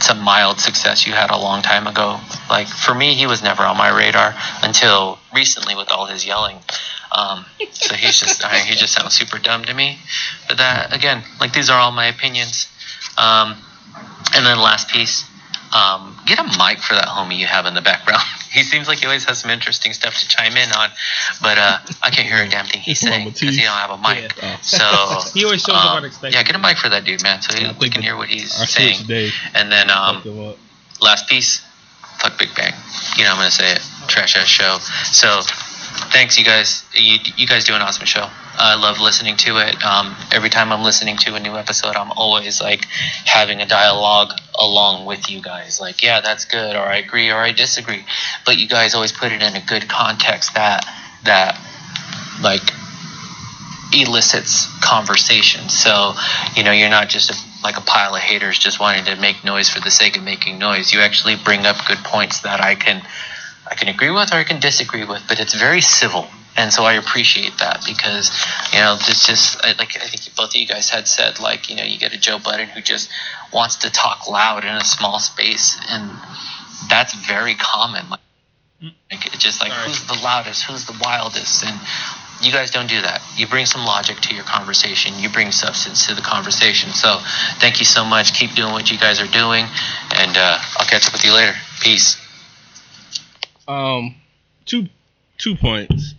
[0.00, 2.20] some mild success you had a long time ago.
[2.50, 6.58] Like for me, he was never on my radar until recently with all his yelling.
[7.12, 9.98] Um, so he's just, I mean, he just sounds super dumb to me.
[10.48, 12.68] But that again, like these are all my opinions.
[13.16, 13.56] Um,
[14.34, 15.24] and then last piece,
[15.74, 18.22] Um, get a mic for that homie you have in the background.
[18.52, 20.90] he seems like he always has some interesting stuff to chime in on,
[21.42, 23.98] but uh, I can't hear a damn thing he's saying because he don't have a
[23.98, 24.32] mic.
[24.40, 24.58] Oh.
[24.62, 26.36] So He always shows up um, unexpected.
[26.36, 28.52] Yeah, get a mic for that dude, man, so he, we can hear what he's
[28.52, 28.98] saying.
[29.54, 30.56] And then um, up.
[31.02, 31.60] last piece,
[32.18, 32.72] fuck Big Bang.
[33.16, 33.82] You know I'm gonna say it.
[34.06, 34.78] Trash ass show.
[35.10, 35.40] So
[36.12, 36.84] thanks you guys.
[36.94, 38.28] You, you guys do an awesome show.
[38.56, 39.82] I love listening to it.
[39.84, 42.84] Um, every time I'm listening to a new episode, I'm always like
[43.24, 45.80] having a dialogue along with you guys.
[45.80, 48.04] Like, yeah, that's good, or I agree, or I disagree.
[48.46, 50.86] But you guys always put it in a good context that
[51.24, 51.58] that
[52.42, 52.62] like
[53.92, 55.68] elicits conversation.
[55.68, 56.14] So,
[56.56, 59.44] you know, you're not just a, like a pile of haters just wanting to make
[59.44, 60.92] noise for the sake of making noise.
[60.92, 63.02] You actually bring up good points that I can
[63.66, 66.28] I can agree with or I can disagree with, but it's very civil.
[66.56, 68.30] And so I appreciate that because,
[68.72, 71.76] you know, it's just like I think both of you guys had said, like, you
[71.76, 73.10] know, you get a Joe Budden who just
[73.52, 76.10] wants to talk loud in a small space, and
[76.88, 78.08] that's very common.
[78.10, 78.20] Like,
[79.26, 81.76] it's just like who's the loudest, who's the wildest, and
[82.40, 83.20] you guys don't do that.
[83.36, 85.14] You bring some logic to your conversation.
[85.18, 86.90] You bring substance to the conversation.
[86.92, 87.18] So,
[87.58, 88.32] thank you so much.
[88.34, 89.66] Keep doing what you guys are doing,
[90.14, 91.54] and uh, I'll catch up with you later.
[91.80, 92.23] Peace.
[93.68, 94.14] Um,
[94.66, 94.88] two
[95.38, 96.14] two points.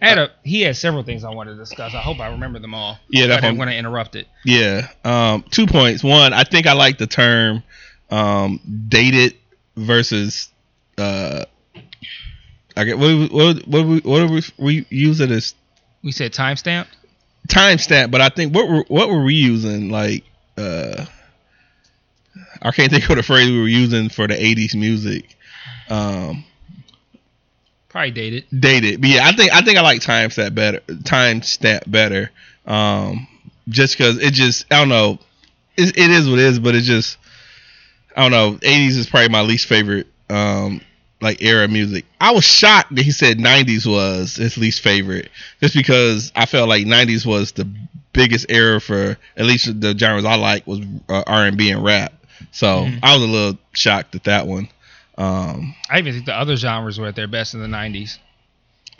[0.00, 1.94] I had a, he had several things I wanted to discuss.
[1.94, 2.98] I hope I remember them all.
[3.08, 4.26] Yeah, that's what- want to interrupt it.
[4.44, 4.88] Yeah.
[5.04, 6.02] Um, two points.
[6.02, 7.62] One, I think I like the term
[8.10, 9.34] um, dated
[9.76, 10.48] versus.
[10.98, 11.44] Uh,
[12.76, 15.54] I get what what what we what are we, we using as
[16.02, 16.86] We said timestamp.
[17.48, 20.24] timestamp, but I think what were what were we using like
[20.56, 21.04] uh
[22.62, 25.36] I can't think of the phrase we were using for the '80s music.
[25.90, 26.44] Um,
[27.92, 28.44] Probably dated.
[28.58, 30.80] dated, but yeah, I think I think I like time timestamp better.
[31.04, 32.30] Time Timestamp better,
[32.66, 33.28] um,
[33.68, 35.18] just because it just I don't know,
[35.76, 37.18] it, it is what it is, but it just
[38.16, 38.58] I don't know.
[38.62, 40.80] '80s is probably my least favorite um
[41.20, 42.06] like era music.
[42.20, 46.68] I was shocked that he said '90s was his least favorite, just because I felt
[46.68, 47.68] like '90s was the
[48.14, 52.12] biggest era for at least the genres I like was uh, R&B and rap.
[52.52, 52.98] So Mhm.
[53.02, 54.68] I was a little shocked at that one.
[55.18, 58.18] Um, I even think the other genres were at their best in the '90s,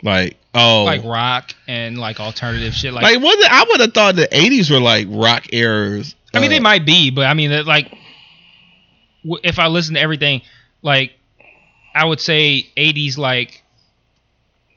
[0.03, 2.93] like oh, like rock and like alternative shit.
[2.93, 3.51] Like, Like, was it?
[3.51, 6.15] I would have thought the '80s were like rock eras.
[6.33, 7.91] I mean, Uh, they might be, but I mean, like,
[9.43, 10.41] if I listen to everything,
[10.81, 11.13] like,
[11.95, 13.63] I would say '80s like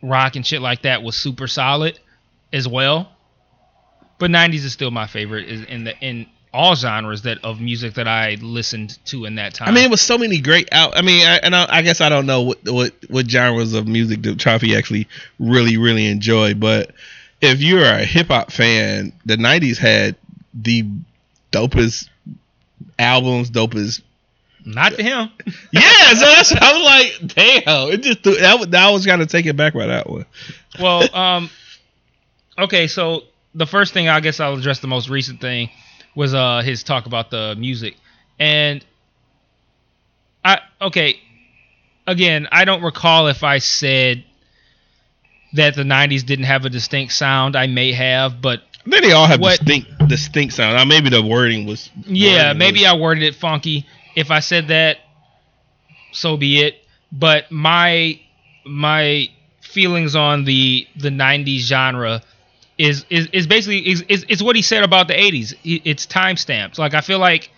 [0.03, 1.99] rock and shit like that was super solid
[2.53, 3.11] as well.
[4.19, 6.27] But '90s is still my favorite is in the in
[6.57, 9.69] all genres that of music that I listened to in that time.
[9.69, 10.97] I mean, it was so many great out.
[10.97, 13.87] I mean, I, and I, I guess I don't know what what what genres of
[13.87, 15.07] music that Chaffee actually
[15.39, 16.55] really really enjoy.
[16.55, 16.93] But
[17.43, 20.17] if you're a hip hop fan, the '90s had
[20.55, 20.85] the
[21.53, 22.09] dopest
[22.99, 24.01] albums, dopest.
[24.65, 25.31] not to him.
[25.73, 29.21] Yeah, so that's I was like, damn, it just threw- that was that was kind
[29.21, 30.25] of take it back by that one.
[30.81, 31.51] Well, um,
[32.59, 33.25] okay, so
[33.55, 35.71] the first thing I guess I'll address the most recent thing
[36.17, 37.97] was uh his talk about the music,
[38.41, 38.85] and
[40.45, 41.21] I okay,
[42.07, 44.25] again I don't recall if I said
[45.53, 47.55] that the '90s didn't have a distinct sound.
[47.55, 50.77] I may have, but I think they all have What- distinct distinct sound.
[50.77, 53.87] Now maybe the wording was yeah, wording maybe was- I worded it funky.
[54.17, 54.99] If I said that,
[56.13, 56.83] so be it.
[57.13, 58.19] But my
[58.65, 59.29] my
[59.61, 62.23] feelings on the the '90s genre
[62.79, 65.55] is is, is basically is, is is what he said about the '80s.
[65.65, 66.79] It's time stamped.
[66.79, 67.51] Like I feel like,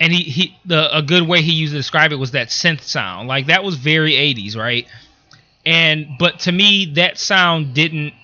[0.00, 2.82] and he he the a good way he used to describe it was that synth
[2.82, 3.28] sound.
[3.28, 4.86] Like that was very '80s, right?
[5.66, 8.14] And but to me, that sound didn't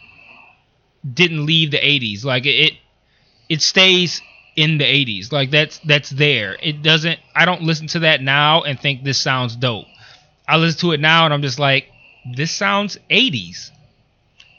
[1.14, 2.24] didn't leave the '80s.
[2.24, 2.74] Like it
[3.48, 4.22] it stays
[4.56, 8.62] in the 80s like that's that's there it doesn't i don't listen to that now
[8.62, 9.86] and think this sounds dope
[10.48, 11.86] i listen to it now and i'm just like
[12.34, 13.70] this sounds 80s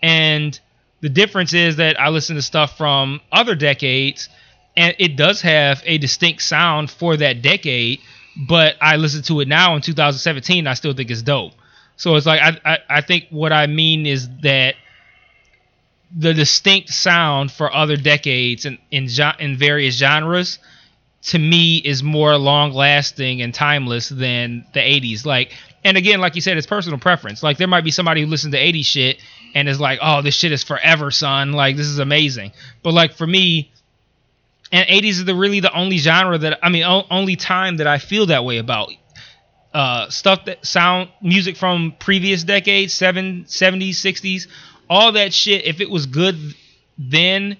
[0.01, 0.57] and
[1.01, 4.29] the difference is that i listen to stuff from other decades
[4.77, 7.99] and it does have a distinct sound for that decade
[8.47, 11.53] but i listen to it now in 2017 i still think it's dope.
[11.95, 14.75] So it's like i i, I think what i mean is that
[16.15, 19.07] the distinct sound for other decades and in,
[19.39, 20.59] in various genres
[21.21, 25.53] to me is more long lasting and timeless than the 80s like
[25.83, 27.43] and again like you said it's personal preference.
[27.43, 29.21] Like there might be somebody who listens to 80s shit
[29.55, 32.51] and is like oh this shit is forever son like this is amazing
[32.83, 33.71] but like for me
[34.71, 37.87] and 80s is the really the only genre that i mean o- only time that
[37.87, 38.91] i feel that way about
[39.73, 44.47] uh, stuff that sound music from previous decades, seven, 70s, 60s,
[44.89, 45.65] all that shit.
[45.65, 46.37] If it was good
[46.97, 47.57] then,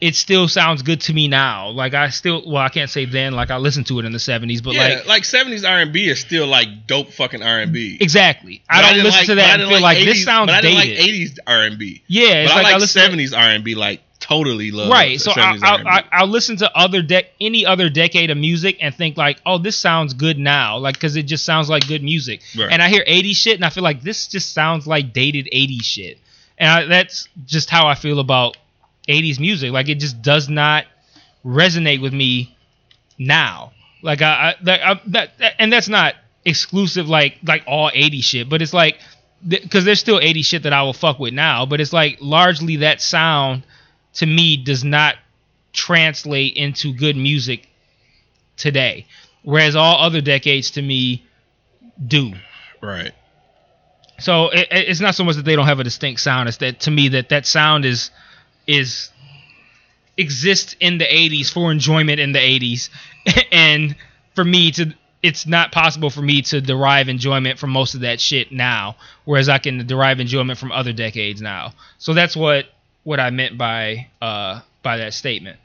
[0.00, 1.70] it still sounds good to me now.
[1.70, 3.32] Like I still, well, I can't say then.
[3.34, 5.92] Like I listened to it in the '70s, but yeah, like like seventies R and
[5.92, 7.96] B is still like dope fucking R and B.
[8.00, 10.98] exactly, I don't listen to that and feel like, this sounds but I didn't dated.
[10.98, 12.02] like eighties R and B.
[12.08, 14.90] yeah, But it's I like I like seventies R and B like totally love.
[14.90, 15.88] right so I, 70s I'll, R&B.
[15.90, 19.58] I'll, I'll listen to other dec any other decade of music and think like oh
[19.58, 22.70] this sounds good now like because it just sounds like good music Right.
[22.72, 25.82] and i hear 80s shit and i feel like this just sounds like dated 80s
[25.84, 26.18] shit
[26.58, 28.56] and I, that's just how i feel about
[29.08, 30.84] 80s music like it just does not
[31.44, 32.56] resonate with me
[33.18, 33.72] now
[34.02, 36.14] like i, I, that, I that, that- and that's not
[36.44, 38.98] exclusive like like all 80s shit but it's like
[39.46, 42.76] because there's still 80 shit that I will fuck with now, but it's like largely
[42.76, 43.62] that sound
[44.14, 45.16] to me does not
[45.72, 47.68] translate into good music
[48.56, 49.06] today,
[49.42, 51.24] whereas all other decades to me
[52.04, 52.32] do.
[52.80, 53.12] right.
[54.18, 56.80] So it- it's not so much that they don't have a distinct sound; it's that
[56.80, 58.10] to me that that sound is
[58.66, 59.10] is
[60.16, 62.88] exists in the 80s for enjoyment in the 80s,
[63.52, 63.94] and
[64.34, 68.20] for me to it's not possible for me to derive enjoyment from most of that
[68.20, 71.72] shit now, whereas I can derive enjoyment from other decades now.
[71.98, 72.66] So that's what
[73.02, 75.58] what I meant by uh by that statement.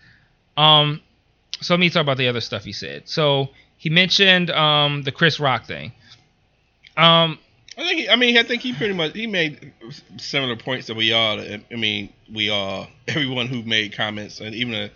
[0.57, 1.01] Um,
[1.61, 3.07] so let me talk about the other stuff he said.
[3.07, 5.91] So he mentioned um the Chris Rock thing.
[6.97, 7.39] Um,
[7.77, 7.99] I think.
[8.01, 9.71] He, I mean, I think he pretty much he made
[10.17, 11.39] similar points that we all.
[11.39, 14.91] I mean, we all everyone who made comments and even the,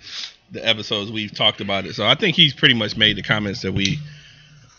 [0.51, 1.95] the episodes we've talked about it.
[1.95, 3.99] So I think he's pretty much made the comments that we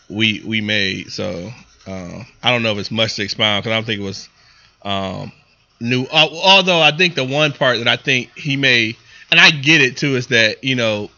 [0.09, 1.09] we we made.
[1.11, 1.51] So
[1.87, 4.29] uh, I don't know if it's much to expound because I don't think it was
[4.83, 5.31] um,
[5.79, 6.05] new.
[6.11, 8.95] al- Although I think the one part that I think he made,
[9.31, 11.09] and I get it too, is that you know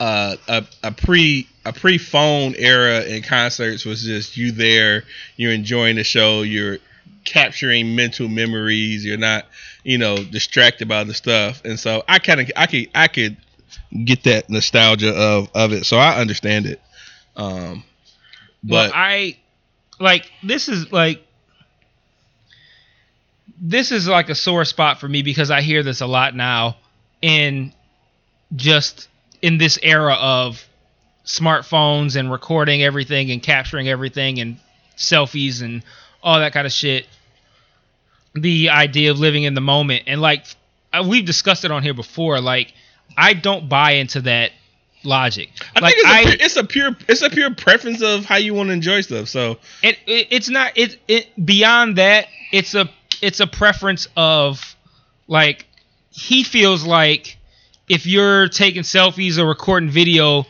[0.00, 5.04] uh, a a pre a pre phone era in concerts was just you there,
[5.36, 6.78] you're enjoying the show, you're
[7.24, 9.46] capturing mental memories, you're not
[9.84, 13.36] you know distracted by the stuff, and so I kind of I could I could
[14.04, 16.80] get that nostalgia of of it, so I understand it.
[17.36, 17.84] Um,
[18.62, 19.38] But but I
[19.98, 21.22] like this is like
[23.60, 26.76] this is like a sore spot for me because I hear this a lot now
[27.22, 27.72] in
[28.54, 29.08] just
[29.42, 30.66] in this era of
[31.26, 34.56] smartphones and recording everything and capturing everything and
[34.96, 35.82] selfies and
[36.22, 37.06] all that kind of shit.
[38.34, 40.46] The idea of living in the moment and like
[40.92, 42.72] uh, we've discussed it on here before like
[43.16, 44.52] I don't buy into that
[45.02, 45.50] logic.
[45.74, 48.24] I like think it's, I a, pu- it's a pure it's a pure preference of
[48.24, 49.28] how you want to enjoy stuff.
[49.28, 52.88] So it, it it's not it it beyond that it's a
[53.20, 54.76] it's a preference of
[55.26, 55.66] like
[56.10, 57.36] he feels like
[57.88, 60.46] if you're taking selfies or recording video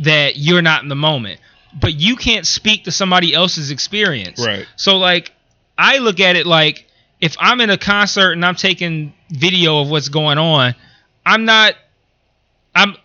[0.00, 1.40] that you're not in the moment
[1.80, 4.66] but you can't speak to somebody else's experience Right.
[4.76, 5.32] so like
[5.78, 6.86] i look at it like
[7.20, 10.74] if i'm in a concert and i'm taking video of what's going on
[11.24, 11.74] i'm not
[12.74, 12.96] i'm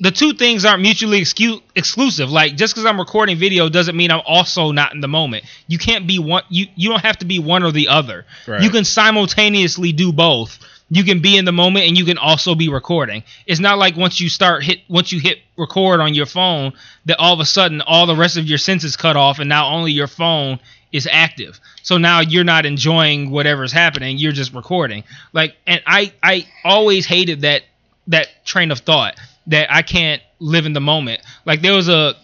[0.00, 2.28] the two things aren't mutually excu- exclusive.
[2.28, 5.44] Like just because I'm recording video doesn't mean I'm also not in the moment.
[5.68, 6.42] You can't be one.
[6.48, 8.26] You you don't have to be one or the other.
[8.48, 8.60] Right.
[8.64, 10.58] You can simultaneously do both.
[10.94, 13.22] You can be in the moment and you can also be recording.
[13.46, 16.74] It's not like once you start hit once you hit record on your phone
[17.06, 19.70] that all of a sudden all the rest of your senses cut off and now
[19.74, 20.60] only your phone
[20.92, 21.58] is active.
[21.82, 24.18] So now you're not enjoying whatever's happening.
[24.18, 25.04] You're just recording.
[25.32, 27.62] Like and I I always hated that
[28.08, 31.22] that train of thought that I can't live in the moment.
[31.46, 32.16] Like there was a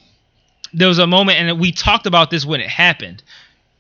[0.75, 3.23] there was a moment and we talked about this when it happened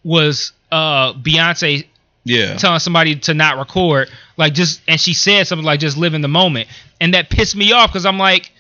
[0.02, 1.84] was uh Beyonce
[2.28, 6.14] yeah, telling somebody to not record like just and she said something like just live
[6.14, 6.68] in the moment
[7.00, 8.52] and that pissed me off cuz I'm like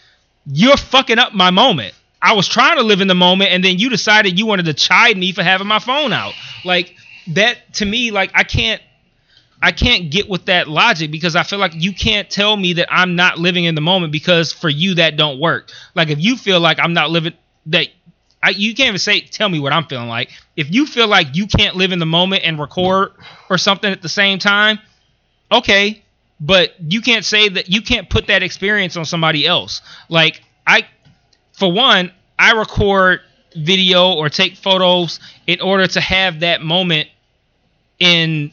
[0.50, 1.94] you're fucking up my moment.
[2.20, 4.74] I was trying to live in the moment and then you decided you wanted to
[4.74, 6.32] chide me for having my phone out.
[6.64, 6.96] Like
[7.28, 8.82] that to me like I can't
[9.60, 12.88] I can't get with that logic because I feel like you can't tell me that
[12.90, 15.70] I'm not living in the moment because for you that don't work.
[15.94, 17.34] Like if you feel like I'm not living
[17.66, 17.88] that
[18.42, 20.30] I, you can't even say tell me what I'm feeling like.
[20.56, 23.12] If you feel like you can't live in the moment and record
[23.50, 24.78] or something at the same time,
[25.50, 26.02] okay,
[26.40, 29.82] but you can't say that you can't put that experience on somebody else.
[30.08, 30.86] Like I
[31.52, 33.20] for one, I record
[33.56, 37.08] video or take photos in order to have that moment
[37.98, 38.52] in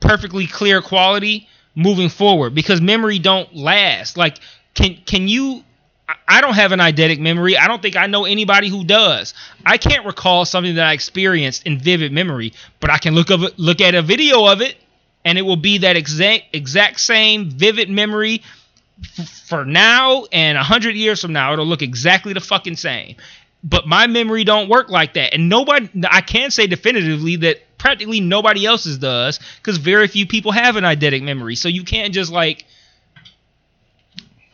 [0.00, 4.16] perfectly clear quality moving forward because memory don't last.
[4.16, 4.38] Like
[4.74, 5.64] can can you
[6.28, 7.56] I- don't have an eidetic memory.
[7.56, 9.34] I don't think I know anybody who does.
[9.64, 13.58] I can't recall something that I experienced in vivid memory, but I can look it,
[13.58, 14.76] look at a video of it
[15.24, 18.42] and it will be that exact exact same vivid memory
[19.46, 21.52] for now and a hundred years from now.
[21.52, 23.16] It'll look exactly the fucking same.
[23.62, 25.88] But my memory don't work like that, and nobody.
[26.10, 30.84] I can say definitively that practically nobody else's does, because very few people have an
[30.84, 31.56] eidetic memory.
[31.56, 32.66] So you can't just like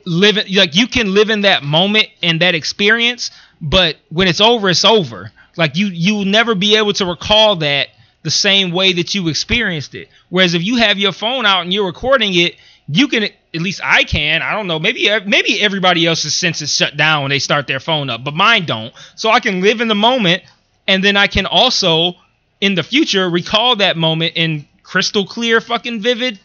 [0.04, 4.40] live it like you can live in that moment and that experience, but when it's
[4.40, 5.32] over, it's over.
[5.56, 7.88] Like you you'll never be able to recall that
[8.22, 10.08] the same way that you experienced it.
[10.28, 12.56] Whereas if you have your phone out and you're recording it,
[12.88, 14.42] you can at least I can.
[14.42, 14.78] I don't know.
[14.78, 18.66] Maybe maybe everybody else's senses shut down when they start their phone up, but mine
[18.66, 18.92] don't.
[19.16, 20.42] So I can live in the moment,
[20.86, 22.14] and then I can also
[22.60, 26.38] in the future recall that moment in crystal clear, fucking vivid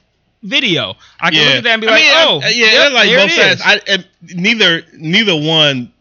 [0.43, 0.95] video.
[1.19, 3.09] I can look at that and be I like, mean, oh, I- yeah, yep, like
[3.09, 3.61] both sides.
[3.61, 3.65] is.
[3.65, 4.05] I,
[4.35, 5.91] neither neither one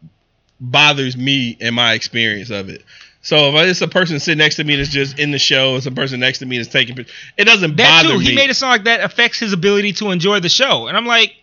[0.60, 2.84] bothers me in my experience of it.
[3.22, 5.86] So if it's a person sitting next to me that's just in the show, it's
[5.86, 7.14] a person next to me that's taking pictures.
[7.38, 8.18] It doesn't that bother too.
[8.20, 8.26] me.
[8.26, 11.06] He made it sound like that affects his ability to enjoy the show, and I'm
[11.06, 11.34] like,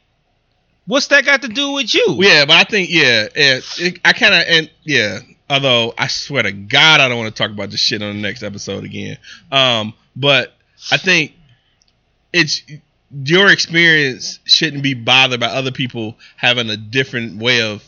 [0.85, 2.18] what's that got to do with you?
[2.19, 5.19] Yeah, but I think yeah, it, I kind of and yeah.
[5.49, 8.22] Although I swear to God, I don't want to talk about this shit on the
[8.22, 9.18] next episode again.
[9.51, 10.53] Um, but
[10.91, 11.34] I think
[12.33, 12.61] it's
[13.11, 17.83] your experience shouldn't be bothered by other people having a different way of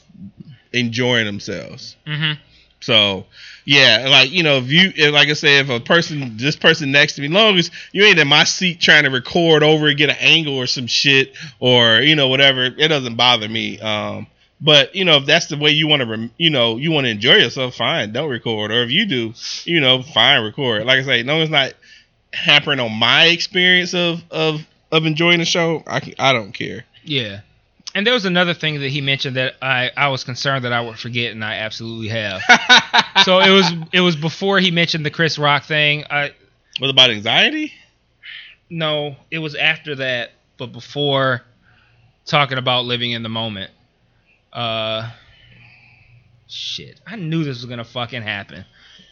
[0.74, 1.96] enjoying themselves.
[2.06, 2.42] Mm-hmm.
[2.82, 3.26] So
[3.66, 6.92] yeah, like you know, if you if, like I said, if a person, this person
[6.92, 9.98] next to me, long as you ain't in my seat trying to record over and
[9.98, 13.80] get an angle or some shit or you know whatever, it doesn't bother me.
[13.80, 14.28] Um,
[14.60, 17.06] but you know, if that's the way you want to, rem- you know, you want
[17.06, 18.72] to enjoy yourself, fine, don't record.
[18.72, 19.34] Or if you do,
[19.64, 20.86] you know, fine, record.
[20.86, 21.74] Like I say, no, it's not
[22.34, 24.62] hampering on my experience of of
[24.92, 25.84] of enjoying the show.
[25.88, 26.86] I can, I don't care.
[27.04, 27.42] Yeah.
[27.96, 30.82] And there was another thing that he mentioned that I, I was concerned that I
[30.82, 32.42] would forget, and I absolutely have.
[33.24, 36.04] so it was it was before he mentioned the Chris Rock thing.
[36.10, 36.32] I
[36.80, 37.72] what about anxiety?
[38.74, 41.44] no, it was after that, but before
[42.26, 43.72] talking about living in the moment.
[44.52, 45.12] Uh,
[46.48, 48.66] shit, I knew this was gonna fucking happen.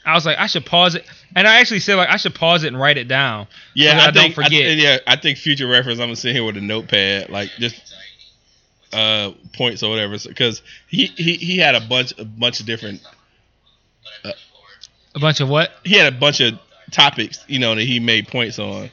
[0.05, 1.05] I was like, I should pause it,
[1.35, 3.47] and I actually said like I should pause it and write it down.
[3.75, 4.77] Yeah, So I, I don't think, I- forget.
[4.77, 5.99] yeah, I think future reference.
[5.99, 7.93] I'm gonna sit here with a notepad, like just
[8.93, 13.01] uh points or whatever, because he, he he had a bunch a bunch of different.
[15.13, 15.71] A bunch of what?
[15.83, 16.57] He had a bunch of
[16.91, 18.89] topics, you know, that he made points on,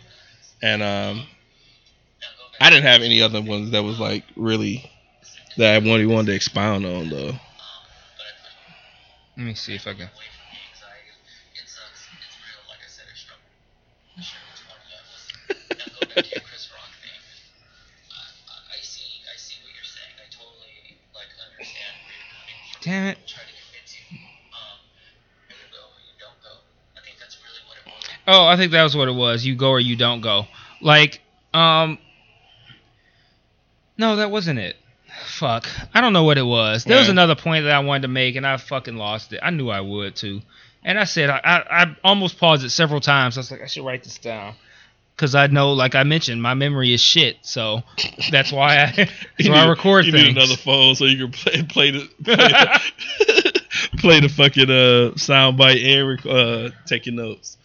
[0.60, 1.26] and um,
[2.60, 4.90] I didn't have any other ones that was like really
[5.56, 7.32] that I wanted wanted to expound on though.
[9.36, 10.10] Let me see if I can.
[22.82, 23.18] Damn it.
[28.26, 29.44] Oh, I think that was what it was.
[29.44, 30.47] You go or you don't go.
[30.82, 31.22] Like,
[31.55, 31.98] um,
[33.97, 34.76] no, that wasn't it.
[35.24, 36.85] Fuck, I don't know what it was.
[36.85, 39.40] There was another point that I wanted to make, and I fucking lost it.
[39.43, 40.43] I knew I would too,
[40.85, 43.36] and I said I, I, I almost paused it several times.
[43.36, 44.55] I was like, I should write this down,
[45.19, 47.39] because I know, like I mentioned, my memory is shit.
[47.43, 47.82] So
[48.31, 50.28] that's why I, that's You why I record you things.
[50.28, 55.15] need another phone so you can play play the play the, play the fucking uh
[55.16, 57.59] soundbite and rec- uh take your notes.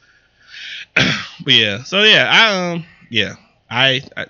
[0.96, 3.36] but yeah, so yeah, I um yeah,
[3.70, 4.26] I, I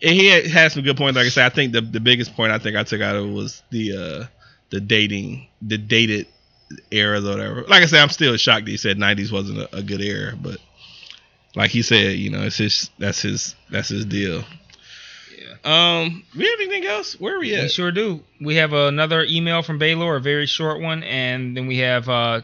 [0.00, 1.16] he had, had some good points.
[1.16, 3.24] Like I said, I think the the biggest point I think I took out of
[3.26, 4.26] it was the uh
[4.70, 6.26] the dating the dated
[6.90, 7.62] eras or whatever.
[7.62, 10.34] Like I said, I'm still shocked that he said '90s wasn't a, a good era,
[10.36, 10.58] but
[11.54, 14.44] like he said, you know, it's his that's his that's his deal.
[15.36, 15.54] Yeah.
[16.02, 17.18] Um, we have anything else?
[17.20, 17.70] Where are we We at?
[17.70, 18.20] sure do.
[18.40, 22.40] We have another email from Baylor, a very short one, and then we have uh,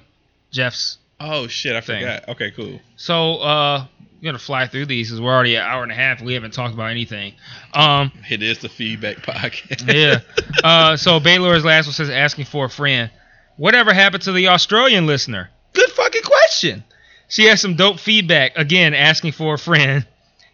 [0.51, 0.99] Jeff's.
[1.21, 2.01] Oh shit, I Thing.
[2.03, 2.29] forgot.
[2.31, 2.81] Okay, cool.
[2.97, 3.87] So uh,
[4.21, 6.21] we're gonna fly through these because we're already an hour and a half.
[6.21, 7.35] We haven't talked about anything.
[7.73, 9.93] Um, It is the feedback podcast.
[9.95, 10.21] yeah.
[10.63, 13.11] Uh, so Baylor's last one says asking for a friend.
[13.57, 15.51] Whatever happened to the Australian listener?
[15.73, 16.83] Good fucking question.
[17.35, 18.53] She has some dope feedback.
[18.55, 20.07] Again, asking for a friend.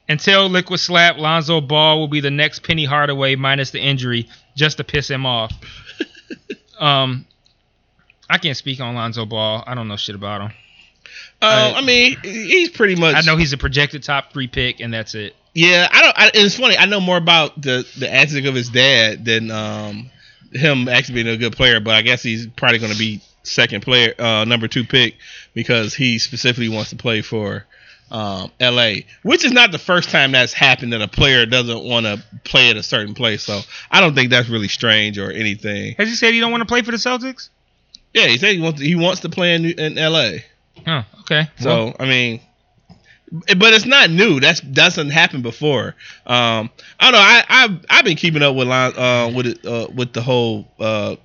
[0.09, 4.79] Until Liquid Slap, Lonzo Ball will be the next Penny Hardaway minus the injury, just
[4.79, 5.53] to piss him off.
[6.81, 7.27] um,
[8.31, 9.63] I can't speak on Lonzo Ball.
[9.67, 10.53] I don't know shit about him.
[11.43, 13.15] Um, I mean, he's pretty much.
[13.15, 15.37] I know he's a projected top three pick, and that's it.
[15.53, 16.19] Yeah, I don't.
[16.19, 16.79] I, it's funny.
[16.79, 20.11] I know more about the the antics of his dad than um
[20.51, 21.79] him actually being a good player.
[21.79, 25.17] But I guess he's probably going to be second player, uh, number two pick
[25.55, 27.67] because he specifically wants to play for
[28.11, 32.07] um, L.A., which is not the first time that's happened that a player doesn't want
[32.07, 33.43] to play at a certain place.
[33.43, 33.61] So
[33.91, 35.95] I don't think that's really strange or anything.
[35.97, 37.51] Has he said he don't want to play for the Celtics?
[38.13, 40.45] Yeah, he said he wants to, he wants to play in, in L.A.
[40.87, 41.49] Oh, okay.
[41.61, 42.41] So Well, I mean,
[43.31, 44.41] but it's not new.
[44.41, 45.95] That's doesn't happen before.
[46.27, 47.19] Um, I don't know.
[47.19, 50.67] I I've, I've been keeping up with line uh with it uh with the whole
[50.81, 51.17] uh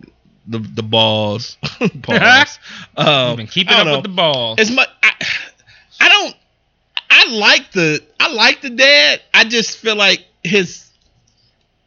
[0.48, 1.58] the the balls.
[1.96, 2.60] balls.
[2.98, 4.60] um, been keeping up don't with the balls.
[4.60, 5.12] As much I,
[6.02, 6.36] I don't.
[7.10, 9.22] I like the I like the dad.
[9.34, 10.90] I just feel like his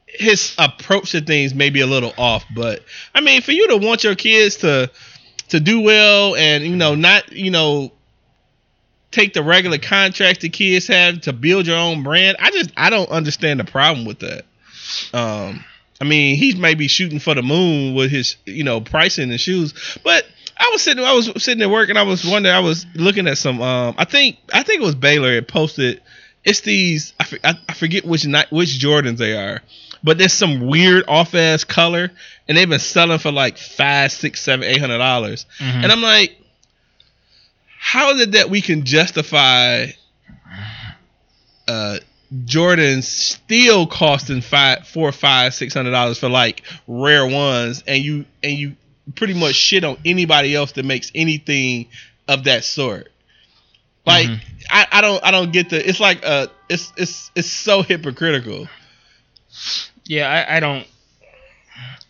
[0.06, 2.82] his approach to things may be a little off, but
[3.14, 4.90] I mean, for you to want your kids to
[5.48, 7.92] to do well and you know not you know
[9.10, 12.90] take the regular contracts the kids have to build your own brand, I just I
[12.90, 14.44] don't understand the problem with that.
[15.12, 15.64] Um,
[16.00, 19.74] I mean, he's maybe shooting for the moon with his you know pricing and shoes,
[20.04, 20.24] but
[20.56, 23.26] I was sitting I was sitting at work and I was wondering I was looking
[23.26, 26.00] at some um I think I think it was Baylor had posted
[26.44, 29.60] it's these I, I, I forget which night which Jordans they are,
[30.04, 32.10] but there's some weird off ass color
[32.46, 35.82] and they've been selling for like five, six, seven, eight hundred dollars, Mhm.
[35.82, 36.36] and I'm like,
[37.78, 39.86] how is it that we can justify
[41.66, 41.98] uh
[42.32, 48.24] Jordans still costing five, four, five, six hundred dollars for like rare ones, and you
[48.42, 48.76] and you
[49.14, 51.86] pretty much shit on anybody else that makes anything
[52.28, 53.10] of that sort.
[54.04, 54.40] Like Mhm.
[54.70, 58.68] I, I don't I don't get the it's like uh it's it's it's so hypocritical.
[60.04, 60.86] Yeah, I, I don't.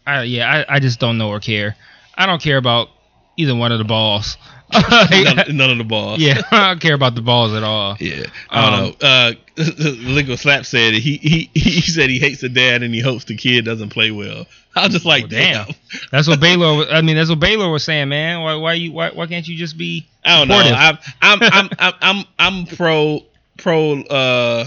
[0.07, 1.77] I yeah, I, I just don't know or care.
[2.17, 2.89] I don't care about
[3.37, 4.37] either one of the balls.
[4.73, 6.19] None, none of the balls.
[6.21, 7.97] yeah, I don't care about the balls at all.
[8.01, 9.09] Yeah, I don't Um, know.
[9.09, 9.33] Uh,
[9.83, 13.37] Lingo Slap said he, he he said he hates the dad and he hopes the
[13.37, 14.47] kid doesn't play well.
[14.77, 15.67] I was just like, Well, damn.
[15.67, 15.75] damn.
[16.13, 16.77] That's what Baylor.
[16.77, 18.41] was- I mean, that's what Baylor was saying, man.
[18.43, 20.07] Why why you why, why can't you just be?
[20.25, 20.63] I don't know.
[20.63, 20.99] supportive?
[21.21, 23.21] I'm I'm I'm I'm I'm, I'm pro
[23.57, 24.65] pro uh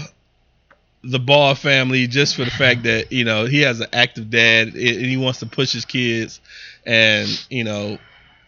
[1.04, 4.68] the Ball family just for the fact that you know he has an active dad
[4.68, 6.40] and he wants to push his kids
[6.84, 7.98] and you know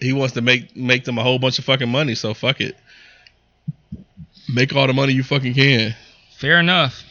[0.04, 2.14] he wants to make make them a whole bunch of fucking money.
[2.14, 2.76] So fuck it.
[4.52, 5.94] Make all the money you fucking can.
[6.36, 7.02] Fair enough.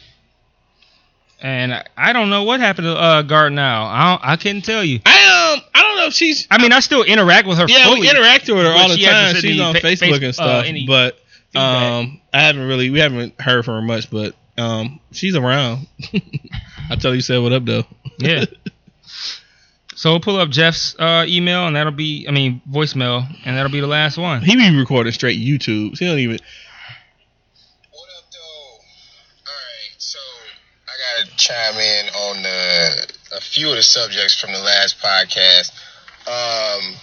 [1.40, 3.84] And I, I don't know what happened to uh, Gart now.
[3.86, 5.00] I don't, I couldn't tell you.
[5.04, 7.66] I um I don't know if she's I mean, I still interact with her.
[7.68, 8.00] yeah fully.
[8.02, 9.34] we interact with her all the she time.
[9.36, 11.18] She's on fa- Facebook face- and uh, stuff, any but
[11.54, 15.86] um I haven't really we haven't heard from her much, but um she's around.
[16.90, 17.84] I tell you said what up though.
[18.18, 18.44] Yeah.
[20.04, 23.72] So we'll pull up Jeff's uh, email, and that'll be, I mean, voicemail, and that'll
[23.72, 24.42] be the last one.
[24.42, 25.98] He be recording straight YouTube.
[25.98, 26.36] He don't even.
[27.90, 28.74] What up, though?
[29.48, 30.18] All right, so
[30.86, 35.72] I gotta chime in on the a few of the subjects from the last podcast.
[36.28, 36.96] Um,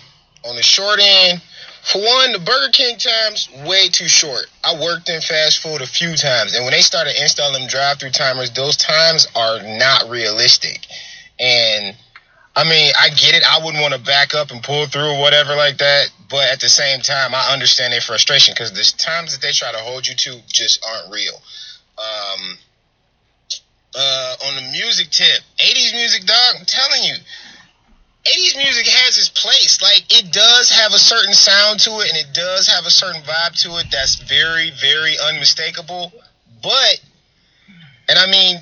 [0.46, 1.42] on the short end,
[1.82, 4.46] for one, the Burger King times way too short.
[4.64, 8.12] I worked in fast food a few times, and when they started installing them drive-through
[8.12, 10.86] timers, those times are not realistic.
[11.40, 11.96] And
[12.56, 13.44] I mean, I get it.
[13.50, 16.12] I wouldn't want to back up and pull through or whatever like that.
[16.30, 19.72] But at the same time, I understand their frustration because the times that they try
[19.72, 21.36] to hold you to just aren't real.
[21.98, 22.58] Um,
[23.96, 27.16] uh, on the music tip, 80s music, dog, I'm telling you,
[28.26, 29.82] 80s music has its place.
[29.82, 33.22] Like, it does have a certain sound to it and it does have a certain
[33.22, 36.12] vibe to it that's very, very unmistakable.
[36.62, 37.02] But,
[38.10, 38.58] and I mean,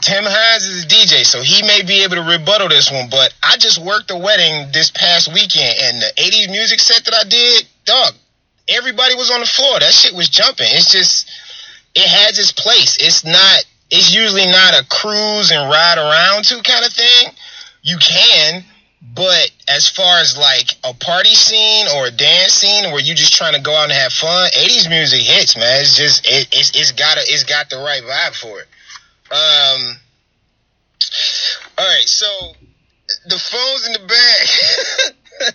[0.00, 3.08] Tim Hines is a DJ, so he may be able to rebuttal this one.
[3.10, 7.14] But I just worked a wedding this past weekend, and the '80s music set that
[7.14, 8.14] I did, dog,
[8.68, 9.80] everybody was on the floor.
[9.80, 10.68] That shit was jumping.
[10.70, 11.28] It's just,
[11.94, 12.98] it has its place.
[13.00, 13.64] It's not.
[13.90, 17.32] It's usually not a cruise and ride around to kind of thing.
[17.82, 18.62] You can,
[19.02, 23.32] but as far as like a party scene or a dance scene where you're just
[23.32, 25.80] trying to go out and have fun, '80s music hits, man.
[25.80, 28.68] It's just it, it's it's got a, it's got the right vibe for it.
[29.30, 29.96] Um.
[31.78, 32.26] All right, so
[33.26, 35.54] the phone's in the bag.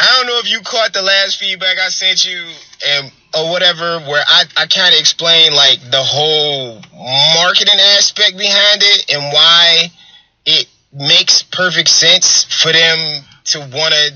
[0.00, 2.46] I don't know if you caught the last feedback I sent you
[2.86, 6.80] and or whatever, where I, I kind of explained like the whole
[7.34, 9.88] marketing aspect behind it and why
[10.46, 14.14] it makes perfect sense for them to want to,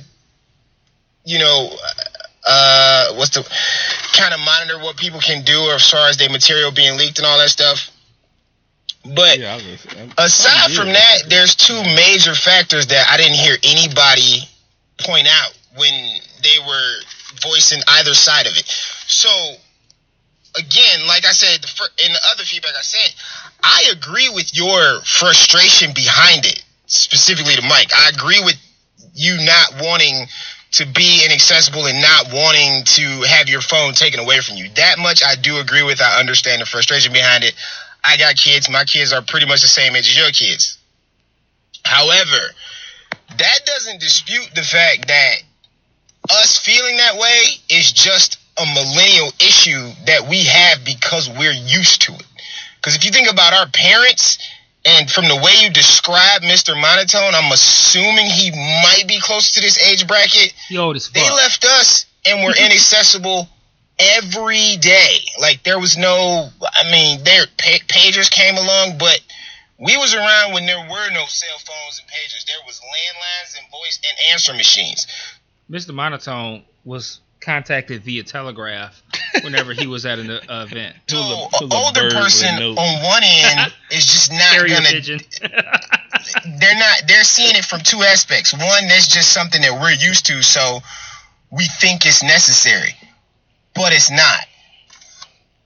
[1.24, 1.70] you know,
[2.46, 3.42] uh, what's the
[4.12, 7.26] kind of monitor what people can do as far as their material being leaked and
[7.26, 7.90] all that stuff.
[9.14, 13.08] But Yeah, I was gonna say, I'm- aside from that, there's two major factors that
[13.08, 14.48] I didn't hear anybody
[14.98, 17.00] point out when they were
[17.42, 18.64] voicing either side of it.
[19.06, 19.56] So,
[20.56, 21.64] again, like I said
[22.04, 23.14] in the other feedback I sent,
[23.62, 27.92] I agree with your frustration behind it, specifically to Mike.
[27.94, 28.56] I agree with
[29.14, 30.28] you not wanting
[30.70, 34.68] to be inaccessible and not wanting to have your phone taken away from you.
[34.76, 36.00] That much I do agree with.
[36.00, 37.54] I understand the frustration behind it.
[38.04, 38.70] I got kids.
[38.70, 40.78] My kids are pretty much the same age as your kids.
[41.84, 42.54] However,
[43.36, 45.34] that doesn't dispute the fact that
[46.30, 52.02] us feeling that way is just a millennial issue that we have because we're used
[52.02, 52.26] to it.
[52.76, 54.38] Because if you think about our parents,
[54.84, 56.80] and from the way you describe Mr.
[56.80, 60.52] Monotone, I'm assuming he might be close to this age bracket.
[60.68, 61.14] He old as fuck.
[61.14, 63.48] They left us and were inaccessible
[63.98, 65.16] every day.
[65.40, 69.20] Like there was no, I mean, there pa- pagers came along, but
[69.80, 72.44] We was around when there were no cell phones and pagers.
[72.46, 75.06] There was landlines and voice and answer machines.
[75.70, 75.94] Mr.
[75.94, 79.00] Monotone was contacted via telegraph
[79.42, 80.96] whenever he was at an uh, event.
[81.08, 84.06] It was So, it was an older bird with a person on one end is
[84.06, 84.88] just not Carrier gonna.
[84.88, 85.20] pigeon.
[86.60, 86.96] They're not.
[87.06, 88.52] They're seeing it from two aspects.
[88.52, 90.80] One, that's just something that we're used to, so
[91.50, 92.96] we think it's necessary,
[93.78, 94.46] but it's not.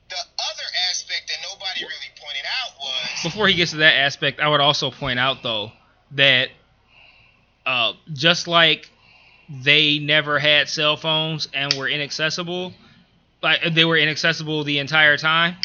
[0.08, 4.40] The other aspect that nobody really pointed out was Before he gets to that aspect,
[4.40, 5.72] I would also point out though
[6.12, 6.50] that
[7.64, 8.90] uh, just like
[9.48, 12.72] they never had cell phones and were inaccessible,
[13.42, 15.56] like they were inaccessible the entire time.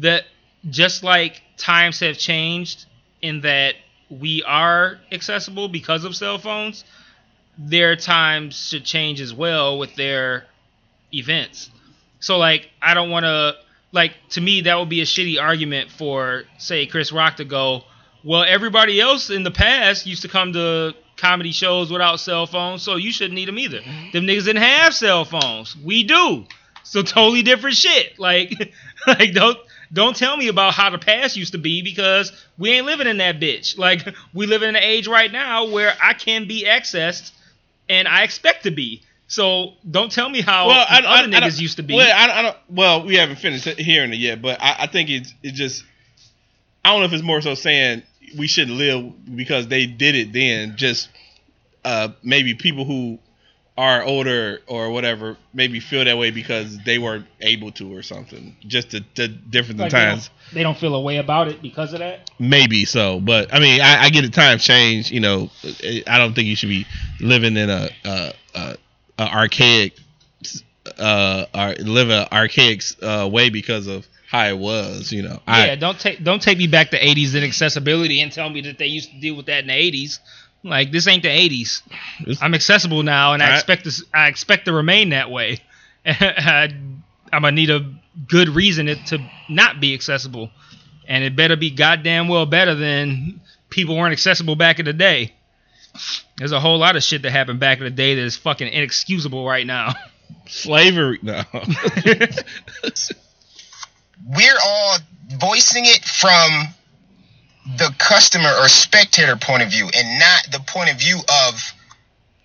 [0.00, 0.24] That
[0.70, 2.86] just like times have changed
[3.20, 3.74] in that
[4.08, 6.84] we are accessible because of cell phones,
[7.58, 10.46] their times should change as well with their
[11.12, 11.70] events.
[12.20, 13.56] So like I don't want to
[13.92, 17.84] like to me that would be a shitty argument for say Chris Rock to go,
[18.24, 22.82] well everybody else in the past used to come to comedy shows without cell phones,
[22.82, 23.80] so you shouldn't need them either.
[24.12, 25.76] Them niggas didn't have cell phones.
[25.76, 26.46] We do.
[26.82, 28.18] So totally different shit.
[28.18, 28.52] Like
[29.06, 29.58] like don't
[29.92, 33.18] don't tell me about how the past used to be because we ain't living in
[33.18, 33.78] that bitch.
[33.78, 37.32] Like we live in an age right now where I can be accessed
[37.88, 39.02] and I expect to be.
[39.32, 41.94] So don't tell me how well, I, other I, I niggas don't- used to be.
[41.94, 42.56] Well, I, I don't.
[42.68, 45.84] Well, we haven't finished hearing it yet, but I, I think it's it just.
[46.84, 48.02] I don't know if it's more so saying
[48.36, 50.76] we shouldn't live because they did it then.
[50.76, 51.08] Just
[51.82, 53.18] uh, maybe people who
[53.78, 58.54] are older or whatever maybe feel that way because they weren't able to or something.
[58.66, 60.28] Just the, the difference in Like, they, times.
[60.28, 62.30] don't, they don't feel a way about it because of that.
[62.38, 64.34] Maybe so, but I mean, I, I get it.
[64.34, 65.10] Times change.
[65.10, 65.50] You know,
[66.06, 66.84] I don't think you should be
[67.18, 68.76] living in a, a, a,
[69.18, 69.94] archaic,
[70.98, 75.12] uh, ar- live a archaic uh, way because of how it was.
[75.12, 78.48] You know, I, yeah, don't take don't take me back to '80s inaccessibility and tell
[78.48, 80.18] me that they used to deal with that in the '80s.
[80.64, 81.82] Like this ain't the '80s.
[82.40, 83.58] I'm accessible now, and I Alright.
[83.58, 84.04] expect this.
[84.14, 85.60] I expect to remain that way.
[86.06, 86.72] I,
[87.32, 87.92] I'm gonna need a
[88.28, 89.18] good reason it to
[89.48, 90.50] not be accessible,
[91.06, 93.40] and it better be goddamn well better than
[93.70, 95.32] people weren't accessible back in the day.
[96.36, 98.68] There's a whole lot of shit that happened back in the day that is fucking
[98.68, 99.94] inexcusable right now.
[100.46, 101.18] slavery.
[101.22, 101.42] No,
[104.26, 104.98] we're all
[105.38, 106.68] voicing it from
[107.78, 111.72] the customer or spectator point of view and not the point of view of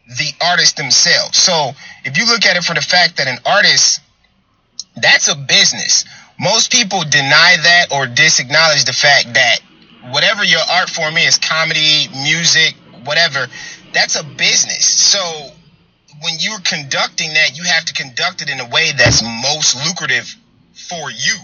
[0.08, 1.38] the artist themselves.
[1.38, 1.72] So
[2.06, 4.00] if you look at it from the fact that an artist,
[4.96, 6.06] that's a business.
[6.40, 9.60] Most people deny that or disacknowledge the fact that
[10.12, 12.76] whatever your art form is, comedy, music,
[13.08, 13.48] whatever,
[13.94, 14.86] that's a business.
[14.86, 15.20] So
[16.22, 20.36] when you're conducting that, you have to conduct it in a way that's most lucrative
[20.74, 21.36] for you.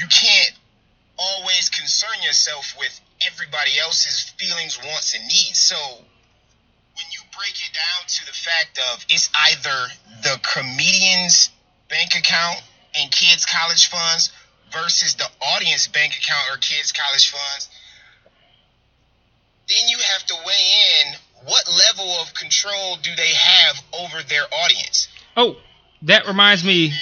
[0.00, 0.52] You can't
[1.18, 5.58] always concern yourself with everybody else's feelings, wants, and needs.
[5.58, 9.88] So when you break it down to the fact of it's either
[10.22, 11.50] the comedian's
[11.88, 12.62] bank account
[12.98, 14.32] and kids' college funds
[14.72, 17.68] versus the audience bank account or kids' college funds,
[19.68, 21.14] then you have to weigh in
[21.44, 25.08] what level of control do they have over their audience.
[25.36, 25.56] Oh,
[26.02, 26.92] that reminds me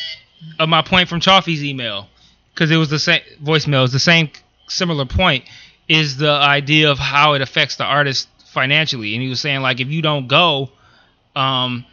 [0.59, 2.09] of my point from Chaffee's email
[2.55, 3.85] because it was the same voicemail.
[3.85, 4.31] It's the same
[4.69, 5.45] similar point.
[5.89, 9.81] Is the idea of how it affects the artist financially, and he was saying like
[9.81, 10.71] if you don't go,
[11.35, 11.85] um,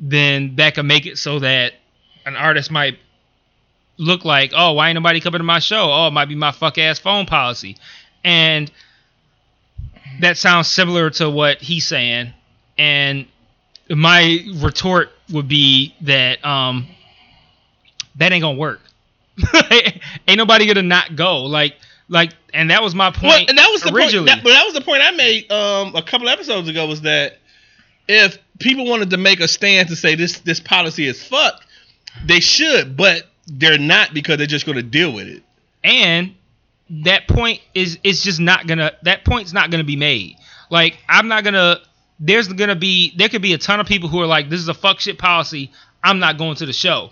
[0.00, 1.74] then that can make it so that
[2.24, 2.98] an artist might
[3.98, 5.90] look like, oh, why ain't nobody coming to my show?
[5.92, 7.76] Oh, it might be my fuck ass phone policy,
[8.24, 8.70] and
[10.20, 12.32] that sounds similar to what he's saying,
[12.78, 13.26] and
[13.88, 16.86] my retort would be that um
[18.16, 18.80] that ain't gonna work.
[19.70, 21.42] ain't nobody gonna not go.
[21.42, 21.74] Like
[22.08, 24.28] like and that was my point well, and that was the originally.
[24.28, 24.38] point.
[24.38, 26.86] That, but that was the point I made um, a couple episodes ago.
[26.86, 27.38] Was that
[28.08, 31.64] if people wanted to make a stand to say this this policy is fucked,
[32.24, 35.42] they should, but they're not because they're just going to deal with it.
[35.84, 36.34] and
[36.90, 40.36] that point is it's just not gonna that point's not gonna be made.
[40.70, 41.80] Like I'm not gonna
[42.20, 44.68] there's gonna be there could be a ton of people who are like, This is
[44.68, 45.72] a fuck shit policy,
[46.02, 47.10] I'm not going to the show.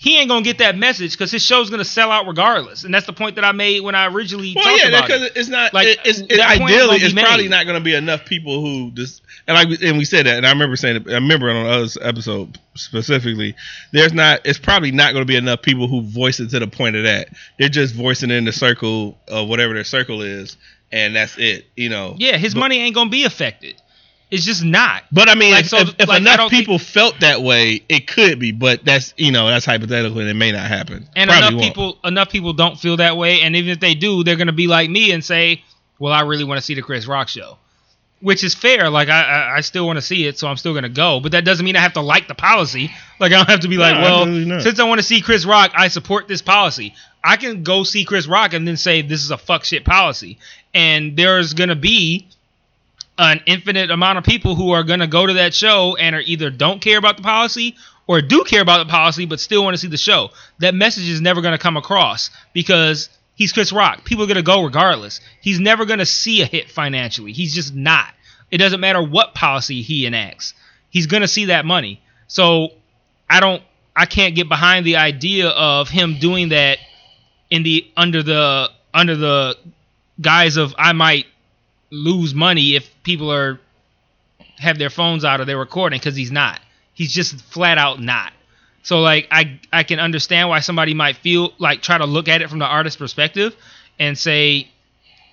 [0.00, 2.84] He ain't gonna get that message because his show's gonna sell out regardless.
[2.84, 5.22] And that's the point that I made when I originally Well, talked yeah, about because
[5.22, 5.32] it.
[5.34, 5.74] it's not.
[5.74, 9.22] Like, Like, it's, it, ideally, gonna it's probably not to be enough people who just
[9.48, 11.08] and like and we said that, and I remember saying it.
[11.08, 13.56] I remember on other episode specifically.
[13.92, 14.42] There's not.
[14.44, 17.30] It's probably not to be enough people who voice it to the point of that.
[17.58, 20.56] They're just voicing in the circle of whatever their circle is,
[20.92, 21.66] and that's it.
[21.74, 22.14] You know.
[22.18, 23.74] Yeah, his But- money ain't gonna be affected.
[24.30, 25.04] It's just not.
[25.10, 27.40] But I mean, Like, if, so, if, if like, enough don't think- people felt that
[27.42, 28.52] way, it could be.
[28.52, 31.08] But that's you know that's hypothetical and it may not happen.
[31.16, 31.62] And Probably enough won't.
[31.74, 34.66] people enough people don't feel that way, and even if they do, they're gonna be
[34.66, 35.62] like me and say,
[35.98, 37.56] "Well, I really want to see the Chris Rock show,"
[38.20, 38.90] which is fair.
[38.90, 41.20] Like I I, I still want to see it, so I'm still gonna go.
[41.20, 42.90] But that doesn't mean I have to like the policy.
[43.20, 44.26] Like I don't have to be like, "Well,
[44.60, 46.94] since I want to see Chris Rock, I support this policy."
[47.24, 50.38] I can go see Chris Rock and then say this is a fuck shit policy,
[50.74, 52.28] and there's gonna be
[53.18, 56.20] an infinite amount of people who are going to go to that show and are
[56.20, 57.74] either don't care about the policy
[58.06, 60.30] or do care about the policy but still want to see the show.
[60.60, 64.04] That message is never going to come across because he's Chris Rock.
[64.04, 65.20] People are going to go regardless.
[65.40, 67.32] He's never going to see a hit financially.
[67.32, 68.14] He's just not.
[68.50, 70.54] It doesn't matter what policy he enacts.
[70.90, 72.00] He's going to see that money.
[72.28, 72.70] So
[73.28, 73.62] I don't
[73.96, 76.78] I can't get behind the idea of him doing that
[77.50, 79.56] in the under the under the
[80.20, 81.26] guise of I might
[81.90, 83.58] lose money if people are
[84.58, 86.60] have their phones out or they're recording because he's not.
[86.94, 88.32] He's just flat out not.
[88.82, 92.42] So like I I can understand why somebody might feel like try to look at
[92.42, 93.54] it from the artist's perspective
[93.98, 94.68] and say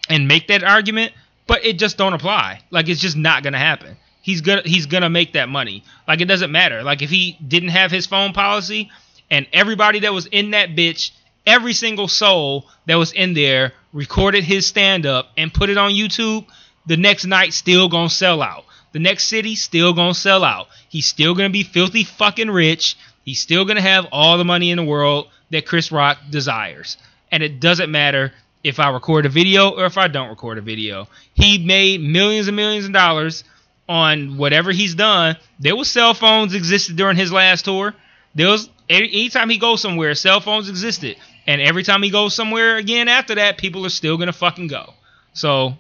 [0.10, 1.14] and make that argument,
[1.48, 2.62] but it just don't apply.
[2.70, 3.98] Like it's just not gonna happen.
[4.22, 5.84] He's gonna he's gonna make that money.
[6.08, 6.84] Like it doesn't matter.
[6.84, 8.90] Like if he didn't have his phone policy
[9.30, 11.12] and everybody that was in that bitch,
[11.46, 15.92] every single soul that was in there recorded his stand up and put it on
[15.92, 16.46] YouTube,
[16.86, 18.66] the next night still gonna sell out.
[18.92, 20.68] The next city still gonna sell out.
[20.90, 22.98] He's still gonna be filthy fucking rich.
[23.24, 26.98] He's still gonna have all the money in the world that Chris Rock desires.
[27.32, 28.34] And it doesn't matter
[28.66, 31.08] if I record a video or if I don't record a video.
[31.34, 33.46] He made millions and millions of dollars
[33.88, 35.38] on whatever he's done.
[35.60, 37.94] There was cell phones existed during his last tour.
[38.34, 41.16] There was any- anytime he goes somewhere, cell phones existed,
[41.48, 44.94] and every time he goes somewhere again after that, people are still gonna fucking go.
[45.34, 45.78] So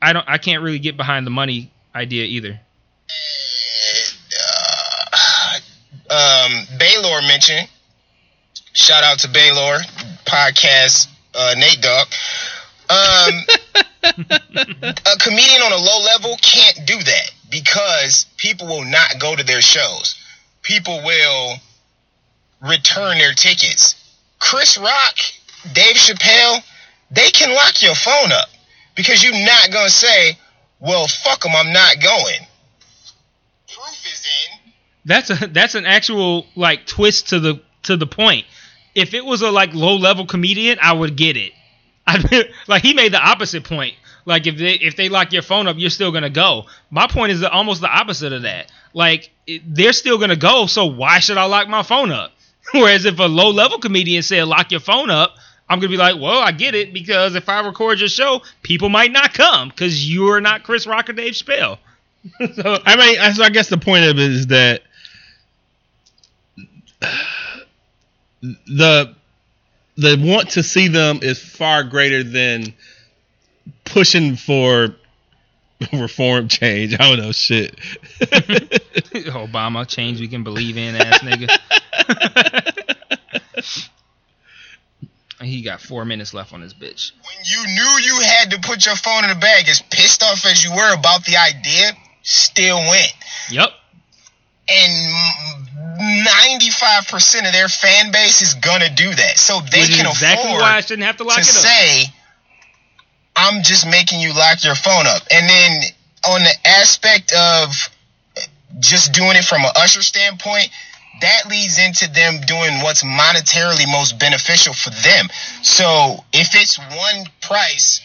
[0.00, 2.60] I don't, I can't really get behind the money idea either.
[6.10, 7.68] uh, um, Baylor mentioned.
[8.72, 9.78] Shout out to Baylor
[10.24, 12.06] podcast, uh, Nate Dogg.
[12.90, 13.44] Um,
[14.04, 19.42] a comedian on a low level can't do that because people will not go to
[19.44, 20.14] their shows.
[20.62, 21.54] People will
[22.62, 23.94] return their tickets.
[24.38, 25.16] Chris Rock,
[25.72, 26.62] Dave Chappelle,
[27.10, 28.48] they can lock your phone up
[28.94, 30.38] because you're not gonna say,
[30.78, 32.46] "Well, fuck them, I'm not going."
[33.72, 34.72] Proof is in.
[35.04, 38.46] That's a that's an actual like twist to the to the point.
[38.94, 41.52] If it was a like low level comedian, I would get it.
[42.06, 43.94] I like he made the opposite point.
[44.24, 46.66] Like if they if they lock your phone up, you're still gonna go.
[46.90, 48.70] My point is almost the opposite of that.
[48.92, 52.32] Like it, they're still gonna go, so why should I lock my phone up?
[52.72, 55.36] Whereas if a low level comedian said lock your phone up,
[55.68, 58.88] I'm gonna be like, well, I get it because if I record your show, people
[58.88, 61.78] might not come because you're not Chris Rock or Dave Chappelle.
[62.54, 64.82] so I mean, so I guess the point of it is that
[68.40, 69.14] the
[69.96, 72.72] the want to see them is far greater than
[73.84, 74.94] pushing for
[75.92, 76.94] reform change.
[76.94, 77.76] I don't know shit.
[78.20, 81.48] Obama change we can believe in, ass nigga.
[85.40, 87.12] he got four minutes left on this bitch.
[87.22, 90.44] when you knew you had to put your phone in the bag, as pissed off
[90.46, 91.92] as you were about the idea,
[92.22, 93.12] still went.
[93.50, 93.70] Yep.
[94.70, 95.14] And
[96.26, 99.38] 95% of their fan base is gonna do that.
[99.38, 101.54] So they Which can exactly afford why I shouldn't have to lock to it up.
[101.54, 102.04] say,
[103.38, 105.22] I'm just making you lock your phone up.
[105.30, 105.80] And then
[106.28, 107.70] on the aspect of
[108.80, 110.70] just doing it from an usher standpoint,
[111.20, 115.28] that leads into them doing what's monetarily most beneficial for them.
[115.62, 118.00] So if it's one price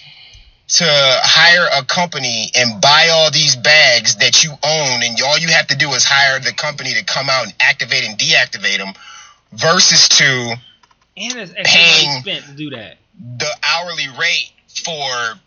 [0.68, 5.50] to hire a company and buy all these bags that you own, and all you
[5.50, 8.94] have to do is hire the company to come out and activate and deactivate them,
[9.52, 10.26] versus to
[11.16, 12.98] and it's Paying- to do that.
[13.38, 15.40] the hourly rate for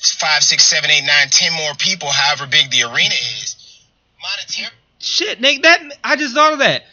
[0.00, 3.84] five, six, seven, eight, nine, ten more people, however big the arena is.
[4.20, 4.74] Monetary.
[4.98, 6.84] Shit, Nick, that I just thought of that.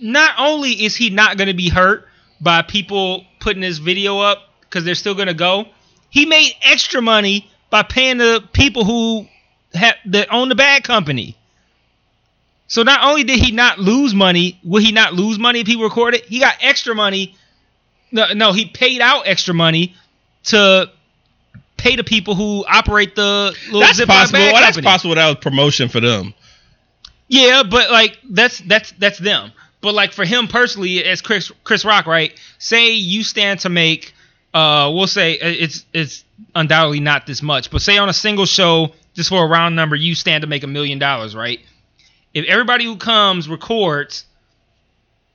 [0.00, 2.08] Not only is he not gonna be hurt
[2.40, 5.66] by people putting his video up because they're still gonna go,
[6.10, 9.26] he made extra money by paying the people who
[9.74, 11.36] have that own the bad company.
[12.66, 15.82] So not only did he not lose money, will he not lose money if he
[15.82, 16.22] recorded?
[16.26, 17.34] He got extra money.
[18.10, 19.94] No, no, he paid out extra money
[20.48, 20.90] to
[21.76, 24.38] pay the people who operate the little that's possible.
[24.40, 25.14] Well, that's possible.
[25.14, 26.34] That was promotion for them.
[27.28, 29.52] Yeah, but like that's that's that's them.
[29.80, 32.38] But like for him personally, as Chris Chris Rock, right?
[32.58, 34.12] Say you stand to make
[34.52, 38.46] uh, we'll say uh, it's it's undoubtedly not this much, but say on a single
[38.46, 41.60] show, just for a round number, you stand to make a million dollars, right?
[42.34, 44.24] If everybody who comes records,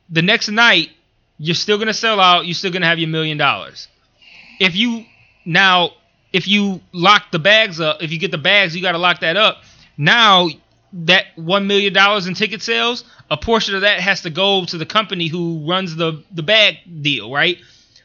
[0.10, 0.90] the next night
[1.38, 2.46] you're still gonna sell out.
[2.46, 3.88] You're still gonna have your million dollars.
[4.64, 5.06] If you
[5.46, 5.92] now,
[6.32, 9.20] if you lock the bags up, if you get the bags, you got to lock
[9.20, 9.64] that up.
[9.98, 10.48] Now
[10.94, 14.78] that one million dollars in ticket sales, a portion of that has to go to
[14.78, 17.58] the company who runs the the bag deal, right?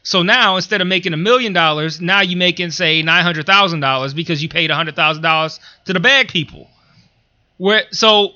[0.03, 3.79] So now instead of making a million dollars, now you're making say nine hundred thousand
[3.79, 6.67] dollars because you paid hundred thousand dollars to the bag people.
[7.57, 8.33] Where so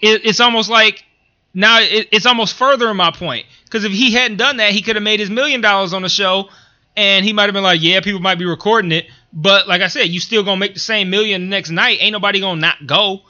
[0.00, 1.04] it, it's almost like
[1.52, 4.96] now it, it's almost furthering my point because if he hadn't done that, he could
[4.96, 6.48] have made his million dollars on the show,
[6.96, 9.88] and he might have been like, yeah, people might be recording it, but like I
[9.88, 11.98] said, you still gonna make the same million the next night.
[12.00, 13.22] Ain't nobody gonna not go.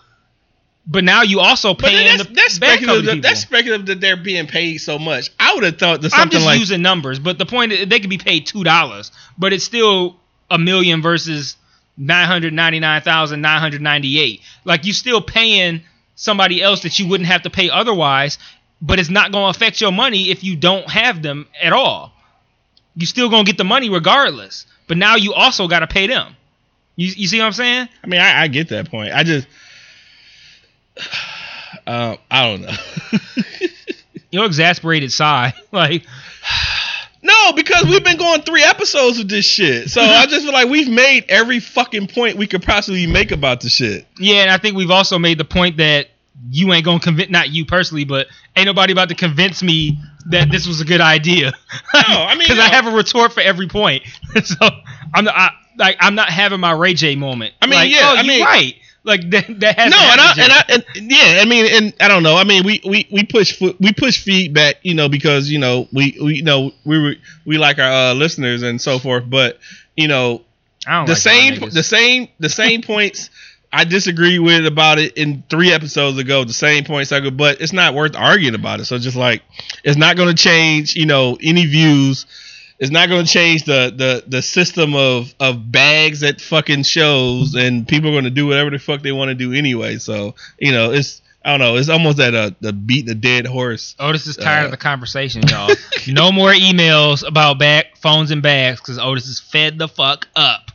[0.86, 3.05] But now you also paying that's, the that's speculative.
[3.05, 3.20] people.
[3.23, 5.31] That's speculative that they're being paid so much.
[5.41, 8.01] I would have thought that I'm just like using numbers, but the point is they
[8.01, 10.16] could be paid two dollars, but it's still
[10.51, 11.57] a million versus
[11.97, 14.43] nine hundred ninety nine thousand nine hundred ninety eight.
[14.65, 15.82] Like you still paying
[16.16, 18.39] somebody else that you wouldn't have to pay otherwise,
[18.81, 22.12] but it's not going to affect your money if you don't have them at all.
[22.97, 26.37] You still gonna get the money regardless, but now you also got to pay them.
[26.97, 27.89] You you see what I'm saying?
[28.03, 29.12] I mean, I, I get that point.
[29.12, 29.47] I just,
[31.87, 33.19] uh, I don't know.
[34.31, 35.55] You're exasperated, sigh.
[35.73, 36.05] like
[37.25, 39.89] no, because we've been going three episodes of this shit.
[39.89, 43.62] So I just feel like we've made every fucking point we could possibly make about
[43.62, 44.07] the shit.
[44.19, 46.09] Yeah, and I think we've also made the point that
[46.51, 50.51] you ain't gonna convince not you personally, but ain't nobody about to convince me that
[50.51, 51.52] this was a good idea.
[51.94, 54.02] No, I mean, because I have a retort for every point.
[54.44, 54.56] so
[55.15, 57.55] I'm not, I, like I'm not having my Ray J moment.
[57.62, 58.74] I mean, Like, yeah, oh, I mean- right.
[59.06, 62.09] Like that, that has no, and I, and I and yeah, I mean, and I
[62.09, 62.36] don't know.
[62.36, 66.16] I mean, we we we push we push feedback, you know, because you know we
[66.23, 69.24] we you know we we, we like our uh, listeners and so forth.
[69.28, 69.59] But
[69.94, 70.40] you know,
[70.86, 73.28] I don't the like same the same the same points
[73.75, 76.45] I disagree with about it in three episodes ago.
[76.45, 78.85] The same points I go, but it's not worth arguing about it.
[78.85, 79.43] So just like
[79.83, 82.25] it's not going to change, you know, any views.
[82.79, 87.57] It's not going to change the, the the system of of bags at fucking shows,
[87.57, 89.97] and people are going to do whatever the fuck they want to do anyway.
[89.97, 91.77] So you know, it's I don't know.
[91.77, 93.97] It's almost at a the beating a dead horse.
[93.99, 95.75] Otis is tired uh, of the conversation, y'all.
[96.07, 100.71] no more emails about bag phones and bags because Otis is fed the fuck up.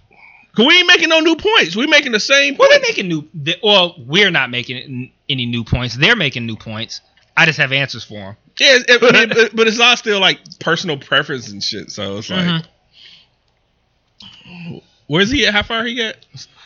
[0.59, 1.73] Cause we ain't making no new points.
[1.77, 2.57] We making the same.
[2.57, 2.89] Well, they're points.
[2.97, 3.27] making new.
[3.33, 5.95] They, well, we're not making any new points.
[5.95, 6.99] They're making new points.
[7.37, 8.37] I just have answers for them.
[8.59, 11.91] Yeah, it, I mean, but, but it's all still like personal preference and shit.
[11.91, 12.65] So it's like,
[14.45, 14.81] Mhm.
[15.07, 15.53] where's he at?
[15.53, 16.15] How far he got?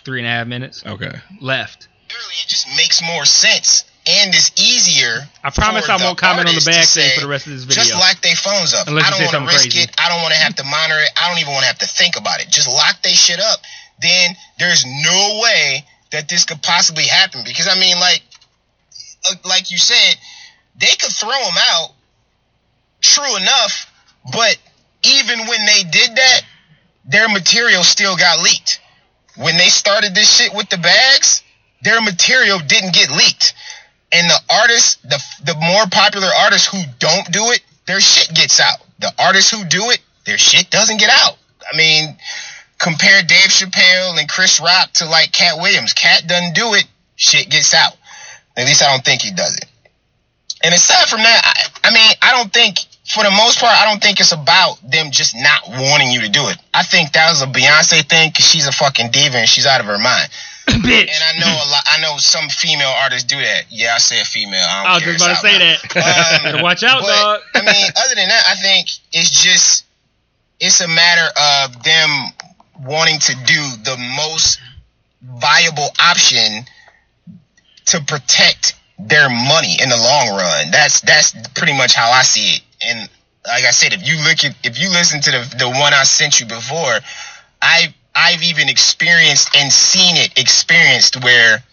[0.04, 1.12] Three and a half minutes Okay.
[1.40, 1.88] left.
[2.10, 5.30] Literally, it just makes more sense and it's easier.
[5.44, 7.48] I promise for I won't comment on the artist to bag thing for the rest
[7.48, 7.84] of this video.
[7.84, 8.88] Just lock their phones up.
[8.88, 9.80] Unless I don't want to risk crazy.
[9.88, 9.96] it.
[9.98, 11.10] I don't want to have to monitor it.
[11.16, 12.50] I don't even want to have to think about it.
[12.50, 13.60] Just lock their shit up.
[14.02, 18.22] Then there's no way that this could possibly happen because I mean, like,
[19.30, 20.16] uh, like you said,
[20.76, 21.90] they could throw them out.
[23.02, 23.92] True enough,
[24.32, 24.58] but
[25.04, 26.42] even when they did that,
[27.06, 28.80] their material still got leaked.
[29.36, 31.44] When they started this shit with the bags,
[31.82, 33.54] their material didn't get leaked.
[34.12, 38.60] And the artists, the the more popular artists who don't do it, their shit gets
[38.60, 38.78] out.
[39.00, 41.38] The artists who do it, their shit doesn't get out.
[41.72, 42.16] I mean,
[42.80, 45.94] compare Dave Chappelle and Chris Rock to like Katt Williams.
[45.94, 46.86] Katt doesn't do it,
[47.16, 47.94] shit gets out.
[48.56, 49.66] At least I don't think he does it.
[50.64, 53.90] And aside from that, I, I mean, I don't think, for the most part, I
[53.90, 56.58] don't think it's about them just not wanting you to do it.
[56.74, 59.82] I think that was a Beyonce thing because she's a fucking diva and she's out
[59.82, 60.30] of her mind.
[60.68, 61.12] Bitch.
[61.12, 61.84] And I know a lot.
[61.86, 63.66] I know some female artists do that.
[63.70, 64.64] Yeah, I said female.
[64.64, 66.38] I, don't I was just about to say out that.
[66.38, 67.42] Um, Better watch out, but, dog.
[67.56, 69.84] I mean, other than that, I think it's just
[70.62, 72.10] it's a matter of them
[72.86, 74.60] wanting to do the most
[75.22, 76.66] viable option
[77.86, 80.72] to protect their money in the long run.
[80.72, 82.62] That's that's pretty much how I see it.
[82.86, 83.10] And
[83.46, 86.04] like I said, if you look at if you listen to the the one I
[86.04, 87.00] sent you before,
[87.62, 91.64] I I've even experienced and seen it experienced where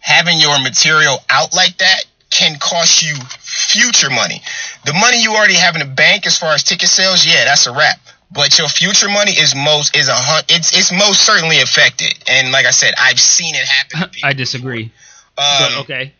[0.00, 4.42] having your material out like that can cost you future money.
[4.84, 7.66] The money you already have in the bank as far as ticket sales, yeah, that's
[7.66, 7.98] a wrap.
[8.30, 12.14] But your future money is most is a hun- it's it's most certainly affected.
[12.28, 14.00] And like I said, I've seen it happen.
[14.00, 14.28] To people.
[14.28, 14.84] I disagree.
[14.84, 14.92] Um,
[15.36, 16.12] but okay.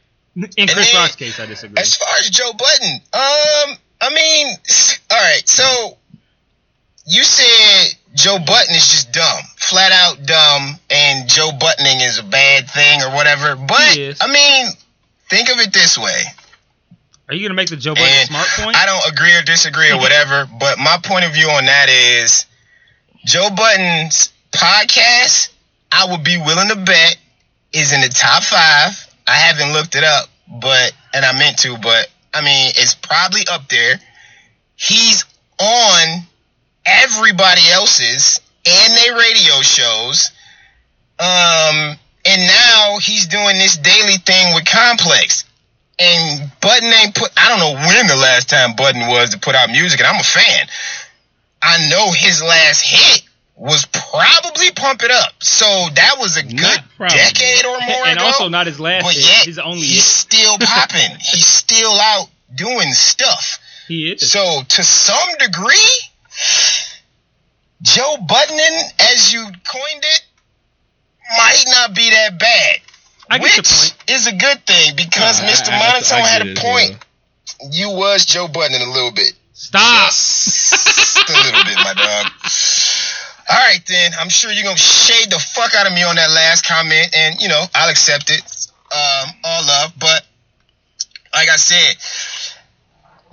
[0.56, 1.80] In Chris Rock's case, I disagree.
[1.80, 4.56] As far as Joe Budden, um, I mean,
[5.10, 5.43] all right.
[5.48, 5.97] So
[7.06, 12.22] you said Joe Budden is just dumb, flat out dumb, and Joe Buddening is a
[12.22, 13.56] bad thing or whatever.
[13.56, 14.68] But I mean,
[15.28, 16.22] think of it this way:
[17.28, 18.76] Are you gonna make the Joe Budden And smart point?
[18.76, 22.46] I don't agree or disagree or whatever, but my point of view on that is
[23.24, 25.50] Joe Budden's podcast,
[25.92, 27.18] I would be willing to bet,
[27.72, 29.14] is in the top five.
[29.26, 33.42] I haven't looked it up, but and I meant to, but I mean it's probably
[33.50, 34.00] up there.
[34.76, 35.24] He's
[35.60, 36.22] on
[36.86, 40.30] everybody else's and their radio shows.
[41.18, 45.44] Um and now he's doing this daily thing with Complex
[45.98, 47.30] and Budden ain't put.
[47.36, 50.20] I don't know when the last time Budden was to put out music, and I'm
[50.20, 50.66] a fan.
[51.60, 53.22] I know his last hit
[53.56, 55.64] was probably Pump It Up, so
[55.94, 58.26] that was a good decade or more and ago.
[58.26, 59.24] also not his last but hit.
[59.26, 60.02] yet His only he's hit.
[60.04, 61.16] still popping.
[61.18, 63.58] he's still out doing stuff.
[63.88, 64.30] He is.
[64.30, 65.98] So to some degree,
[67.82, 70.22] Joe Budden, as you coined it,
[71.36, 72.76] might not be that bad.
[73.30, 73.94] I get which your point.
[74.09, 75.70] is a good thing because I- Mr.
[75.70, 77.02] I- I- Monotone I had get a it as point.
[77.72, 79.32] You was Joe Budden a little bit.
[79.52, 80.10] Stop.
[80.10, 82.32] Just a little bit, my dog.
[83.50, 84.12] All right, then.
[84.20, 87.40] I'm sure you're gonna shade the fuck out of me on that last comment, and
[87.40, 88.42] you know I'll accept it.
[88.92, 90.24] Um, all love, but
[91.34, 91.96] like I said,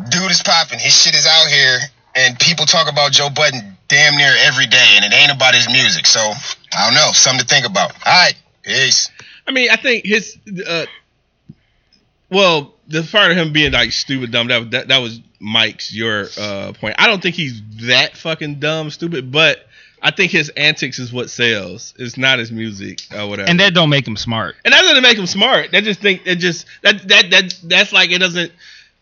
[0.09, 0.79] dude is popping.
[0.79, 1.79] His shit is out here,
[2.15, 5.67] and people talk about Joe Budden damn near every day, and it ain't about his
[5.69, 6.07] music.
[6.07, 6.19] So
[6.75, 7.91] I don't know, something to think about.
[8.05, 9.09] All right, peace.
[9.47, 10.85] I mean, I think his uh,
[12.29, 16.27] well, the part of him being like stupid dumb that that, that was Mike's your
[16.39, 16.95] uh point.
[16.97, 19.67] I don't think he's that fucking dumb stupid, but
[20.01, 21.93] I think his antics is what sells.
[21.97, 23.49] It's not his music or whatever.
[23.49, 24.55] And that don't make him smart.
[24.63, 25.71] and that doesn't make him smart.
[25.71, 28.51] That just think it just that that that that's like it doesn't.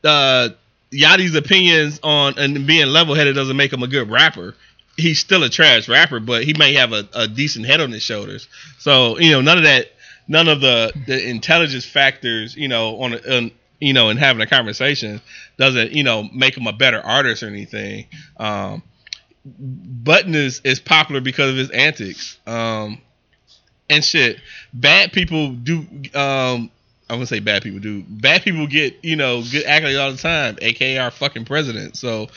[0.04, 0.50] Uh,
[0.94, 4.56] Yachty's opinions on and being level headed doesn't make him a good rapper.
[4.96, 8.04] He's still a trash rapper, but he may have a, a decent head on his
[8.04, 8.48] shoulders.
[8.80, 9.88] So you know, none of that,
[10.28, 14.48] none of the the intelligence factors, you know, on, on you know, in having a
[14.48, 15.22] conversation
[15.58, 18.08] doesn't you know make him a better artist or anything.
[18.38, 18.84] Um,
[19.46, 22.38] Budden is is popular because of his antics.
[22.48, 23.02] Um,
[23.90, 24.40] and shit.
[24.74, 25.80] Bad people do.
[26.14, 26.72] Um,
[27.10, 28.04] I'm gonna say bad people do.
[28.04, 31.98] Bad people get you know good accolades all the time, aka our fucking president.
[31.98, 32.30] So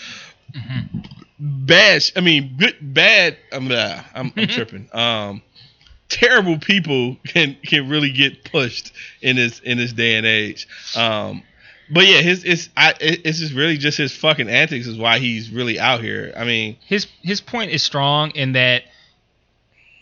[1.39, 2.03] bad.
[2.17, 3.37] I mean, good bad.
[3.53, 4.89] I'm uh, I'm, I'm tripping.
[4.93, 5.43] Um,
[6.09, 8.93] terrible people can can really get pushed
[9.23, 10.69] in this in this day and age.
[10.97, 11.43] Um,
[11.91, 15.51] but yeah, his it's I it's just really just his fucking antics is why he's
[15.51, 16.33] really out here.
[16.37, 18.85] I mean, His his point is strong in that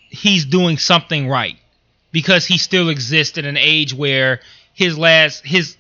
[0.09, 1.57] he's doing something right
[2.13, 4.41] because he still exists in an age where
[4.73, 5.77] his last his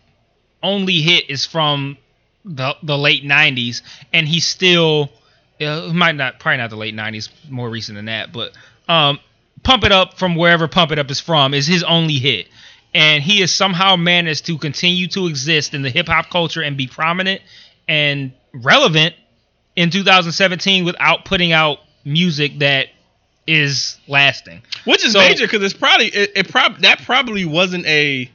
[0.62, 1.96] only hit is from
[2.44, 3.82] the the late 90s
[4.12, 5.10] and he's still
[5.60, 8.52] uh, might not probably not the late 90s more recent than that but
[8.88, 9.18] um
[9.64, 12.46] pump it up from wherever pump it up is from is his only hit
[12.94, 16.76] and he has somehow managed to continue to exist in the hip hop culture and
[16.76, 17.40] be prominent
[17.88, 19.14] and relevant
[19.74, 22.86] in 2017 without putting out music that
[23.46, 24.62] is lasting.
[24.84, 28.30] Which is So- major because it's probably it, it prob that probably wasn't a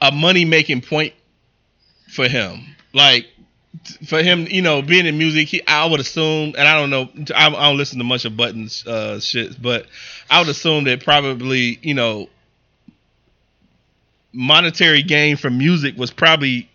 [0.00, 1.14] a money making point
[2.08, 2.74] for him.
[2.92, 3.26] Like
[4.06, 7.08] for him, you know, being in music, he, I would assume, and I don't know,
[7.34, 9.86] I, I don't listen to much of Buddens uh, shit, but
[10.30, 12.28] I would assume that probably, you know,
[14.32, 16.68] monetary gain from music was probably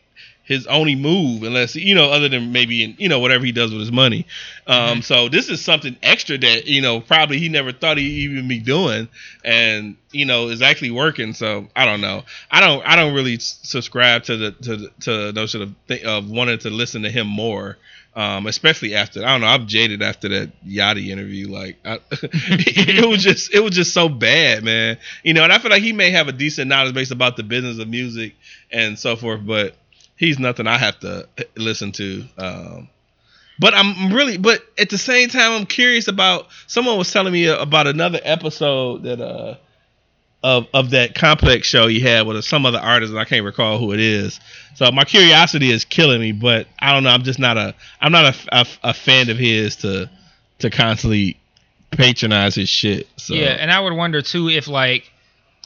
[0.47, 3.71] his only move, unless you know, other than maybe in you know whatever he does
[3.71, 4.25] with his money.
[4.65, 8.47] Um, So this is something extra that you know probably he never thought he'd even
[8.47, 9.09] be doing,
[9.43, 11.33] and you know is actually working.
[11.33, 12.23] So I don't know.
[12.49, 12.81] I don't.
[12.85, 16.59] I don't really subscribe to the to the, to the notion of th- of wanting
[16.59, 17.77] to listen to him more.
[18.15, 21.49] Um, especially after I don't know, I'm jaded after that Yachty interview.
[21.49, 24.97] Like, I, it was just it was just so bad, man.
[25.23, 27.43] You know, and I feel like he may have a decent knowledge base about the
[27.43, 28.33] business of music
[28.71, 29.75] and so forth, but
[30.17, 32.25] he's nothing I have to listen to.
[32.37, 32.89] Um,
[33.59, 36.47] but I'm really, but at the same time, I'm curious about.
[36.67, 39.55] Someone was telling me about another episode that uh
[40.43, 43.79] of of that complex show he had with some other artist, and I can't recall
[43.79, 44.39] who it is.
[44.75, 47.09] So my curiosity is killing me, but I don't know.
[47.09, 50.09] I'm just not a I'm not a, a, a fan of his to
[50.59, 51.39] to constantly
[51.91, 53.07] patronize his shit.
[53.17, 55.11] So Yeah, and I would wonder too if like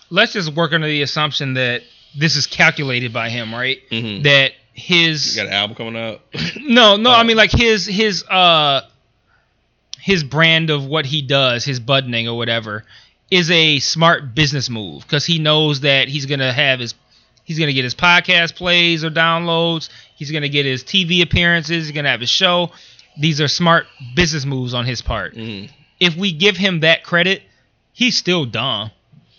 [0.09, 1.81] let's just work under the assumption that
[2.15, 3.79] this is calculated by him, right?
[3.89, 4.23] Mhm.
[4.23, 6.21] That his you got an album coming out.
[6.57, 7.13] no, no, Oh.
[7.13, 8.81] I mean like his his uh
[9.99, 12.83] his brand of what he does, his buddening or whatever,
[13.29, 16.95] is a smart business move because he knows that he's gonna have his
[17.43, 21.95] he's gonna get his podcast plays or downloads, he's gonna get his TV appearances, he's
[21.95, 22.71] gonna have his show.
[23.19, 25.35] These are smart business moves on his part.
[25.35, 25.69] Mhm.
[25.99, 27.43] If we give him that credit,
[27.93, 28.89] he's still dumb.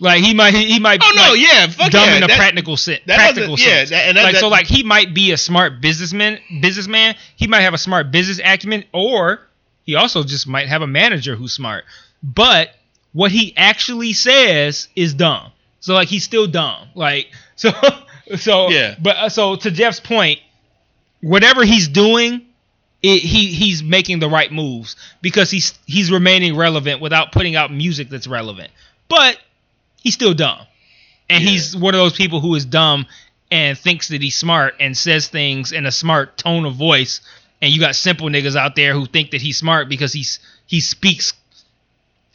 [0.03, 2.17] Like he might he, he might Oh no, like, yeah, fuck dumb yeah.
[2.17, 2.99] in a that- practical sense.
[3.05, 3.89] that practical doesn't- yeah, sense.
[3.91, 6.39] that- and that- like so, like he might be a smart businessman.
[6.61, 7.15] Businessman.
[7.37, 9.39] He might have a smart business acumen, or
[9.85, 11.85] he also just might have a manager who's smart.
[12.21, 12.71] But
[13.13, 15.51] what he actually says is dumb.
[15.79, 16.89] So like he's still dumb.
[16.95, 17.71] Like so
[18.35, 18.95] so Yeah.
[19.01, 20.39] But uh, so to Jeff's point,
[21.21, 22.41] whatever he's doing.
[23.05, 27.69] It, he he's making the right moves because he's he's remaining relevant without putting out
[27.69, 28.71] music that's relevant.
[29.09, 29.37] But
[30.03, 30.59] he's still dumb.
[31.29, 31.49] And Yeah.
[31.51, 33.07] he's one of those people who is dumb
[33.49, 37.21] and thinks that he's smart and says things in a smart tone of voice.
[37.61, 40.79] And you got simple niggas out there who think that he's smart because he's he
[40.81, 41.33] speaks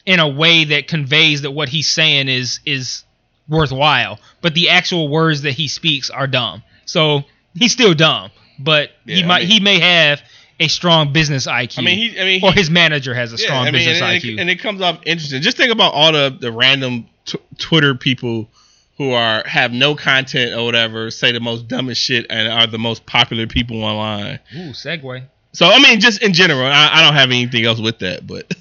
[0.06, 3.04] in a way that conveys that what he's saying is is
[3.48, 4.18] worthwhile.
[4.40, 6.62] But the actual words that he speaks are dumb.
[6.86, 7.24] So
[7.54, 8.30] he's still dumb.
[8.58, 10.22] But he Yeah, I might mean- he may have
[10.60, 11.78] a strong business IQ.
[11.78, 12.20] I mean, he.
[12.20, 14.32] I mean, or his manager has a yeah, strong I mean, business and, and IQ.
[14.34, 15.40] it, and it comes off interesting.
[15.42, 18.48] Just think about all the the random t- Twitter people
[18.96, 22.78] who are have no content or whatever, say the most dumbest shit, and are the
[22.78, 24.40] most popular people online.
[24.56, 25.22] Ooh, segue.
[25.52, 28.52] So I mean, just in general, I, I don't have anything else with that, but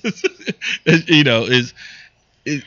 [1.10, 1.73] you know, is
[2.45, 2.64] it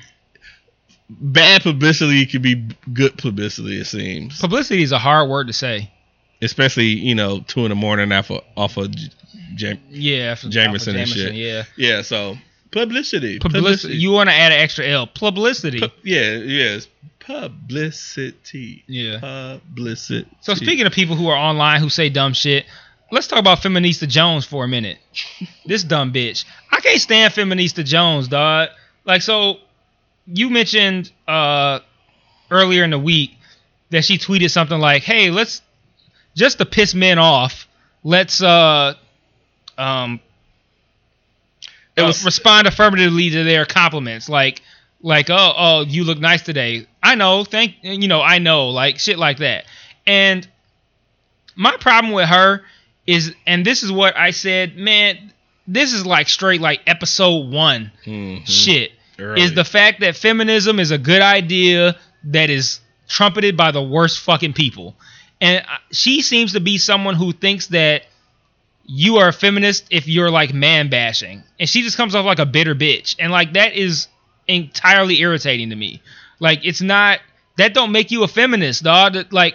[1.08, 3.80] bad publicity could be good publicity.
[3.80, 5.90] It seems, Publicity is a hard word to say.
[6.42, 8.90] especially you know two in the morning off of off of
[9.54, 11.34] Jam- Yeah, after- Jamerson and shit.
[11.34, 12.02] Yeah, yeah.
[12.02, 12.36] So
[12.70, 13.96] publicity, publicity.
[13.96, 15.06] You want to add an extra L?
[15.06, 15.80] Publicity.
[15.80, 16.88] Pu- yeah, yes,
[17.18, 19.18] publicity, yeah.
[19.20, 20.28] publicity.
[20.40, 22.66] So speaking of people who are online who say dumb shit,
[23.10, 24.98] let's talk about Feminista Jones for a minute.
[25.66, 26.44] this dumb bitch.
[26.70, 28.70] I can't stand Feminista Jones, dog.
[29.04, 29.58] Like so,
[30.26, 31.80] you mentioned uh
[32.50, 33.32] earlier in the week
[33.90, 35.62] that she tweeted something like, "Hey, let's
[36.36, 37.68] just to piss men off,
[38.04, 38.94] let's uh
[39.76, 40.20] um
[42.00, 44.62] It uh, was- respond affirmatively to their compliments like
[45.02, 48.98] like oh oh you look nice today i know thank you know i know like
[48.98, 49.64] shit like that
[50.06, 50.46] and
[51.56, 52.62] my problem with her
[53.06, 55.32] is and this is what i said man
[55.66, 58.46] this is like straight like episode one Mhm.
[58.46, 59.40] shit Early.
[59.42, 64.20] is the fact that feminism is a good idea that is trumpeted by the worst
[64.20, 64.94] fucking people
[65.40, 68.02] and she seems to be someone who thinks that
[68.92, 71.44] you are a feminist if you're like man bashing.
[71.60, 73.14] And she just comes off like a bitter bitch.
[73.20, 74.08] And like that is
[74.48, 76.02] entirely irritating to me.
[76.40, 77.20] Like it's not
[77.56, 79.54] that don't make you a feminist dog like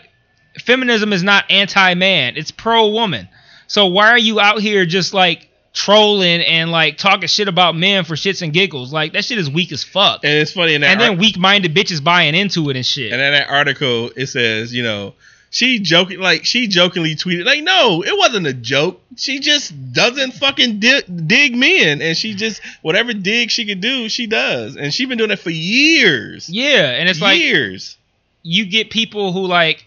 [0.64, 2.38] feminism is not anti-man.
[2.38, 3.28] It's pro-woman.
[3.68, 8.06] So why are you out here just like trolling and like talking shit about men
[8.06, 8.94] for shits and giggles?
[8.94, 10.24] Like that shit is weak as fuck.
[10.24, 13.12] And it's funny that and then ar- weak-minded bitches buying into it and shit.
[13.12, 15.14] And in that article, it says, you know,
[15.56, 19.02] she joking like she jokingly tweeted like, no, it wasn't a joke.
[19.16, 24.10] She just doesn't fucking dig, dig men, and she just whatever dig she could do,
[24.10, 26.50] she does, and she's been doing it for years.
[26.50, 27.98] yeah and it's like years.
[28.44, 29.86] you get people who like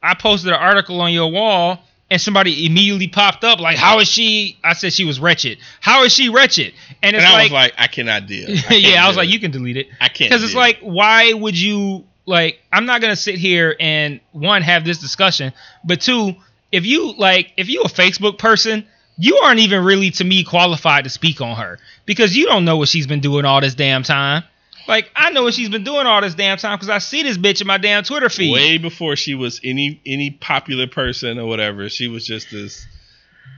[0.00, 1.80] I posted an article on your wall
[2.10, 5.58] and somebody immediately popped up like how is she I said she was wretched.
[5.80, 6.74] How is she wretched?
[7.02, 8.48] And And I like, was like, I cannot deal.
[8.70, 9.24] I yeah, I was deal.
[9.24, 9.88] like you can delete it.
[10.00, 13.74] I can't Cuz it's like why would you like I'm not going to sit here
[13.80, 15.52] and one have this discussion,
[15.84, 16.34] but two
[16.70, 18.86] if you like if you a Facebook person
[19.16, 22.76] you aren't even really to me qualified to speak on her because you don't know
[22.76, 24.44] what she's been doing all this damn time.
[24.86, 27.36] Like I know what she's been doing all this damn time because I see this
[27.36, 28.52] bitch in my damn Twitter feed.
[28.52, 31.88] way before she was any any popular person or whatever.
[31.88, 32.86] She was just this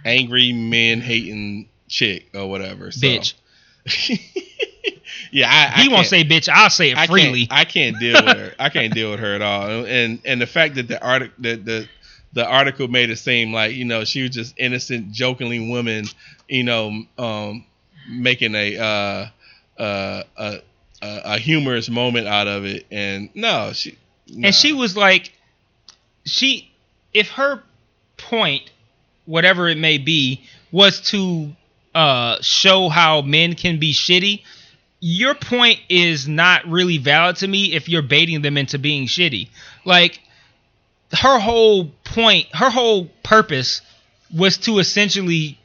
[0.05, 2.91] angry man hating chick or whatever.
[2.91, 3.07] So.
[3.07, 3.35] Bitch.
[5.33, 6.49] yeah, I, I he won't say bitch.
[6.49, 7.47] I'll say it I freely.
[7.47, 8.55] Can't, I can't deal with her.
[8.59, 9.87] I can't deal with her at all.
[9.87, 11.89] And and the fact that the article that the
[12.33, 16.05] the article made it seem like you know she was just innocent, jokingly woman,
[16.49, 17.67] you know, um,
[18.09, 19.27] making a uh,
[19.83, 20.63] uh, a,
[21.03, 22.87] a a humorous moment out of it.
[22.91, 23.97] And no, she
[24.45, 25.33] And she was like,
[26.25, 26.71] she,
[27.13, 27.63] if her
[28.17, 28.71] point,
[29.27, 31.51] whatever it may be, was to
[31.95, 34.43] uh, show how men can be shitty.
[35.01, 39.49] Your point is not really valid to me if you're baiting them into being shitty.
[39.85, 40.21] Like
[41.13, 43.81] her whole point, her whole purpose
[44.35, 45.59] was to essentially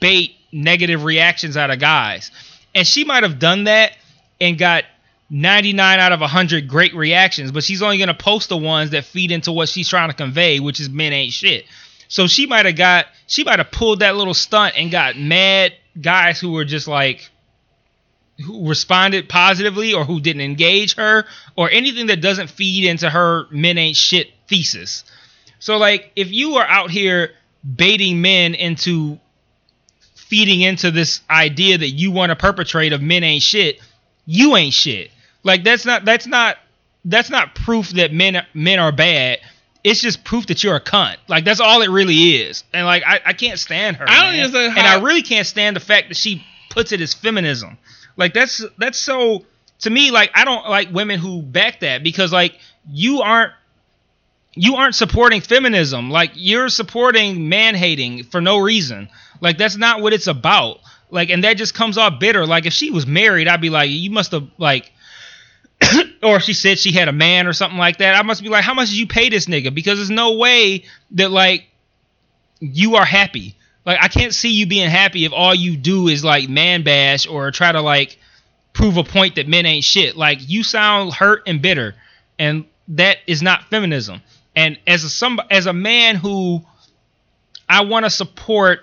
[0.00, 2.30] bait negative reactions out of guys.
[2.74, 3.96] And she might have done that
[4.40, 4.84] and got
[5.30, 9.04] 99 out of 100 great reactions, but she's only going to post the ones that
[9.04, 11.64] feed into what she's trying to convey, which is men ain't shit.
[12.08, 15.72] So she might have got, she might have pulled that little stunt and got mad
[15.98, 17.30] guys who were just like,
[18.42, 21.24] who responded positively or who didn't engage her
[21.56, 25.04] or anything that doesn't feed into her men ain't shit thesis.
[25.58, 27.32] So like if you are out here
[27.76, 29.18] baiting men into
[30.14, 33.80] feeding into this idea that you want to perpetrate of men ain't shit,
[34.26, 35.10] you ain't shit.
[35.42, 36.58] Like that's not that's not
[37.04, 39.40] that's not proof that men men are bad.
[39.84, 41.16] It's just proof that you're a cunt.
[41.28, 42.64] Like that's all it really is.
[42.72, 44.04] And like I, I can't stand her.
[44.08, 47.14] I don't understand and I really can't stand the fact that she puts it as
[47.14, 47.78] feminism.
[48.16, 49.44] Like that's that's so
[49.80, 52.58] to me like I don't like women who back that because like
[52.90, 53.52] you aren't
[54.54, 56.10] you aren't supporting feminism.
[56.10, 59.08] Like you're supporting man hating for no reason.
[59.40, 60.80] Like that's not what it's about.
[61.10, 62.46] Like and that just comes off bitter.
[62.46, 64.92] Like if she was married, I'd be like, you must have like
[66.22, 68.48] or if she said she had a man or something like that, I must be
[68.48, 69.74] like, how much did you pay this nigga?
[69.74, 71.66] Because there's no way that like
[72.60, 73.56] you are happy.
[73.84, 77.26] Like I can't see you being happy if all you do is like man bash
[77.26, 78.18] or try to like
[78.72, 80.16] prove a point that men ain't shit.
[80.16, 81.94] Like you sound hurt and bitter,
[82.38, 84.22] and that is not feminism.
[84.54, 86.62] And as a some as a man who
[87.68, 88.80] I want to support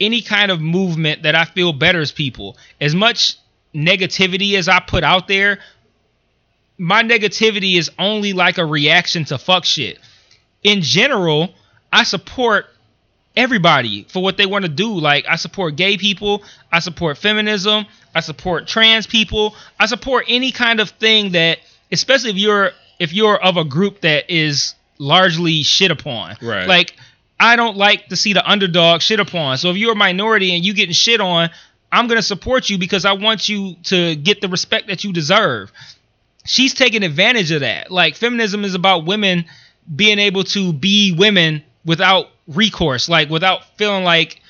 [0.00, 2.56] any kind of movement that I feel betters people.
[2.80, 3.36] As much
[3.74, 5.60] negativity as I put out there,
[6.78, 9.98] my negativity is only like a reaction to fuck shit.
[10.62, 11.54] In general,
[11.92, 12.66] I support
[13.36, 14.92] everybody for what they want to do.
[14.92, 20.52] Like I support gay people, I support feminism, I support trans people, I support any
[20.52, 21.58] kind of thing that
[21.90, 26.36] especially if you're if you're of a group that is largely shit upon.
[26.40, 26.68] Right.
[26.68, 26.94] Like
[27.38, 29.58] I don't like to see the underdog shit upon.
[29.58, 31.50] So if you're a minority and you getting shit on,
[31.90, 35.72] I'm gonna support you because I want you to get the respect that you deserve.
[36.46, 37.90] She's taking advantage of that.
[37.90, 39.46] Like feminism is about women
[39.94, 44.40] being able to be women without recourse, like without feeling like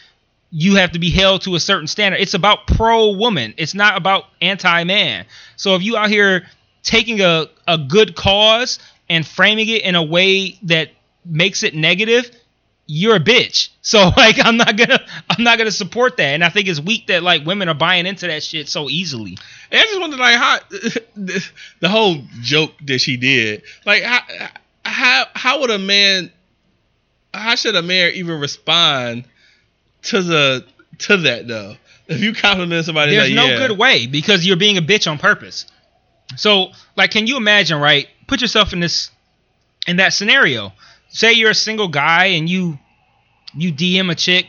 [0.50, 2.20] you have to be held to a certain standard.
[2.20, 3.54] It's about pro woman.
[3.56, 5.26] It's not about anti man.
[5.56, 6.46] So if you out here
[6.82, 10.90] taking a, a good cause and framing it in a way that
[11.24, 12.30] makes it negative,
[12.86, 13.70] you're a bitch.
[13.84, 14.98] So like I'm not gonna
[15.28, 16.28] I'm not gonna support that.
[16.28, 19.36] And I think it's weak that like women are buying into that shit so easily.
[19.70, 20.58] And I just wonder, like, how
[21.16, 24.20] the whole joke that she did, like, how
[24.86, 26.32] how how would a man,
[27.34, 29.24] how should a mayor even respond
[30.02, 30.64] to the
[31.00, 31.76] to that though?
[32.06, 35.10] If you compliment somebody, There's like, no yeah, good way because you're being a bitch
[35.10, 35.66] on purpose.
[36.36, 38.08] So, like, can you imagine, right?
[38.26, 39.10] Put yourself in this
[39.86, 40.72] in that scenario.
[41.08, 42.78] Say you're a single guy and you
[43.54, 44.46] you DM a chick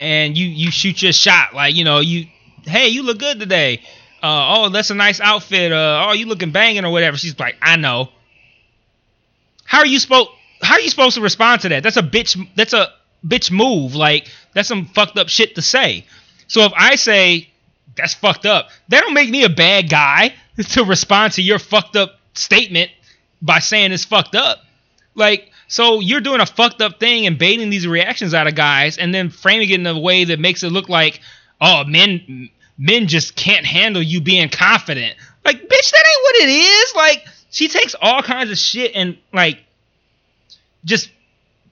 [0.00, 2.26] and you you shoot your shot, like you know you,
[2.64, 3.82] hey, you look good today.
[4.22, 5.72] Uh, oh, that's a nice outfit.
[5.72, 7.16] Uh, oh, you looking banging or whatever.
[7.16, 8.08] She's like, I know.
[9.64, 10.30] How are you supposed
[10.62, 11.82] How are you supposed to respond to that?
[11.82, 12.48] That's a bitch.
[12.56, 12.92] That's a
[13.26, 13.94] bitch move.
[13.94, 16.04] Like that's some fucked up shit to say.
[16.46, 17.48] So if I say
[17.96, 20.34] that's fucked up, that don't make me a bad guy
[20.70, 22.90] to respond to your fucked up statement
[23.42, 24.58] by saying it's fucked up.
[25.14, 28.98] Like, so you're doing a fucked up thing and baiting these reactions out of guys
[28.98, 31.20] and then framing it in a way that makes it look like,
[31.60, 35.16] oh, men men just can't handle you being confident.
[35.44, 36.94] Like, bitch, that ain't what it is.
[36.94, 39.58] Like, she takes all kinds of shit and like
[40.84, 41.10] just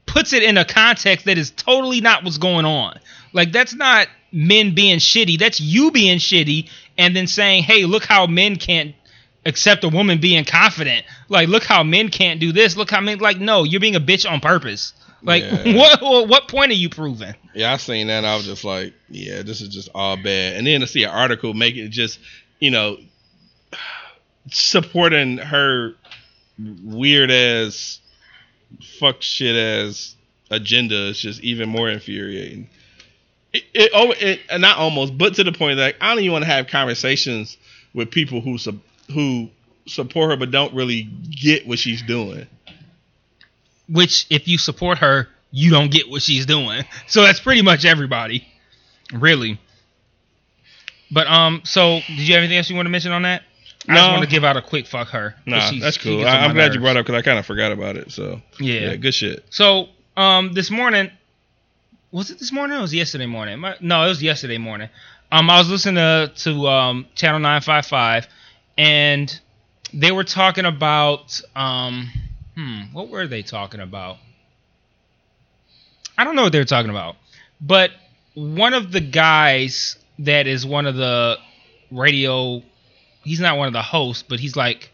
[0.07, 2.99] puts it in a context that is totally not what's going on.
[3.33, 5.39] Like that's not men being shitty.
[5.39, 8.95] That's you being shitty and then saying, "Hey, look how men can't
[9.45, 11.07] accept a woman being confident.
[11.29, 12.77] Like look how men can't do this.
[12.77, 14.93] Look how men like no, you're being a bitch on purpose."
[15.23, 15.77] Like Yeah.
[16.01, 17.35] what what point are you proving?
[17.55, 18.25] Yeah, I seen that.
[18.25, 20.57] I was just like, yeah, this is just all bad.
[20.57, 22.19] And then to see an article make it just,
[22.61, 22.99] you know,
[24.51, 25.95] supporting her
[26.59, 28.01] weird ass,
[28.99, 30.15] fuck shit as
[30.51, 32.69] agenda is just even more infuriating.
[33.53, 36.45] It, it, oh, it not almost, but to the point that I don't even want
[36.45, 37.57] to have conversations
[37.95, 38.75] with people who sup-
[39.13, 39.49] who
[39.87, 42.47] support her but don't really get what she's doing.
[43.89, 46.85] Which if you support her, you don't get what she's doing.
[47.09, 48.47] So that's pretty much everybody.
[49.13, 49.61] Really.
[51.11, 53.43] But um so did you have anything else you want to mention on that?
[53.89, 54.13] I just No.
[54.13, 55.35] want to give out a quick fuck her.
[55.47, 56.25] Nah, that's cool.
[56.27, 58.11] I, I'm my glad you brought it up because I kind of forgot about it.
[58.11, 58.81] So Yeah.
[58.81, 59.45] yeah, good shit.
[59.51, 61.11] So, um, this morning,
[62.11, 63.59] was it this morning or was it yesterday morning?
[63.61, 64.89] My, no, it was yesterday morning.
[65.31, 68.29] Um, I was listening to, to um, Channel 955,
[68.79, 69.41] and
[69.93, 72.09] they were talking about, um,
[72.55, 74.17] hmm, what were they talking about?
[76.19, 77.17] I don't know what they were talking about,
[77.61, 77.91] but
[78.35, 81.37] one of the guys that is one of the
[81.91, 82.63] radio,
[83.27, 84.91] he's not one of the hosts, but he's like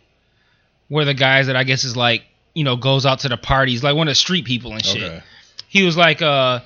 [0.89, 2.23] one of the guys that I guess is like,
[2.55, 5.03] you know, goes out to the parties, like one of the street people and shit
[5.03, 5.23] Okay.
[5.69, 6.61] he was like uh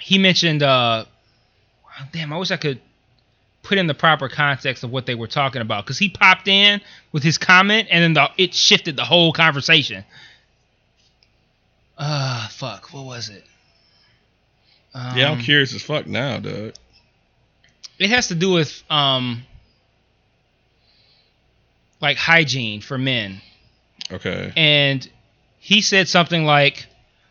[0.00, 1.04] he mentioned uh
[2.12, 2.80] damn i wish i could
[3.62, 6.80] put in the proper context of what they were talking about because he popped in
[7.12, 10.04] with his comment and then the, it shifted the whole conversation
[11.96, 13.44] uh fuck what was it
[14.92, 16.74] um, Yeah, I'm curious as fuck now, Doug.
[17.98, 19.42] it has to do with um
[22.04, 23.40] like hygiene for men
[24.12, 24.52] Okay.
[24.56, 25.08] and
[25.58, 26.86] he said something like,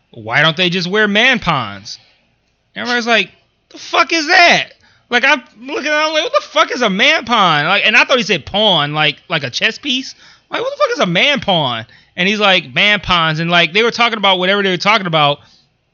[0.09, 1.99] "Why don't they just wear man pawns?"
[2.75, 3.31] And everybody's like,
[3.69, 4.69] "The fuck is that?"
[5.09, 7.95] Like I'm looking, at I'm like, "What the fuck is a man pawn?" Like, and
[7.95, 10.15] I thought he said pawn, like like a chess piece.
[10.49, 11.85] I'm like, what the fuck is a man pawn?
[12.15, 15.05] And he's like, man pawns, and like they were talking about whatever they were talking
[15.07, 15.39] about,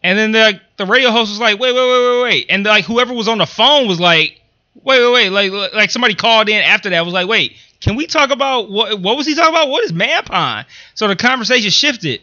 [0.01, 2.85] and then the the radio host was like, "Wait, wait, wait, wait, wait," and like
[2.85, 4.39] whoever was on the phone was like,
[4.75, 8.07] "Wait, wait, wait," like like somebody called in after that was like, "Wait." Can we
[8.07, 8.99] talk about what?
[8.99, 9.69] What was he talking about?
[9.69, 10.65] What is man pawn?
[10.95, 12.21] So the conversation shifted,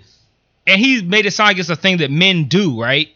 [0.67, 3.09] and he made it sound like it's a thing that men do, right?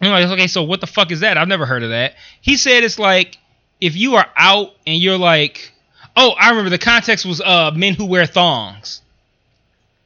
[0.00, 1.38] And I'm like, okay, so what the fuck is that?
[1.38, 2.14] I've never heard of that.
[2.42, 3.38] He said it's like
[3.80, 5.72] if you are out and you're like,
[6.14, 9.00] oh, I remember the context was uh men who wear thongs,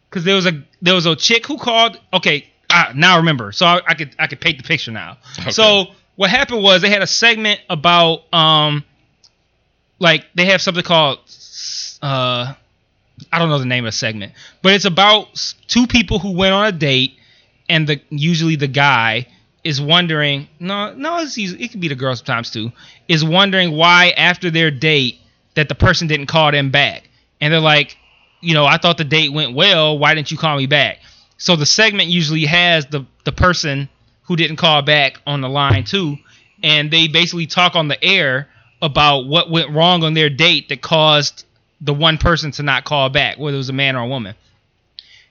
[0.08, 1.98] because there was a there was a chick who called.
[2.12, 3.50] Okay, ah, now I remember.
[3.50, 5.18] So I, I could I could paint the picture now.
[5.40, 5.50] Okay.
[5.50, 8.84] So what happened was they had a segment about um
[9.98, 11.18] like they have something called
[12.02, 12.54] uh
[13.30, 14.32] I don't know the name of the segment,
[14.62, 17.14] but it's about two people who went on a date,
[17.68, 19.26] and the usually the guy
[19.62, 20.48] is wondering.
[20.58, 22.72] No, no, easy, it could be the girl sometimes too.
[23.08, 25.18] Is wondering why after their date
[25.54, 27.08] that the person didn't call them back,
[27.40, 27.96] and they're like,
[28.40, 29.98] you know, I thought the date went well.
[29.98, 30.98] Why didn't you call me back?
[31.36, 33.88] So the segment usually has the the person
[34.22, 36.16] who didn't call back on the line too,
[36.62, 38.48] and they basically talk on the air
[38.82, 41.44] about what went wrong on their date that caused
[41.80, 44.34] the one person to not call back, whether it was a man or a woman.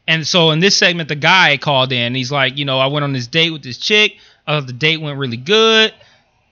[0.08, 2.16] And so in this segment, the guy called in.
[2.16, 4.18] He's like, you know, I went on this date with this chick.
[4.48, 5.94] I thought the date went really good.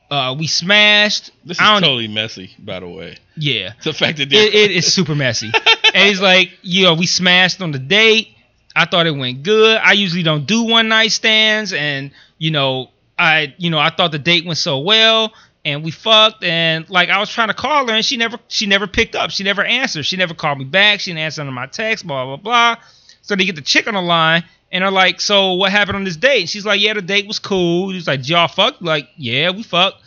[0.10, 1.32] Uh, we smashed.
[1.44, 3.18] This is totally messy, by the way.
[3.36, 5.52] Yeah, it's The fact that it, it is super messy.
[5.94, 8.30] and he's like, you know, we smashed on the date.
[8.76, 9.80] I thought it went good.
[9.84, 14.11] I usually don't do one night stands, and you know, I you know I thought
[14.11, 15.34] the date went so well,
[15.68, 18.68] and we fucked, and like I was trying to call her, and she never she
[18.68, 19.31] never picked up.
[19.31, 20.06] She never answered.
[20.06, 21.02] She never called me back.
[21.02, 22.07] She didn't answer my texts.
[22.07, 22.76] Blah blah blah.
[23.22, 26.06] So they get the chick on the line, and they're like, "So what happened on
[26.06, 28.77] this date?" And she's like, "Yeah, the date was cool." He's like, "Did y'all fuck?"
[28.80, 30.02] Like, "Yeah, we fucked."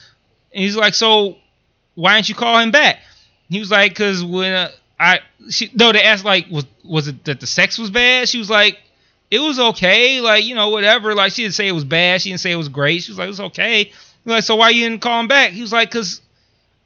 [0.55, 1.37] And he's like, "So
[1.95, 3.01] why didn't you call him back?"
[3.51, 5.21] He was like, "Cause when uh, I
[5.51, 8.49] she no, they asked like, was was it that the sex was bad?" She was
[8.49, 8.79] like,
[9.31, 12.23] "It was okay, like you know whatever." Like she didn't say it was bad.
[12.23, 13.03] She didn't say it was great.
[13.03, 13.93] She was like, "It was okay."
[14.25, 16.21] Like, "So why you didn't call him back?" He was like, "Cause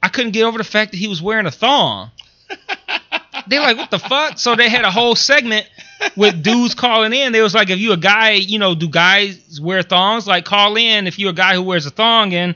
[0.01, 2.11] I couldn't get over the fact that he was wearing a thong."
[3.47, 5.69] They're like, "What the fuck?" So they had a whole segment
[6.15, 7.31] with dudes calling in.
[7.31, 10.27] They was like, "If you a guy, you know, do guys wear thongs?
[10.27, 12.55] Like, call in if you're a guy who wears a thong and."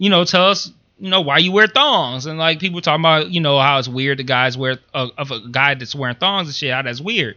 [0.00, 2.24] you know, tell us, you know, why you wear thongs.
[2.24, 5.30] And like people talking about, you know, how it's weird the guys wear uh, of
[5.30, 7.36] a guy that's wearing thongs and shit, how that's weird.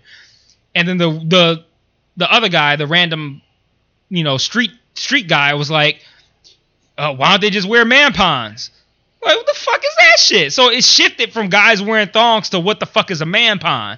[0.73, 1.65] And then the the
[2.15, 3.41] the other guy, the random,
[4.09, 5.99] you know, street street guy was like,
[6.97, 8.71] uh, why don't they just wear man pawns?
[9.23, 10.53] Like, what the fuck is that shit?
[10.53, 13.97] So it shifted from guys wearing thongs to what the fuck is a man pawn?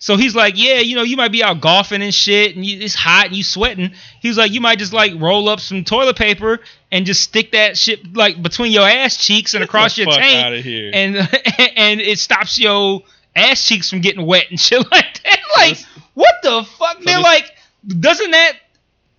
[0.00, 2.78] So he's like, yeah, you know, you might be out golfing and shit, and you,
[2.80, 3.92] it's hot and you sweating.
[4.20, 6.60] He's like, you might just like roll up some toilet paper
[6.92, 10.64] and just stick that shit like between your ass cheeks and across the your tank,
[10.94, 11.16] and
[11.76, 13.02] and it stops your
[13.34, 15.38] ass cheeks from getting wet and shit like that.
[15.56, 17.00] Like, this- what the fuck?
[17.00, 17.52] They're this- like,
[17.88, 18.52] doesn't that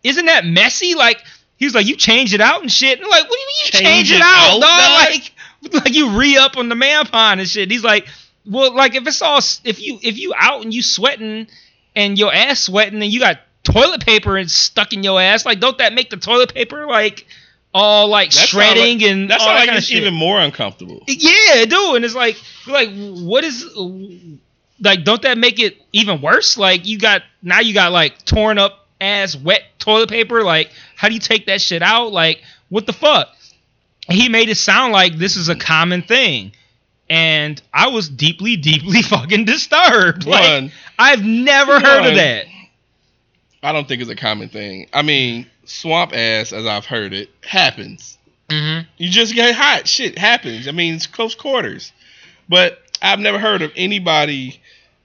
[0.04, 0.96] isn't that messy?
[0.96, 1.22] Like,
[1.60, 3.00] he was like, you change it out and shit.
[3.00, 4.62] And like, what do you mean you change, Change it it out, out, dog?
[4.62, 5.12] dog?
[5.12, 7.70] Like, like you re up on the man pond and shit.
[7.70, 8.08] He's like,
[8.46, 11.48] well, like if it's all if you if you out and you sweating
[11.96, 15.60] and your ass sweating and you got toilet paper and stuck in your ass, like
[15.60, 17.28] don't that make the toilet paper like
[17.74, 19.88] all like That sound shredding like, and that's all sound that like kind of it's
[19.88, 20.02] shit?
[20.02, 21.04] even more uncomfortable.
[21.08, 23.64] Yeah, dude, and it's like, like, what is,
[24.82, 26.58] like, don't that make it even worse?
[26.58, 30.44] Like, you got now you got like torn up ass wet toilet paper.
[30.44, 32.12] Like, how do you take that shit out?
[32.12, 33.30] Like, what the fuck?
[34.10, 36.52] He made it sound like this is a common thing,
[37.10, 40.26] and I was deeply, deeply fucking disturbed.
[40.26, 42.48] Like, One, I've never heard of that.
[43.64, 44.88] I don't think it's a common thing.
[44.92, 48.18] I mean, swamp ass, as I've heard it, happens.
[48.50, 48.90] Mm-hmm.
[48.98, 49.88] You just get hot.
[49.88, 50.68] Shit happens.
[50.68, 51.94] I mean, it's close quarters.
[52.50, 54.62] But I've never heard of anybody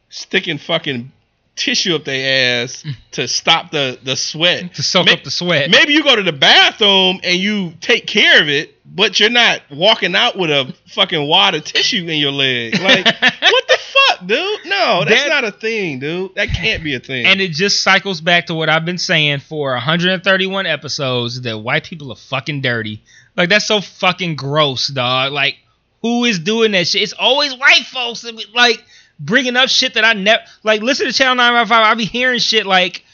[0.09, 1.13] sticking fucking
[1.57, 2.95] tissue up their ass mm.
[3.13, 4.75] to stop the the sweat.
[4.75, 5.71] To soak Ma- up the sweat.
[5.71, 9.63] Maybe you go to the bathroom and you take care of it, but you're not
[9.71, 12.79] walking out with a fucking wad of tissue in your leg.
[12.81, 13.05] Like,
[13.41, 13.79] what the
[14.09, 14.67] fuck, dude?
[14.67, 16.35] No, that's That- not a thing, dude.
[16.35, 17.27] That can't be a thing.
[17.27, 21.85] And it just cycles back to what I've been saying for 131 episodes that white
[21.85, 23.03] people are fucking dirty.
[23.37, 25.33] Like that's so fucking gross, dog.
[25.33, 25.57] Like
[26.05, 27.03] who is doing that shit?
[27.03, 28.25] It's always white folks
[28.55, 28.85] like
[29.19, 30.83] bringing up shit that I never like.
[30.83, 31.87] Listen to Channel 955.
[31.87, 33.05] I be hearing shit like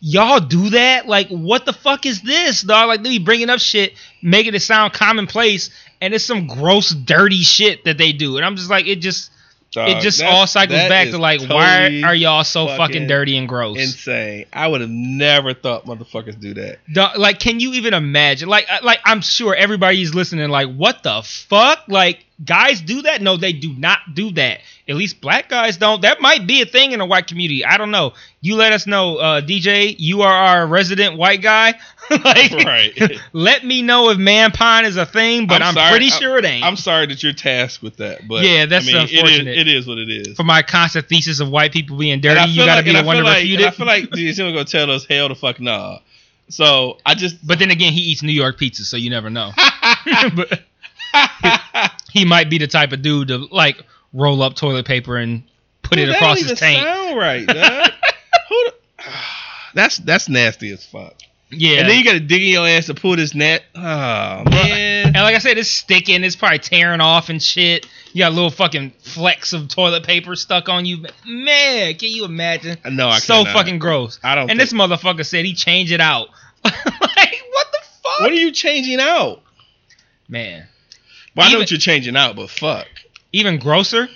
[0.00, 1.06] y'all do that.
[1.06, 2.88] Like what the fuck is this, dog?
[2.88, 5.70] Like they be bringing up shit, making it sound commonplace,
[6.00, 8.36] and it's some gross, dirty shit that they do.
[8.36, 9.30] And I'm just like, it just
[9.70, 13.06] Dog, it just all cycles back to like, totally why are y'all so fucking, fucking
[13.06, 13.78] dirty and gross?
[13.78, 14.46] insane?
[14.50, 16.78] I would have never thought motherfuckers do that.
[16.90, 18.48] Dog, like, can you even imagine?
[18.48, 20.48] Like, like I'm sure everybody's listening.
[20.48, 21.84] Like, what the fuck?
[21.86, 23.20] Like, guys do that?
[23.22, 24.60] No, they do not do that.
[24.88, 26.02] At least black guys don't.
[26.02, 27.64] That might be a thing in the white community.
[27.64, 28.14] I don't know.
[28.40, 29.94] You let us know, uh, DJ.
[29.98, 31.74] You are our resident white guy.
[32.10, 33.20] like, Right.
[33.32, 36.38] let me know if man pine is a thing, but I'm, I'm sorry, pretty sure
[36.38, 36.64] it ain't.
[36.64, 39.58] I'm sorry that you're tasked with that, but Yeah, that's I mean, unfortunate.
[39.58, 40.36] It is, what it is.
[40.36, 42.92] For my constant thesis of white people being dirty, you feel got to like- be
[42.92, 43.66] the I one to like- refute it.
[43.66, 45.98] I feel like he's gonna tell us hell the fuck nah.
[46.48, 49.50] So I just but then again, he eats New York pizza, so you never know.
[50.34, 50.62] but
[52.10, 53.82] he might be the type of dude to like
[54.12, 55.42] roll up toilet paper and
[55.82, 56.82] put Dude, it across his tank.
[56.82, 57.90] Sound right, dog.
[58.48, 58.74] Who the,
[59.74, 61.14] that's that's nasty as fuck.
[61.50, 61.80] Yeah.
[61.80, 63.64] And then you got to dig in your ass to pull this net.
[63.74, 65.06] Oh man.
[65.06, 66.22] and like I said, it's sticking.
[66.22, 67.88] It's probably tearing off and shit.
[68.12, 71.06] You got little fucking flecks of toilet paper stuck on you.
[71.26, 72.76] Man, can you imagine?
[72.90, 73.54] No, I so cannot.
[73.54, 74.20] fucking gross.
[74.22, 76.28] I don't And this motherfucker said he changed it out.
[76.64, 78.20] like, what the fuck?
[78.20, 79.42] What are you changing out?
[80.28, 80.66] Man.
[81.36, 82.86] Well, I know what you're changing out, but fuck.
[83.32, 84.08] even grosser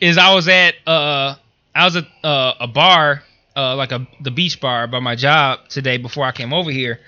[0.00, 1.36] is I was at uh
[1.74, 3.22] I was at uh, a bar
[3.54, 7.00] uh like a the beach bar by my job today before I came over here,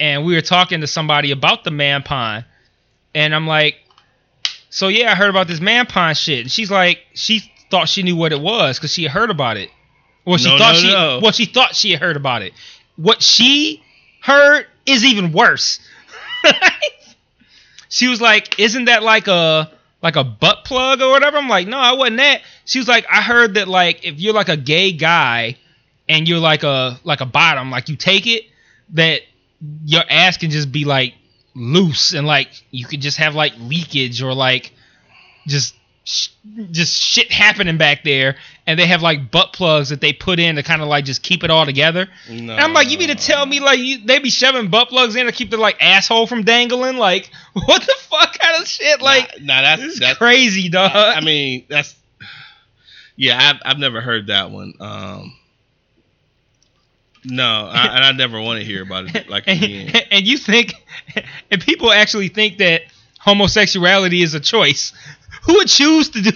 [0.00, 2.44] and we were talking to somebody about the man pond,
[3.14, 3.76] and I'm like,
[4.70, 8.02] so yeah, I heard about this man pond shit, and she's like, she thought she
[8.02, 9.70] knew what it was because she had heard about it.
[10.24, 11.20] Well, she No, thought no, she no.
[11.22, 12.52] well she thought she had heard about it.
[12.96, 13.82] What she
[14.20, 15.80] heard is even worse.
[17.92, 19.70] she was like, "Isn't that like a
[20.00, 23.04] like a butt plug or whatever?" I'm like, "No, I wasn't that." She was like,
[23.10, 25.58] "I heard that like if you're like a gay guy
[26.08, 28.44] and you're like a like a bottom, like you take it,
[28.94, 29.20] that
[29.84, 31.12] your ass can just be like
[31.54, 34.72] loose and like you could just have like leakage or like
[35.46, 35.74] just
[36.70, 38.36] just shit happening back there
[38.72, 41.22] and they have like butt plugs that they put in to kind of like just
[41.22, 42.52] keep it all together No.
[42.52, 45.14] and I'm like, you mean to tell me like you, they be shoving butt plugs
[45.14, 46.96] in to keep the like asshole from dangling?
[46.96, 49.00] Like, what the fuck kind of shit?
[49.02, 50.18] Like, nah, nah, that's is that's.
[50.18, 50.90] crazy, dog.
[50.94, 51.94] I mean, that's.
[53.14, 54.72] Yeah, I've I've never heard that one.
[54.80, 55.36] Um.
[57.24, 59.90] No, I, and I never want to hear about it like again.
[59.94, 60.74] and, and you think,
[61.50, 62.82] and people actually think that
[63.20, 64.92] homosexuality is a choice.
[65.44, 66.30] Who would choose to do?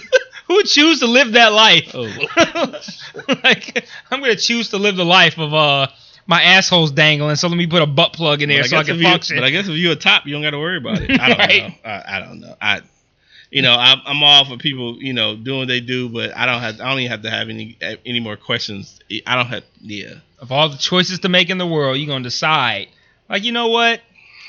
[0.47, 1.91] Who would choose to live that life?
[1.93, 2.03] Oh.
[3.43, 5.87] like, I'm gonna choose to live the life of uh
[6.25, 7.35] my asshole's dangling.
[7.37, 9.37] So let me put a butt plug in there so I can you- function.
[9.37, 11.19] But I guess if you're a top, you don't got to worry about it.
[11.19, 11.63] I don't Right.
[11.85, 11.89] know.
[11.89, 12.55] I, I don't know.
[12.61, 12.81] I,
[13.49, 16.45] you know, I'm, I'm all for people, you know, doing what they do, but I
[16.45, 16.81] don't have.
[16.81, 18.99] I don't even have to have any any more questions.
[19.25, 19.63] I don't have.
[19.81, 20.15] Yeah.
[20.39, 22.87] of all the choices to make in the world, you're gonna decide.
[23.29, 24.01] Like, you know what?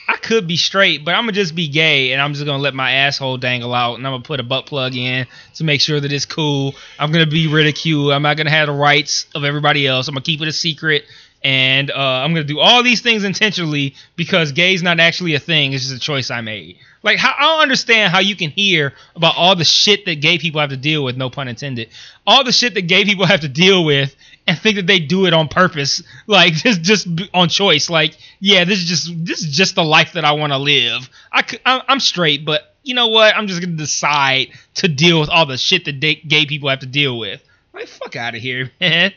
[0.09, 2.75] I could be straight, but I'm gonna just be gay, and I'm just gonna let
[2.75, 6.01] my asshole dangle out, and I'm gonna put a butt plug in to make sure
[6.01, 6.75] that it's cool.
[6.99, 8.13] I'm gonna be ridiculed.
[8.13, 10.09] I'm not gonna have the rights of everybody else.
[10.09, 11.05] I'm gonna keep it a secret,
[11.45, 15.75] and uh, I'm gonna do all these things intentionally because gay's not actually a thing.
[15.75, 16.79] It's just a choice I made.
[17.03, 20.39] Like, how, I don't understand how you can hear about all the shit that gay
[20.39, 21.19] people have to deal with.
[21.19, 21.91] No pun intended.
[22.27, 24.17] All the shit that gay people have to deal with,
[24.49, 27.91] and think that they do it on purpose, like just just on choice.
[27.91, 31.09] Like, yeah, this is just this is just the life that I want to live.
[31.31, 33.37] I I'm straight, but you know what?
[33.37, 36.87] I'm just gonna decide to deal with all the shit that gay people have to
[36.87, 37.45] deal with.
[37.75, 39.13] Like, fuck out of here, man.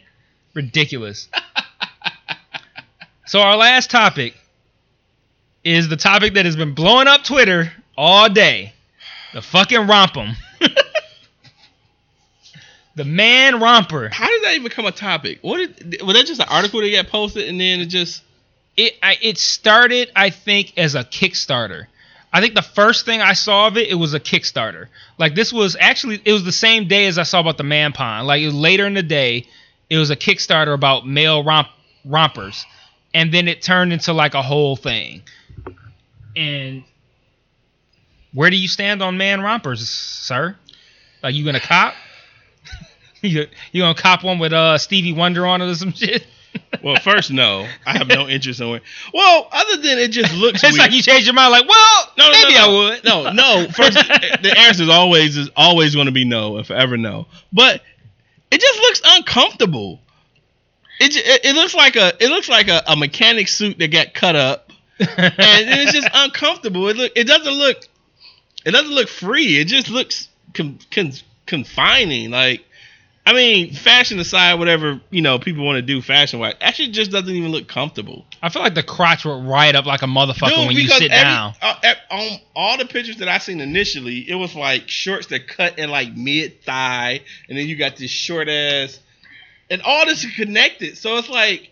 [0.53, 1.29] Ridiculous.
[3.25, 4.35] so our last topic
[5.63, 8.73] is the topic that has been blowing up Twitter all day.
[9.33, 10.35] The fucking RompHim.
[12.95, 14.09] the man romper.
[14.09, 15.39] How did that even become a topic?
[15.41, 18.23] What did, was that just an article that got posted and then it just
[18.77, 21.87] it I, it started I think as a Kickstarter.
[22.33, 24.87] I think the first thing I saw of it, it was a Kickstarter.
[25.17, 27.93] Like this was actually it was the same day as I saw about the man
[27.93, 28.27] pond.
[28.27, 29.47] Like it was later in the day,
[29.89, 31.67] it was a Kickstarter about male romp
[32.05, 32.65] rompers,
[33.13, 35.21] and then it turned into like a whole thing.
[36.35, 36.83] And
[38.33, 40.55] where do you stand on man rompers, sir?
[41.21, 41.93] Like you gonna cop?
[43.29, 46.25] you you gonna cop one with uh Stevie Wonder on it or some shit?
[46.83, 48.83] well, first no, I have no interest in it.
[49.13, 50.79] Well, other than it just looks it's weird.
[50.79, 51.51] like you changed your mind.
[51.51, 53.03] Like, well, No, no, maybe no, I would.
[53.05, 53.67] No, no.
[53.71, 57.27] First, the answer is always is always going to be no and forever no.
[57.53, 57.81] But
[58.51, 59.99] it just looks uncomfortable.
[60.99, 64.13] It, it, it looks like a it looks like a, a mechanic suit that got
[64.13, 66.87] cut up, and it's just uncomfortable.
[66.89, 67.77] It look it doesn't look
[68.65, 69.57] it doesn't look free.
[69.57, 71.13] It just looks con, con,
[71.45, 72.29] confining.
[72.31, 72.65] Like
[73.23, 77.11] I mean, fashion aside, whatever you know people want to do fashion wise, actually just
[77.11, 78.25] doesn't even look comfortable.
[78.41, 81.11] I feel like the crotch would ride up like a motherfucker Dude, when you sit
[81.11, 81.53] every- down.
[81.61, 85.47] uh, ev- on all the pictures that I seen initially, it was like shorts that
[85.47, 88.99] cut in like mid thigh, and then you got this short ass,
[89.69, 90.97] and all this is connected.
[90.97, 91.69] So it's like,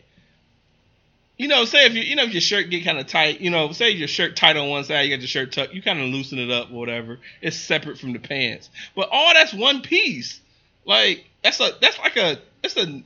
[1.38, 3.50] you know, say if you you know if your shirt get kind of tight, you
[3.50, 6.00] know, say your shirt tight on one side, you got your shirt tucked, you kind
[6.00, 7.18] of loosen it up, whatever.
[7.42, 10.40] It's separate from the pants, but all that's one piece.
[10.86, 13.04] Like that's a that's like a that's a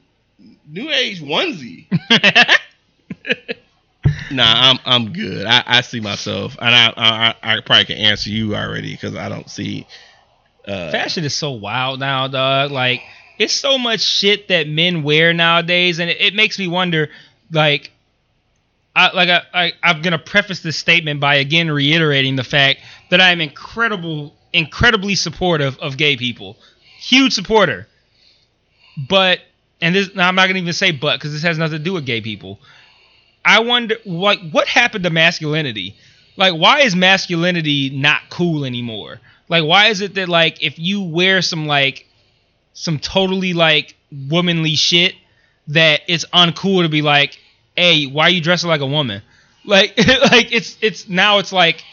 [0.67, 1.87] new age onesie.
[4.31, 5.45] Nah, I'm I'm good.
[5.45, 9.29] I, I see myself, and I, I I probably can answer you already because I
[9.29, 9.87] don't see.
[10.67, 12.71] Uh, Fashion is so wild now, dog.
[12.71, 13.01] Like
[13.37, 17.09] it's so much shit that men wear nowadays, and it, it makes me wonder.
[17.51, 17.91] Like,
[18.95, 22.79] I like I, I I'm gonna preface this statement by again reiterating the fact
[23.09, 26.57] that I am incredible, incredibly supportive of gay people,
[27.03, 27.87] huge supporter.
[28.97, 29.39] But
[29.81, 32.05] and this, I'm not gonna even say but because this has nothing to do with
[32.05, 32.59] gay people.
[33.45, 35.95] I wonder, like, what happened to masculinity?
[36.37, 39.19] Like, why is masculinity not cool anymore?
[39.49, 42.07] Like, why is it that like if you wear some like
[42.73, 43.95] some totally like
[44.29, 45.15] womanly shit
[45.67, 47.37] that it's uncool to be like,
[47.75, 49.21] hey, why are you dressing like a woman?
[49.65, 51.83] Like, like it's it's now it's like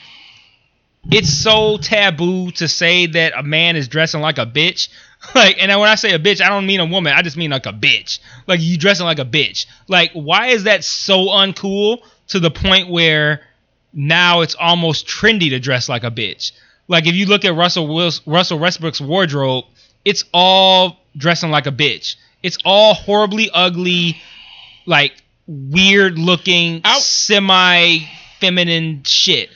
[1.11, 4.89] it's so taboo to say that a man is dressing like a bitch.
[5.35, 7.13] Like, and when I say a bitch, I don't mean a woman.
[7.15, 8.21] I just mean like a bitch.
[8.47, 9.67] Like you dressing like a bitch.
[9.87, 11.99] Like, why is that so uncool
[12.29, 13.43] to the point where
[13.93, 16.53] now it's almost trendy to dress like a bitch?
[16.89, 19.67] Like, if you look at Russell Wills, Russell Westbrook's wardrobe,
[20.07, 22.17] it's all dressing like a bitch.
[22.43, 24.17] It's all horribly ugly,
[24.87, 25.13] like
[25.47, 27.99] weird looking, semi
[28.41, 29.51] feminine shit.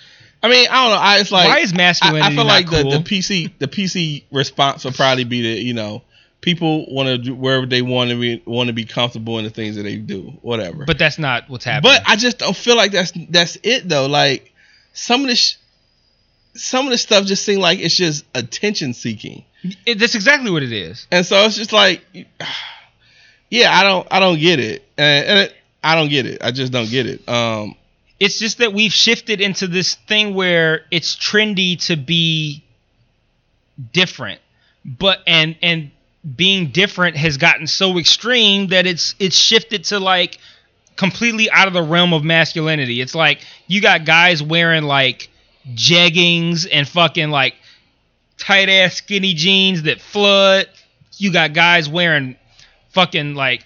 [0.45, 1.01] I mean, I don't know.
[1.03, 2.91] I it's like Why is I, masculinity I feel not like cool?
[2.91, 6.03] the, the PC the PC response would probably be that you know
[6.43, 9.51] people want to do wherever they want to be want to be comfortable in the
[9.51, 10.85] things that they do, whatever.
[10.85, 11.95] But that's not what's happening.
[11.95, 14.07] But I just don't feel like that's that's it though.
[14.07, 14.53] Like
[14.93, 15.57] some of this,
[16.55, 19.45] some of this stuff just seem like it's just attention seeking,
[19.87, 21.07] It- that's exactly what it is.
[21.11, 22.03] and so it's just like,
[23.51, 26.43] yeah, I don't I don't get it, and, and it, I don't get it.
[26.43, 27.27] I just don't get it.
[27.29, 27.77] Um,
[28.21, 32.65] It's just that we've shifted into this thing where it's trendy to be
[33.93, 34.41] different,
[34.85, 35.91] but and and
[36.37, 40.39] being different has gotten so extreme that it's it's shifted to like
[40.97, 43.01] completely out of the realm of masculinity.
[43.01, 45.29] It's like you got guys wearing like
[45.73, 47.55] jeggings and fucking like
[48.39, 50.69] tight ass skinny jeans that flood.
[51.17, 52.37] You got guys wearing
[52.91, 53.65] fucking like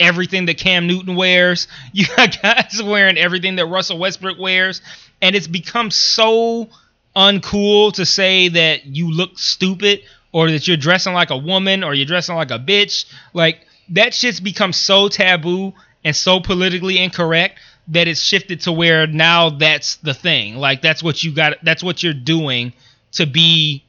[0.00, 1.68] everything that Cam Newton wears.
[1.92, 4.80] You got guys wearing everything that Russell Westbrook wears.
[5.22, 6.68] And it's become so
[7.14, 10.00] uncool to say that you look stupid
[10.32, 13.04] or that you're dressing like a woman or you're dressing like a bitch.
[13.34, 19.06] Like that shit's become so taboo and so politically incorrect that it's shifted to where
[19.06, 20.56] now that's the thing.
[20.56, 22.72] Like that's what you got that's what you're doing
[23.12, 23.84] to be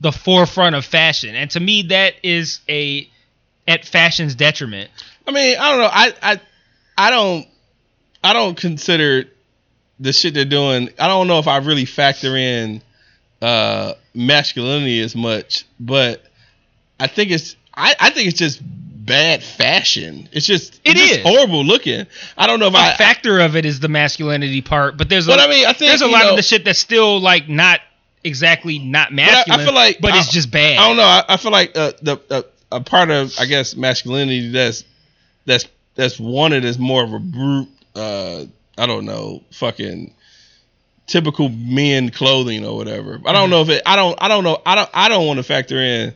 [0.00, 1.34] the forefront of fashion.
[1.34, 3.08] And to me that is a
[3.68, 4.90] at fashion's detriment.
[5.26, 5.90] I mean, I don't know.
[5.92, 6.40] I I
[6.96, 7.46] I don't
[8.22, 9.24] I don't consider
[10.00, 10.90] the shit they're doing.
[10.98, 12.82] I don't know if I really factor in
[13.42, 16.24] uh masculinity as much, but
[16.98, 20.28] I think it's I, I think it's just bad fashion.
[20.32, 22.06] It's just It it's just horrible looking.
[22.36, 25.26] I don't know if A I factor of it is the masculinity part, but there's
[25.28, 27.20] a, But I mean, I think there's a lot know, of the shit that's still
[27.20, 27.80] like not
[28.24, 30.78] exactly not I- I feel like- but it's just bad.
[30.78, 31.02] I don't know.
[31.04, 32.42] I, I feel like uh, the uh,
[32.76, 34.84] a part of I guess masculinity that's
[35.44, 37.68] that's that's wanted as more of a brute.
[37.94, 38.44] Uh,
[38.78, 40.12] I don't know, fucking
[41.06, 43.14] typical men clothing or whatever.
[43.14, 43.32] I Mm-hmm.
[43.32, 43.82] don't know if it.
[43.86, 44.18] I don't.
[44.20, 44.60] I don't know.
[44.66, 44.90] I don't.
[44.92, 46.14] I don't want to factor in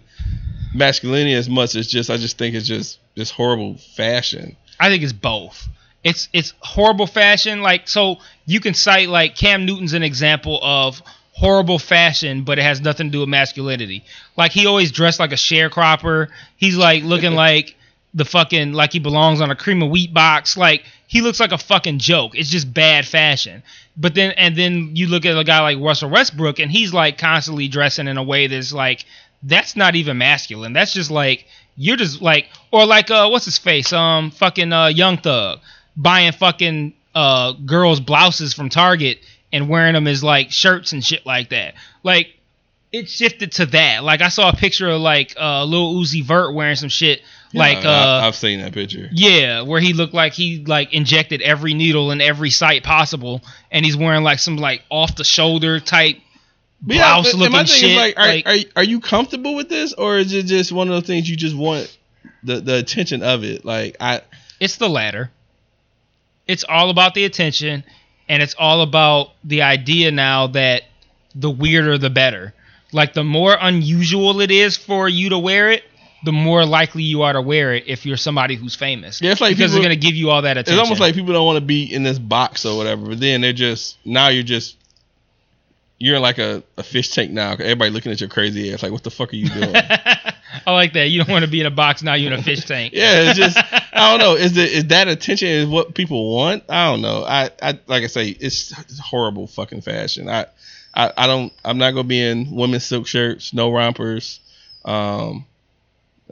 [0.74, 2.10] masculinity as much as just.
[2.10, 4.56] I just think it's just this horrible fashion.
[4.78, 5.68] I think it's both.
[6.05, 7.62] It's it's horrible fashion.
[7.62, 8.16] Like so,
[8.47, 11.02] you can cite like Cam Newton's an example of
[11.41, 14.05] horrible fashion, but it has nothing to do with masculinity.
[14.36, 16.28] Like he always dressed like a sharecropper.
[16.57, 17.77] He's like looking like
[18.12, 20.59] the fucking like he belongs on a cream of wheat box.
[20.59, 22.33] Like he looks like a fucking joke.
[22.35, 23.62] It's just bad fashion.
[23.97, 27.17] But then and then you look at a guy like Russell Westbrook, and he's like
[27.17, 29.07] constantly dressing in a way that's like
[29.43, 30.75] that's not even masculine.
[30.75, 34.89] That's just like you're just like or like uh what's his face um fucking uh
[34.89, 35.60] Young Thug
[35.97, 39.20] buying fucking uh girls blouses from Target
[39.52, 41.74] and wearing them as like shirts and shit like that.
[42.02, 42.28] Like
[42.92, 44.02] it shifted to that.
[44.04, 47.22] Like I saw a picture of like uh Lil Uzi Vert wearing some shit
[47.54, 49.08] like Yeah, I, uh I've seen that picture.
[49.12, 53.84] yeah, where he looked like he like injected every needle in every site possible, and
[53.84, 56.16] he's wearing like some like off the shoulder type
[56.82, 57.90] But yeah, blouse but- and my thing shit.
[57.90, 60.88] is like, are, like, are are you comfortable with this, or is it just one
[60.88, 61.96] of those things you just want
[62.44, 63.64] the the attention of it?
[63.64, 64.22] Like I,
[64.60, 65.30] It's the latter.
[66.46, 67.84] It's all about the attention,
[68.31, 70.84] and it's all about the idea now that
[71.34, 72.55] the weirder the better.
[72.92, 75.83] Like the more unusual it is for you to wear it,
[76.25, 79.20] the more likely you are to wear it if you're somebody who's famous.
[79.20, 80.75] Yeah, it's like because people- it's gonna give you all that attention.
[80.75, 83.07] it's almost like people don't want to be in this box or whatever.
[83.07, 84.76] But then they're just now you're just
[85.99, 87.52] you're in like a, a fish tank now.
[87.52, 89.75] Everybody looking at your crazy ass like, what the fuck are you doing?
[90.66, 91.08] I like that.
[91.08, 92.14] You don't want to be in a box now.
[92.14, 92.92] You're in a fish tank.
[92.94, 93.56] yeah, it's just
[93.92, 94.34] I don't know.
[94.36, 96.64] Is it is that attention is what people want?
[96.68, 97.24] I don't know.
[97.24, 100.28] I, I like I say, it's, horrible fucking fashion.
[100.28, 100.46] I,
[100.94, 101.52] I I don't.
[101.64, 104.40] I'm not gonna be in women's silk shirts, no rompers.
[104.84, 105.46] Um,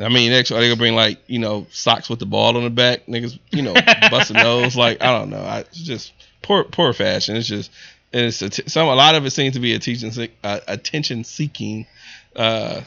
[0.01, 2.65] I mean, next are they gonna bring like you know socks with the ball on
[2.65, 3.07] the back?
[3.07, 3.75] Niggas, you know,
[4.11, 4.77] busting nose.
[4.77, 5.43] Like I don't know.
[5.43, 7.37] I it's just poor poor fashion.
[7.37, 7.71] It's just
[8.13, 10.61] and it's a t- some a lot of it seems to be a teaching uh,
[10.67, 11.87] attention seeking.
[12.35, 12.83] Uh,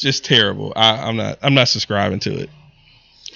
[0.00, 0.72] just terrible.
[0.76, 2.50] I, I'm not I'm not subscribing to it.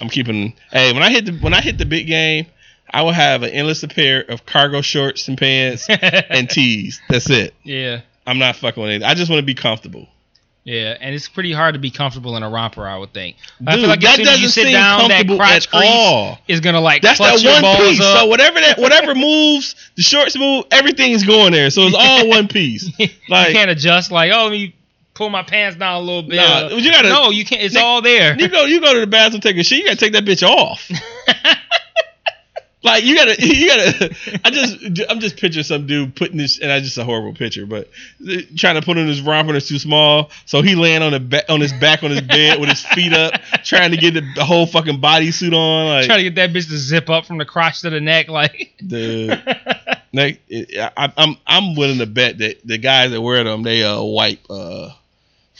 [0.01, 0.53] I'm keeping.
[0.71, 2.47] Hey, when I hit the when I hit the big game,
[2.89, 7.01] I will have an endless pair of cargo shorts and pants and tees.
[7.09, 7.53] That's it.
[7.63, 9.03] yeah, I'm not fucking with it.
[9.03, 10.07] I just want to be comfortable.
[10.63, 12.87] yeah, and it's pretty hard to be comfortable in a romper.
[12.87, 13.35] I would think.
[13.65, 15.83] I Dude, feel like that as you doesn't sit seem down, that comfortable crotch at
[15.85, 16.39] all.
[16.47, 18.01] is gonna like That's clutch that your one balls piece.
[18.01, 18.19] up.
[18.19, 21.69] So whatever that whatever moves, the shorts move, everything is going there.
[21.69, 22.89] So it's all one piece.
[23.29, 24.11] Like you can't adjust.
[24.11, 24.75] Like, oh, let me
[25.13, 26.37] pull my pants down a little bit.
[26.37, 27.61] Nah, you gotta- no, you can't.
[27.61, 28.35] It's Nick, all there.
[28.39, 30.47] you go you go to the bathroom, take a shit, you gotta take that bitch
[30.47, 30.89] off.
[32.85, 34.15] Like you gotta, you gotta.
[34.43, 34.77] I just,
[35.09, 37.89] I'm just picturing some dude putting this, and that's just a horrible picture, but
[38.57, 41.45] trying to put in his romper that's too small, so he laying on the back,
[41.47, 44.43] on his back on his bed with his feet up, trying to get the, the
[44.43, 45.85] whole fucking bodysuit on.
[45.87, 48.27] Like, Trying to get that bitch to zip up from the crotch to the neck,
[48.27, 48.73] like.
[48.85, 49.31] dude,
[50.13, 54.45] I, I'm I'm willing to bet that the guys that wear them they uh wipe
[54.49, 54.89] uh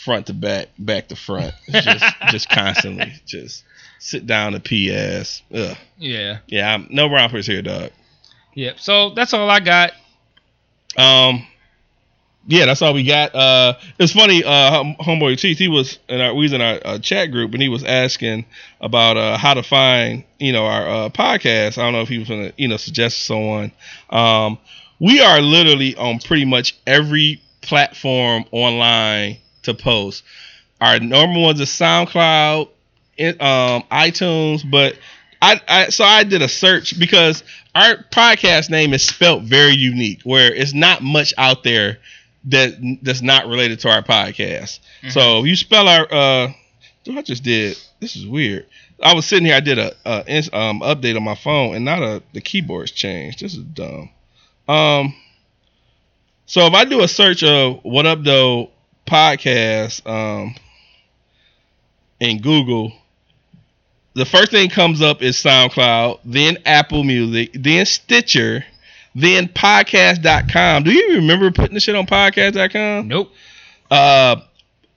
[0.04, 3.64] front to back, back to front, just just constantly, just
[4.00, 5.42] sit down to ass.
[5.54, 5.78] Ugh.
[5.98, 6.40] yeah.
[6.48, 7.92] Yeah, I'm, no rompers here, dog.
[8.54, 8.80] Yep.
[8.80, 9.94] So that's all I got.
[10.98, 11.48] Um,
[12.46, 13.34] yeah, that's all we got.
[13.34, 14.44] Uh, it's funny.
[14.44, 17.62] Uh, homeboy Teeth, he was in our we was in our uh, chat group, and
[17.62, 18.46] he was asking
[18.82, 21.78] about uh how to find you know our uh, podcast.
[21.78, 23.72] I don't know if he was gonna you know suggest someone.
[24.10, 24.60] Um,
[25.00, 30.24] we are literally on pretty much every platform online to post.
[30.82, 32.68] Our normal ones are SoundCloud,
[33.20, 34.98] um, iTunes, but
[35.42, 37.44] I, I so I did a search because
[37.76, 42.00] our podcast name is spelt very unique, where it's not much out there
[42.46, 44.80] that that's not related to our podcast.
[45.10, 46.54] So if you spell our uh,
[47.12, 47.78] I just did.
[48.00, 48.66] This is weird.
[49.02, 49.56] I was sitting here.
[49.56, 53.42] I did a, a um update on my phone, and not a the keyboard's changed.
[53.42, 54.10] This is dumb.
[54.68, 55.16] Um.
[56.46, 58.70] So if I do a search of "What Up Though"
[59.06, 60.56] podcast um
[62.20, 62.94] in Google,
[64.14, 68.64] the first thing comes up is SoundCloud, then Apple Music, then Stitcher,
[69.16, 70.84] then podcast.com.
[70.84, 73.08] Do you remember putting the shit on podcast.com?
[73.08, 73.32] Nope.
[73.92, 74.38] Uh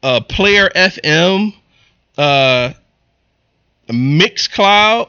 [0.03, 1.55] uh Player FM,
[2.17, 2.73] uh
[3.89, 5.09] Mixcloud.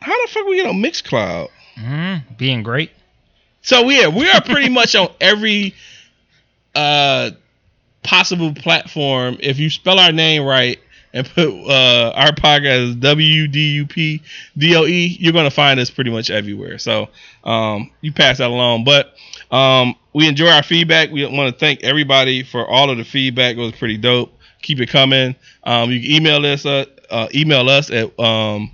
[0.00, 1.48] How the fuck we get on Mixcloud?
[1.78, 2.90] Mm, being great.
[3.62, 5.74] So yeah, we are pretty much on every
[6.74, 7.30] uh
[8.04, 9.36] possible platform.
[9.40, 10.78] If you spell our name right
[11.12, 14.22] and put uh our podcast as W D U P
[14.56, 16.78] D O E, you're gonna find us pretty much everywhere.
[16.78, 17.08] So
[17.44, 18.84] um you pass that along.
[18.84, 19.14] But
[19.50, 21.10] um we enjoy our feedback.
[21.10, 23.56] We want to thank everybody for all of the feedback.
[23.56, 24.32] It was pretty dope.
[24.62, 25.34] Keep it coming.
[25.64, 28.70] Um you can email us uh, uh email us at um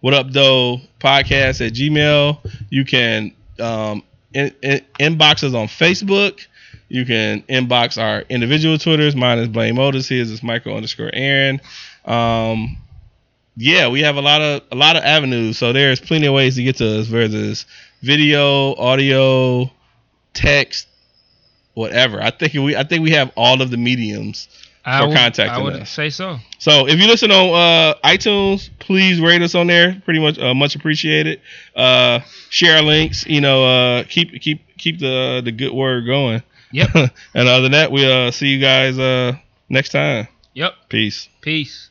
[0.00, 2.38] what up though podcast at gmail
[2.70, 4.02] you can um
[4.34, 6.46] in, in, inbox us on facebook
[6.92, 11.58] you can inbox our individual twitters mine is blame otis his is michael underscore aaron
[12.04, 12.76] um
[13.56, 16.54] yeah we have a lot of a lot of avenues so there's plenty of ways
[16.56, 17.64] to get to us whether it's
[18.02, 19.70] video audio
[20.34, 20.86] text
[21.74, 24.48] whatever i think we i think we have all of the mediums
[24.84, 25.90] I For would, contacting I would us.
[25.90, 26.38] say so.
[26.58, 30.02] so if you listen on uh, iTunes, please rate us on there.
[30.04, 31.40] Pretty much, uh, much appreciated.
[31.76, 32.18] Uh,
[32.50, 33.24] share links.
[33.24, 36.42] You know, uh, keep keep keep the the good word going.
[36.72, 36.90] Yep.
[37.34, 39.36] and other than that, we'll uh, see you guys uh,
[39.68, 40.28] next time.
[40.54, 40.74] Yep.
[40.88, 41.28] Peace.
[41.40, 41.90] Peace.